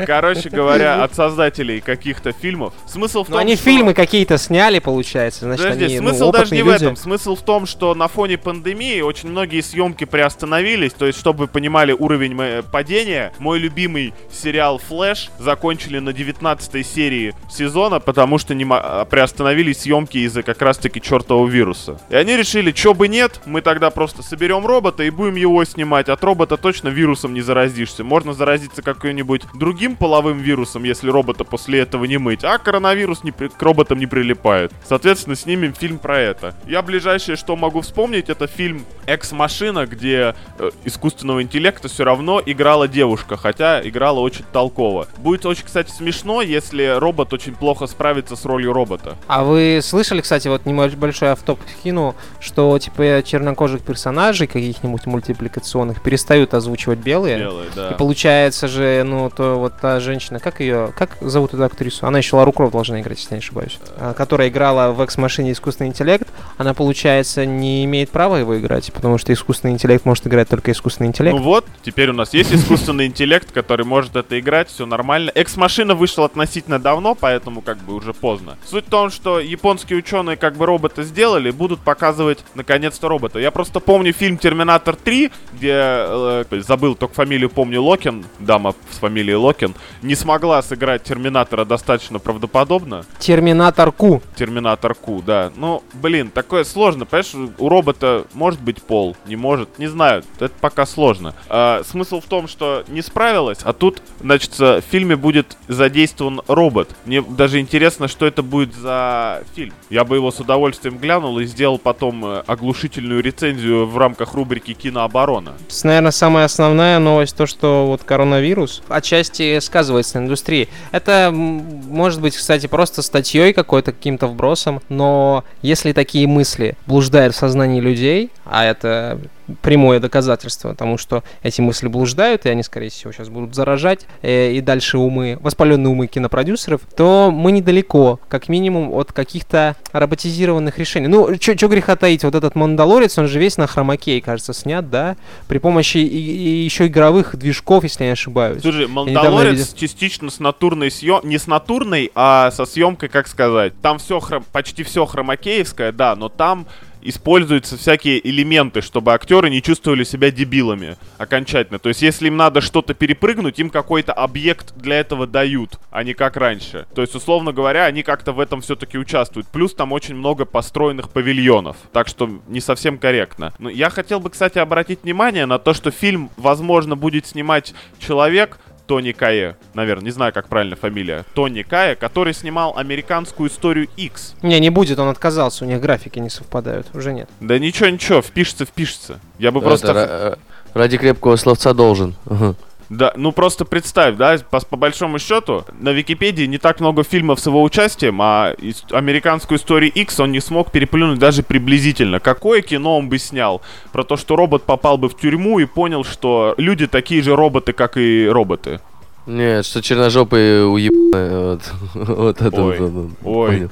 Короче 0.05 0.49
говоря, 0.49 1.03
от 1.03 1.15
создателей 1.15 1.82
каких-то 1.82 2.32
фильмов. 2.32 2.74
Смысл 2.88 3.24
в 3.24 3.30
Но 3.30 3.36
том, 3.36 3.41
они 3.41 3.55
что... 3.55 3.65
фильмы 3.65 3.93
какие-то 3.93 4.38
сняли, 4.38 4.80
получается. 4.80 5.45
Значит, 5.45 5.65
Подожди, 5.65 5.86
они 5.86 5.99
ну, 5.99 6.09
смысл 6.09 6.32
даже 6.32 6.55
не 6.55 6.61
опытные 6.61 6.63
в 6.63 6.67
люди. 6.67 6.84
этом. 6.84 6.95
Смысл 6.95 7.36
в 7.36 7.41
том, 7.41 7.65
что 7.65 7.95
на 7.95 8.07
фоне 8.07 8.38
пандемии 8.38 9.01
очень 9.01 9.30
многие 9.30 9.61
съемки 9.61 10.05
приостановились. 10.05 10.93
То 10.93 11.05
есть, 11.05 11.19
чтобы 11.19 11.39
вы 11.39 11.47
понимали 11.47 11.91
уровень 11.91 12.63
падения, 12.71 13.34
мой 13.39 13.59
любимый 13.59 14.13
сериал 14.32 14.78
Флэш 14.78 15.30
закончили 15.39 15.99
на 15.99 16.13
19 16.13 16.86
серии 16.86 17.34
сезона, 17.49 17.99
потому 17.99 18.38
что 18.38 18.53
не 18.53 18.65
а, 18.69 19.05
приостановились 19.05 19.82
съемки 19.82 20.17
из-за 20.19 20.43
как 20.43 20.61
раз-таки 20.61 21.01
чертового 21.01 21.47
вируса. 21.47 21.99
И 22.09 22.15
они 22.15 22.36
решили, 22.38 22.71
что 22.71 22.93
бы 22.93 23.07
нет, 23.07 23.41
мы 23.45 23.61
тогда 23.61 23.89
просто 23.89 24.24
соберем 24.24 24.65
робота 24.65 25.03
и 25.03 25.09
будем 25.09 25.36
его 25.36 25.63
снимать. 25.65 26.09
От 26.09 26.24
робота 26.24 26.57
точно 26.57 26.89
вирусом 26.89 27.34
не 27.34 27.41
заразишься. 27.41 28.03
Можно 28.03 28.34
заразиться 28.34 28.82
какой-нибудь 28.82 29.43
другим 29.64 29.95
половым 29.95 30.39
вирусом, 30.39 30.84
если 30.84 31.09
робота 31.09 31.45
после 31.45 31.80
этого 31.80 32.03
не 32.03 32.18
мыть. 32.18 32.43
А 32.43 32.57
коронавирус 32.57 33.24
не 33.24 33.32
при- 33.32 33.47
к 33.47 33.61
роботам 33.61 33.97
не 33.97 34.07
прилипает. 34.07 34.74
Соответственно, 34.86 35.38
снимем 35.38 35.74
фильм 35.74 35.99
про 35.99 36.20
это. 36.20 36.53
Я 36.68 36.82
ближайшее, 36.82 37.38
что 37.38 37.55
могу 37.55 37.80
вспомнить, 37.80 38.30
это 38.30 38.45
фильм 38.47 38.84
«Экс-машина», 39.05 39.86
где 39.86 40.36
э, 40.59 40.72
искусственного 40.84 41.41
интеллекта 41.41 41.88
все 41.88 42.03
равно 42.03 42.41
играла 42.45 42.89
девушка, 42.89 43.38
хотя 43.38 43.82
играла 43.88 44.20
очень 44.20 44.43
толково. 44.51 45.07
Будет 45.18 45.45
очень, 45.45 45.64
кстати, 45.64 45.91
смешно, 45.91 46.41
если 46.41 46.97
робот 46.99 47.32
очень 47.32 47.55
плохо 47.55 47.88
справится 47.88 48.36
с 48.36 48.43
ролью 48.43 48.74
робота. 48.74 49.16
А 49.28 49.43
вы 49.45 49.80
слышали, 49.82 50.20
кстати, 50.20 50.49
вот 50.49 50.66
небольшой 50.66 51.32
автоп 51.32 51.61
кину, 51.84 52.16
что 52.41 52.78
типа 52.80 53.24
чернокожих 53.26 53.82
персонажей 53.82 54.47
каких-нибудь 54.47 55.05
мультипликационных 55.05 56.01
перестают 56.01 56.53
озвучивать 56.53 56.99
белые? 56.99 57.38
Белый, 57.38 57.66
да. 57.74 57.91
И 57.91 57.97
получается 57.97 58.68
же, 58.68 59.03
ну, 59.05 59.30
то 59.30 59.53
вот 59.56 59.74
та 59.80 59.99
женщина, 59.99 60.39
как 60.39 60.60
ее, 60.60 60.93
как 60.97 61.18
зовут 61.22 61.54
эту 61.54 61.64
актрису? 61.64 62.06
Она 62.06 62.18
еще 62.20 62.36
Лару 62.36 62.51
Крофт 62.51 62.74
должна 62.74 63.01
играть, 63.01 63.18
если 63.18 63.32
я 63.32 63.38
не 63.38 63.43
ошибаюсь. 63.43 63.80
А, 63.97 64.14
которая 64.14 64.49
играла 64.49 64.91
в 64.91 65.01
Экс-машине 65.01 65.51
искусственный 65.51 65.89
интеллект. 65.89 66.28
Она, 66.58 66.74
получается, 66.74 67.45
не 67.45 67.86
имеет 67.86 68.10
права 68.10 68.38
его 68.38 68.58
играть, 68.60 68.91
потому 68.93 69.18
что 69.18 69.34
искусственный 69.34 69.74
интеллект 69.74 70.06
может 70.06 70.26
играть 70.28 70.49
только 70.49 70.72
искусственный 70.72 71.08
интеллект. 71.10 71.36
Ну 71.36 71.43
вот, 71.43 71.66
теперь 71.84 72.10
у 72.10 72.14
нас 72.14 72.34
есть 72.34 72.54
искусственный 72.54 73.08
интеллект, 73.08 73.51
который 73.51 73.86
может 73.86 74.16
это 74.16 74.39
играть, 74.39 74.70
все 74.70 74.86
нормально. 74.86 75.32
Экс-машина 75.36 75.95
вышла 75.95 76.26
относительно 76.26 76.80
давно, 76.80 77.16
поэтому 77.16 77.62
как 77.62 77.78
бы 77.80 77.95
уже 77.95 78.14
поздно. 78.14 78.58
Суть 78.66 78.88
в 78.88 78.89
том, 78.89 79.10
что 79.10 79.39
японские 79.39 79.99
ученые 79.99 80.38
как 80.38 80.56
бы 80.56 80.66
робота 80.66 81.04
сделали, 81.04 81.51
будут 81.51 81.80
показывать 81.80 82.39
наконец-то 82.56 83.08
робота. 83.08 83.39
Я 83.39 83.51
просто 83.51 83.80
помню 83.80 84.14
фильм 84.14 84.38
«Терминатор 84.38 84.95
3», 84.95 85.32
где, 85.54 85.74
э, 85.76 86.45
забыл 86.51 86.95
только 86.95 87.14
фамилию, 87.14 87.49
помню, 87.49 87.82
Локин, 87.82 88.26
дама 88.39 88.76
с 88.91 88.97
фамилией 88.97 89.36
Локин, 89.43 89.75
не 90.01 90.15
смогла 90.15 90.61
сыграть 90.61 91.03
Терминатора 91.03 91.65
достаточно 91.65 92.17
правдоподобно. 92.17 93.05
Терминатор 93.19 93.91
Ку. 93.91 94.21
Терминатор 94.35 94.95
Ку, 94.95 95.21
да. 95.21 95.51
Ну, 95.55 95.83
блин, 95.93 96.29
такое 96.29 96.63
сложно. 96.63 97.05
Понимаешь, 97.05 97.51
у 97.57 97.69
робота 97.69 98.25
может 98.33 98.61
быть 98.61 98.81
пол, 98.81 99.17
не 99.25 99.35
может, 99.35 99.79
не 99.79 99.87
знаю. 99.87 100.23
Это 100.39 100.53
пока 100.61 100.85
сложно. 100.85 101.35
А, 101.49 101.81
смысл 101.83 102.21
в 102.21 102.25
том, 102.25 102.47
что 102.47 102.85
не 102.87 103.01
справилась, 103.01 103.59
а 103.63 103.73
тут, 103.73 104.01
значит, 104.21 104.57
в 104.57 104.81
фильме 104.81 105.15
будет 105.15 105.57
задействован 105.67 106.41
робот. 106.47 106.89
Мне 107.05 107.21
даже 107.21 107.59
интересно, 107.59 108.07
что 108.07 108.25
это 108.25 108.43
будет 108.43 108.73
за 108.73 109.43
фильм. 109.55 109.73
Я 109.89 110.05
бы 110.05 110.15
его 110.15 110.31
с 110.31 110.39
удовольствием 110.39 110.97
глянул 110.97 111.37
и 111.39 111.45
сделал 111.45 111.77
потом 111.77 112.25
э, 112.25 112.43
оглушительную 112.47 113.21
рецензию 113.21 113.85
в 113.87 113.97
рамках 113.97 114.33
рубрики 114.33 114.73
«Кинооборона». 114.73 115.53
Наверное, 115.83 116.11
самая 116.11 116.45
основная 116.45 116.99
новость 116.99 117.35
то, 117.35 117.45
что 117.45 117.87
вот 117.87 118.03
коронавирус 118.03 118.81
отчасти 118.87 119.32
сказывается 119.61 120.19
на 120.19 120.25
индустрии. 120.25 120.69
Это 120.91 121.31
может 121.34 122.21
быть, 122.21 122.36
кстати, 122.36 122.67
просто 122.67 123.01
статьей 123.01 123.53
какой-то, 123.53 123.91
каким-то 123.91 124.27
вбросом, 124.27 124.81
но 124.89 125.43
если 125.61 125.91
такие 125.93 126.27
мысли 126.27 126.75
блуждают 126.86 127.36
в 127.36 127.38
сознании 127.38 127.79
людей, 127.79 128.31
а 128.45 128.65
это 128.65 129.19
прямое 129.62 129.99
доказательство 129.99 130.76
тому, 130.76 130.97
что 130.97 131.24
эти 131.41 131.62
мысли 131.62 131.88
блуждают, 131.88 132.45
и 132.45 132.49
они, 132.49 132.64
скорее 132.64 132.89
всего, 132.89 133.12
сейчас 133.12 133.30
будут 133.30 133.56
заражать, 133.56 134.06
э, 134.22 134.54
и 134.54 134.62
дальше 134.62 134.97
умы, 134.97 135.38
воспаленные 135.41 135.89
умы 135.89 136.08
кинопродюсеров, 136.08 136.82
то 136.95 137.32
мы 137.32 137.51
недалеко, 137.51 138.20
как 138.28 138.49
минимум, 138.49 138.91
от 138.93 139.12
каких-то 139.12 139.76
роботизированных 139.91 140.78
решений. 140.78 141.08
Ну, 141.08 141.36
что 141.39 141.68
греха 141.68 141.95
таить, 141.95 142.24
вот 142.24 142.36
этот 142.36 142.56
Мандалорец, 142.56 143.18
он 143.18 143.28
же 143.28 143.39
весь 143.39 143.58
на 143.58 143.68
хромакей, 143.68 144.22
кажется, 144.22 144.54
снят, 144.54 144.89
да, 144.89 145.16
при 145.47 145.58
помощи 145.58 145.97
и, 145.97 146.01
и 146.01 146.64
еще 146.64 146.88
игровых 146.88 147.36
движков, 147.36 147.84
если 147.84 148.04
я 148.04 148.10
не 148.10 148.14
ошибаюсь. 148.14 148.62
Слушай, 148.62 148.88
Мандалорец 148.88 149.60
видел- 149.60 149.78
частично 149.78 150.30
с 150.30 150.39
натурной 150.39 150.91
съем... 150.91 151.20
Не 151.24 151.38
с 151.38 151.47
натурной, 151.47 152.12
а 152.16 152.51
со 152.51 152.66
съемкой, 152.66 153.10
как 153.10 153.28
сказать. 153.28 153.74
Там 153.82 153.99
все 153.99 154.22
почти 154.51 154.84
все 154.84 155.06
хромакеевское, 155.06 155.91
да, 155.91 156.16
но 156.16 156.30
там 156.30 156.66
используются 157.04 157.78
всякие 157.78 158.26
элементы, 158.28 158.82
чтобы 158.82 159.14
актеры 159.14 159.49
не 159.49 159.62
чувствовали 159.62 160.04
себя 160.04 160.32
дебилами 160.32 160.97
окончательно. 161.18 161.80
То 161.80 161.89
есть, 161.89 162.01
если 162.01 162.28
им 162.28 162.38
надо 162.38 162.62
что-то 162.62 162.93
перепрыгнуть, 162.93 163.60
им 163.60 163.70
какой-то 163.70 164.14
объект 164.14 164.74
для 164.76 164.99
этого 164.99 165.28
дают, 165.28 165.80
а 165.91 166.04
не 166.04 166.14
как 166.14 166.38
раньше. 166.38 166.88
То 166.95 167.01
есть, 167.01 167.16
условно 167.16 167.54
говоря, 167.54 167.86
они 167.86 168.04
как-то 168.04 168.32
в 168.32 168.39
этом 168.39 168.62
все-таки 168.62 168.97
участвуют. 168.97 169.47
Плюс 169.47 169.74
там 169.74 169.91
очень 169.91 170.16
много 170.16 170.45
построенных 170.45 171.10
павильонов. 171.10 171.78
Так 171.91 172.08
что 172.08 172.30
не 172.47 172.62
совсем 172.62 172.97
корректно. 172.97 173.54
Но 173.60 173.70
я 173.70 173.89
хотел 173.89 174.20
бы, 174.20 174.30
кстати, 174.30 174.58
обратить 174.58 175.04
внимание 175.04 175.45
на 175.45 175.60
то, 175.60 175.74
что 175.74 175.91
фильм, 175.91 176.30
возможно, 176.38 176.95
будет 176.95 177.26
снимать 177.26 177.74
человек, 177.99 178.60
Тони 178.86 179.11
Кае, 179.13 179.55
наверное, 179.73 180.05
не 180.05 180.11
знаю, 180.11 180.34
как 180.34 180.47
правильно 180.49 180.75
фамилия, 180.75 181.23
Тони 181.34 181.61
Кае, 181.63 181.95
который 181.95 182.34
снимал 182.34 182.77
американскую 182.77 183.49
историю 183.49 183.88
X. 183.95 184.36
Не, 184.41 184.59
не 184.59 184.69
будет, 184.69 184.99
он 184.99 185.07
отказался, 185.09 185.63
у 185.63 185.67
них 185.67 185.79
графики 185.81 186.19
не 186.19 186.29
совпадают, 186.29 186.88
уже 186.93 187.13
нет. 187.13 187.29
Да 187.39 187.57
ничего, 187.59 187.89
ничего, 187.89 188.21
впишется, 188.21 188.65
впишется. 188.65 189.19
Я 189.39 189.51
бы 189.51 189.61
Да, 189.61 189.67
просто... 189.67 189.88
ра- 189.88 190.07
э, 190.09 190.36
ради 190.73 190.97
крепкого 190.97 191.36
словца 191.38 191.73
должен. 191.73 192.15
Ага. 192.25 192.55
Да, 192.89 193.13
ну 193.15 193.31
просто 193.31 193.65
представь, 193.65 194.15
да, 194.15 194.38
по, 194.49 194.59
по 194.59 194.77
большому 194.77 195.17
счету, 195.17 195.65
на 195.79 195.89
Википедии 195.89 196.43
не 196.45 196.57
так 196.57 196.79
много 196.79 197.03
фильмов 197.03 197.39
с 197.39 197.45
его 197.47 197.63
участием, 197.63 198.21
а 198.21 198.53
ис- 198.59 198.93
американскую 198.93 199.57
историю 199.57 199.91
X 199.93 200.19
он 200.19 200.31
не 200.31 200.39
смог 200.39 200.71
переплюнуть 200.71 201.17
даже 201.19 201.43
приблизительно. 201.43 202.19
Какое 202.19 202.61
кино 202.61 202.97
он 202.97 203.09
бы 203.09 203.17
снял? 203.17 203.61
Про 203.91 204.03
то, 204.03 204.17
что 204.17 204.36
робот 204.36 204.63
попал 204.63 204.97
бы 204.97 205.09
в 205.09 205.15
тюрьму 205.17 205.59
и 205.59 205.65
понял, 205.65 206.03
что 206.03 206.53
люди 206.57 206.86
такие 206.88 207.21
же 207.23 207.36
роботы, 207.36 207.73
как 207.73 207.97
и 207.97 208.27
роботы. 208.29 208.79
Нет, 209.25 209.65
что 209.65 209.81
черножопые 209.81 210.65
уебаны. 210.65 211.39
Вот, 211.39 211.61
вот 211.93 212.41
это 212.41 212.61
Ой, 212.61 212.77
вот, 212.79 212.89
вот, 212.91 213.09
ой. 213.23 213.47
понял. 213.55 213.69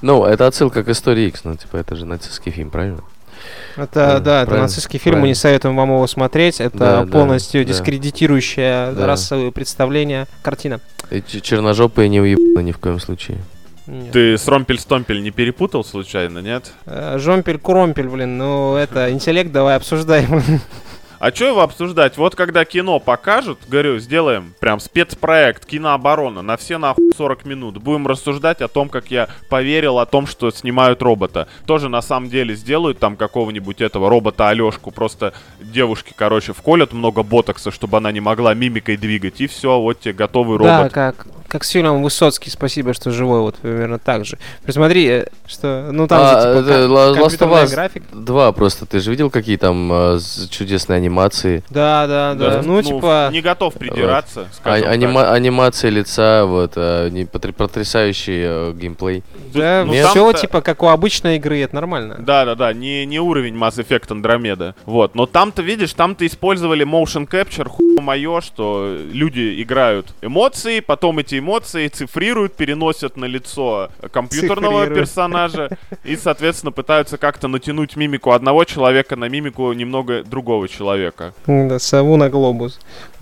Ну, 0.00 0.24
это 0.24 0.46
отсылка 0.46 0.82
к 0.82 0.88
истории 0.88 1.26
X, 1.28 1.44
ну, 1.44 1.56
типа, 1.56 1.76
это 1.76 1.94
же 1.96 2.06
нацистский 2.06 2.50
фильм, 2.52 2.70
правильно? 2.70 3.02
Это, 3.76 3.90
Да, 3.94 4.20
да, 4.20 4.42
это 4.42 4.56
нацистский 4.56 4.98
фильм, 4.98 5.16
мы 5.16 5.20
правильно. 5.20 5.28
не 5.30 5.34
советуем 5.34 5.76
вам 5.76 5.90
его 5.90 6.06
смотреть. 6.06 6.60
Это 6.60 6.76
Да, 6.78 7.06
полностью 7.06 7.64
да. 7.64 7.68
дискредитирующая 7.72 8.92
Да. 8.92 9.06
расовые 9.06 9.52
представления 9.52 10.26
картина. 10.42 10.80
И 11.10 11.22
ч- 11.26 11.40
черножопые 11.40 12.08
не 12.08 12.20
уебаны 12.20 12.62
ни 12.66 12.72
в 12.72 12.78
коем 12.78 13.00
случае. 13.00 13.38
Нет. 13.86 14.12
Ты 14.12 14.38
с 14.38 14.46
Ромпель-Стомпель 14.46 15.22
не 15.22 15.30
перепутал 15.32 15.84
случайно, 15.84 16.38
нет? 16.38 16.70
Э, 16.86 17.16
Жомпель-кромпель, 17.18 18.08
блин, 18.08 18.38
ну 18.38 18.76
это 18.76 19.10
интеллект, 19.12 19.50
давай 19.50 19.76
обсуждаем. 19.76 20.42
А 21.22 21.30
что 21.30 21.44
его 21.46 21.60
обсуждать? 21.60 22.16
Вот 22.16 22.34
когда 22.34 22.64
кино 22.64 22.98
покажут, 22.98 23.60
говорю, 23.68 24.00
сделаем 24.00 24.54
прям 24.58 24.80
спецпроект 24.80 25.64
кинооборона 25.64 26.42
на 26.42 26.56
все 26.56 26.78
нахуй 26.78 27.12
40 27.16 27.44
минут. 27.44 27.78
Будем 27.78 28.08
рассуждать 28.08 28.60
о 28.60 28.66
том, 28.66 28.88
как 28.88 29.08
я 29.12 29.28
поверил 29.48 30.00
о 30.00 30.06
том, 30.06 30.26
что 30.26 30.50
снимают 30.50 31.00
робота. 31.00 31.46
Тоже 31.64 31.88
на 31.88 32.02
самом 32.02 32.28
деле 32.28 32.56
сделают 32.56 32.98
там 32.98 33.14
какого-нибудь 33.16 33.80
этого 33.80 34.10
робота 34.10 34.48
Алешку. 34.48 34.90
Просто 34.90 35.32
девушки, 35.60 36.12
короче, 36.12 36.54
вколят 36.54 36.92
много 36.92 37.22
ботокса, 37.22 37.70
чтобы 37.70 37.98
она 37.98 38.10
не 38.10 38.18
могла 38.18 38.52
мимикой 38.54 38.96
двигать. 38.96 39.40
И 39.40 39.46
все, 39.46 39.78
вот 39.78 40.00
тебе 40.00 40.14
готовый 40.14 40.58
Да, 40.58 40.78
робот. 40.78 40.92
как, 40.92 41.28
как 41.52 41.64
с 41.64 41.68
фильмом 41.68 42.02
Высоцкий, 42.02 42.48
спасибо, 42.48 42.94
что 42.94 43.10
живой, 43.10 43.40
вот 43.40 43.56
примерно 43.56 43.98
так 43.98 44.24
же. 44.24 44.38
Посмотри, 44.64 45.06
э, 45.06 45.26
что, 45.46 45.90
ну 45.92 46.06
там 46.08 46.20
А, 46.22 46.54
же 46.54 46.62
типа 46.62 46.70
Last 46.70 47.38
of 47.38 47.62
Us 47.64 47.70
графика. 47.70 48.06
Два 48.12 48.52
просто, 48.52 48.86
ты 48.86 49.00
же 49.00 49.10
видел, 49.10 49.28
какие 49.28 49.58
там 49.58 49.90
э, 49.92 50.18
чудесные 50.50 50.96
анимации? 50.96 51.62
Да, 51.68 52.06
да, 52.06 52.34
да, 52.34 52.62
ну 52.64 52.80
типа... 52.82 53.28
Не 53.30 53.42
готов 53.42 53.74
придираться, 53.74 54.48
А- 54.50 54.54
скажем 54.54 54.84
так. 54.84 54.94
анима- 54.94 55.30
анимация 55.30 55.90
лица, 55.90 56.46
вот, 56.46 56.72
э, 56.76 57.10
не- 57.10 57.24
потр- 57.24 57.52
потрясающий 57.52 58.40
э, 58.44 58.72
геймплей. 58.74 59.22
Да, 59.52 59.84
Ну, 59.86 59.92
все 59.92 60.14
там-то- 60.14 60.40
типа 60.40 60.60
как 60.62 60.82
у 60.82 60.86
обычной 60.86 61.36
игры, 61.36 61.60
это 61.60 61.74
нормально. 61.74 62.16
Да, 62.18 62.46
да, 62.46 62.54
да, 62.54 62.72
не, 62.72 63.04
не 63.04 63.20
уровень 63.20 63.54
Mass 63.56 63.76
Effect 63.76 64.08
Andromeda. 64.08 64.74
Вот. 64.86 65.14
Но 65.14 65.26
там-то, 65.26 65.60
видишь, 65.60 65.92
там-то 65.92 66.26
использовали 66.26 66.86
motion 66.86 67.28
capture, 67.28 67.68
хуй 67.68 68.00
мое, 68.00 68.40
что 68.40 68.96
люди 69.12 69.60
играют 69.62 70.06
эмоции, 70.22 70.80
потом 70.80 71.18
эти 71.18 71.41
эмоции 71.42 71.88
цифрируют, 71.88 72.54
переносят 72.54 73.16
на 73.16 73.26
лицо 73.26 73.90
компьютерного 74.12 74.80
Цифрируют. 74.84 74.94
персонажа 75.08 75.68
и, 76.04 76.16
соответственно, 76.16 76.72
пытаются 76.72 77.18
как-то 77.18 77.48
натянуть 77.48 77.96
мимику 77.96 78.30
одного 78.32 78.64
человека 78.64 79.16
на 79.16 79.28
мимику 79.28 79.72
немного 79.72 80.22
другого 80.22 80.68
человека. 80.68 81.34
Да, 81.46 81.78
сову 81.78 82.16
на 82.16 82.30
глобус. 82.30 82.80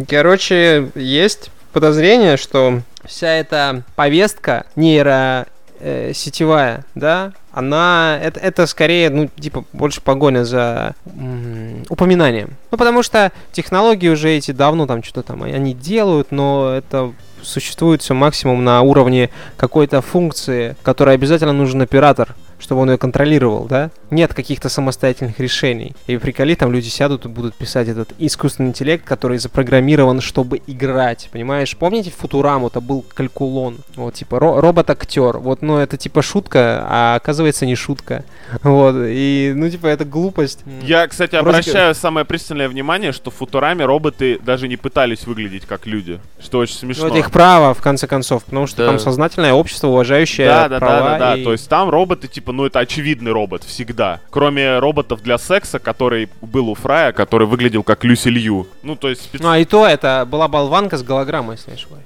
Короче, 0.09 0.91
есть 0.95 1.51
подозрение, 1.73 2.37
что 2.37 2.83
вся 3.05 3.29
эта 3.29 3.83
повестка 3.97 4.67
нейро 4.77 5.47
э, 5.81 6.13
сетевая, 6.15 6.85
да, 6.95 7.33
она 7.53 8.19
это, 8.23 8.39
это 8.39 8.67
скорее, 8.67 9.11
ну, 9.11 9.29
типа, 9.29 9.65
больше 9.73 10.01
погоня 10.01 10.45
за 10.45 10.95
м, 11.07 11.85
упоминанием. 11.89 12.51
Ну, 12.71 12.79
потому 12.79 13.03
что 13.03 13.33
технологии 13.53 14.09
уже 14.09 14.31
эти 14.31 14.53
давно 14.53 14.87
там 14.87 15.03
что-то 15.03 15.29
там 15.29 15.43
они 15.43 15.75
делают, 15.75 16.31
но 16.31 16.73
это 16.77 17.13
существует 17.43 18.03
все 18.03 18.15
максимум 18.15 18.65
на 18.65 18.81
уровне 18.83 19.31
какой-то 19.57 20.01
функции, 20.01 20.77
которой 20.83 21.15
обязательно 21.15 21.53
нужен 21.53 21.83
оператор, 21.83 22.35
чтобы 22.61 22.83
он 22.83 22.91
ее 22.91 22.99
контролировал, 22.99 23.65
да? 23.65 23.91
Нет 24.11 24.35
каких-то 24.35 24.69
самостоятельных 24.69 25.41
решений. 25.41 25.95
И 26.07 26.17
приколи, 26.17 26.55
там 26.55 26.73
люди 26.73 26.89
сядут 26.89 27.25
и 27.25 27.29
будут 27.29 27.55
писать 27.55 27.89
этот 27.89 28.11
искусственный 28.19 28.69
интеллект, 28.71 29.05
который 29.05 29.39
запрограммирован, 29.39 30.21
чтобы 30.21 30.61
играть, 30.67 31.29
понимаешь? 31.33 31.77
Помните 31.77 32.11
Футураму, 32.11 32.69
это 32.69 32.81
был 32.81 33.05
калькулон, 33.15 33.79
вот, 33.97 34.15
типа, 34.15 34.37
ро- 34.37 34.61
робот-актер, 34.61 35.39
вот, 35.39 35.63
ну, 35.63 35.79
это 35.79 35.97
типа 35.97 36.23
шутка, 36.23 36.85
а 36.89 37.15
оказывается 37.17 37.67
не 37.67 37.75
шутка, 37.75 38.25
вот, 38.63 38.95
и, 38.99 39.53
ну, 39.55 39.69
типа, 39.71 39.87
это 39.87 40.05
глупость. 40.05 40.61
Я, 40.83 41.07
кстати, 41.09 41.37
обращаю 41.37 41.95
самое 41.95 42.27
пристальное 42.27 42.69
внимание, 42.69 43.13
что 43.13 43.31
в 43.31 43.35
Футураме 43.37 43.85
роботы 43.85 44.39
даже 44.45 44.69
не 44.69 44.77
пытались 44.77 45.27
выглядеть 45.27 45.67
как 45.67 45.87
люди, 45.87 46.21
что 46.41 46.59
очень 46.59 46.75
смешно. 46.77 47.05
Ну, 47.05 47.11
это 47.11 47.19
их 47.19 47.31
право, 47.31 47.75
в 47.75 47.81
конце 47.83 48.07
концов, 48.07 48.45
потому 48.45 48.67
что 48.67 48.79
Да. 48.79 48.87
там 48.89 48.99
сознательное 48.99 49.53
общество, 49.53 49.89
уважающее 49.89 50.47
Да, 50.49 50.63
да, 50.69 50.69
да, 50.69 50.79
права 50.87 51.11
да, 51.11 51.19
да. 51.19 51.37
и- 51.37 51.45
То 51.45 51.53
есть 51.53 51.69
там 51.69 51.89
роботы 51.91 52.29
типа 52.29 52.50
типа, 52.51 52.53
ну 52.53 52.67
это 52.67 52.81
очевидный 52.81 53.33
робот 53.33 53.65
всегда. 53.65 54.21
Кроме 54.31 54.79
роботов 54.79 55.23
для 55.23 55.39
секса, 55.39 55.79
который 55.79 56.29
был 56.43 56.69
у 56.69 56.75
Фрая, 56.75 57.13
который 57.13 57.47
выглядел 57.47 57.83
как 57.83 58.05
Люси 58.05 58.29
Лью. 58.29 58.67
Ну, 58.83 58.97
то 58.97 59.09
есть 59.09 59.23
специ- 59.23 59.43
Ну, 59.43 59.51
а 59.51 59.59
и 59.59 59.65
то 59.65 59.87
это 59.87 60.27
была 60.29 60.49
болванка 60.49 60.97
с 60.97 61.03
голограммой, 61.03 61.57
если 61.57 61.71
не 61.71 61.77
ошибаюсь. 61.77 62.05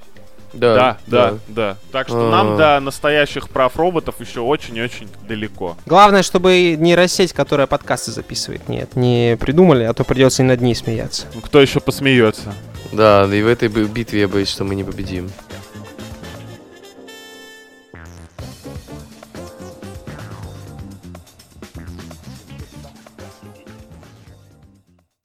Да, 0.53 0.97
да, 1.07 1.33
да. 1.49 1.75
Так 1.91 2.07
что 2.07 2.27
А. 2.27 2.31
нам 2.31 2.55
до 2.57 2.79
настоящих 2.79 3.49
прав 3.49 3.75
роботов 3.75 4.15
еще 4.21 4.39
очень 4.39 4.77
и 4.77 4.81
очень 4.81 5.09
далеко. 5.27 5.75
Главное, 5.85 6.23
чтобы 6.23 6.77
нейросеть, 6.79 7.33
которая 7.33 7.67
подкасты 7.67 8.11
записывает, 8.11 8.69
нет, 8.69 8.95
не 8.95 9.35
придумали, 9.37 9.83
а 9.83 9.93
то 9.93 10.05
придется 10.05 10.43
и 10.43 10.45
над 10.45 10.61
ней 10.61 10.73
смеяться. 10.73 11.25
Ну, 11.35 11.41
Кто 11.41 11.59
еще 11.61 11.81
посмеется? 11.81 12.53
Да, 12.93 13.25
и 13.25 13.41
в 13.41 13.47
этой 13.47 13.67
битве 13.67 14.21
я 14.21 14.27
боюсь, 14.29 14.49
что 14.49 14.63
мы 14.63 14.75
не 14.75 14.85
победим. 14.85 15.29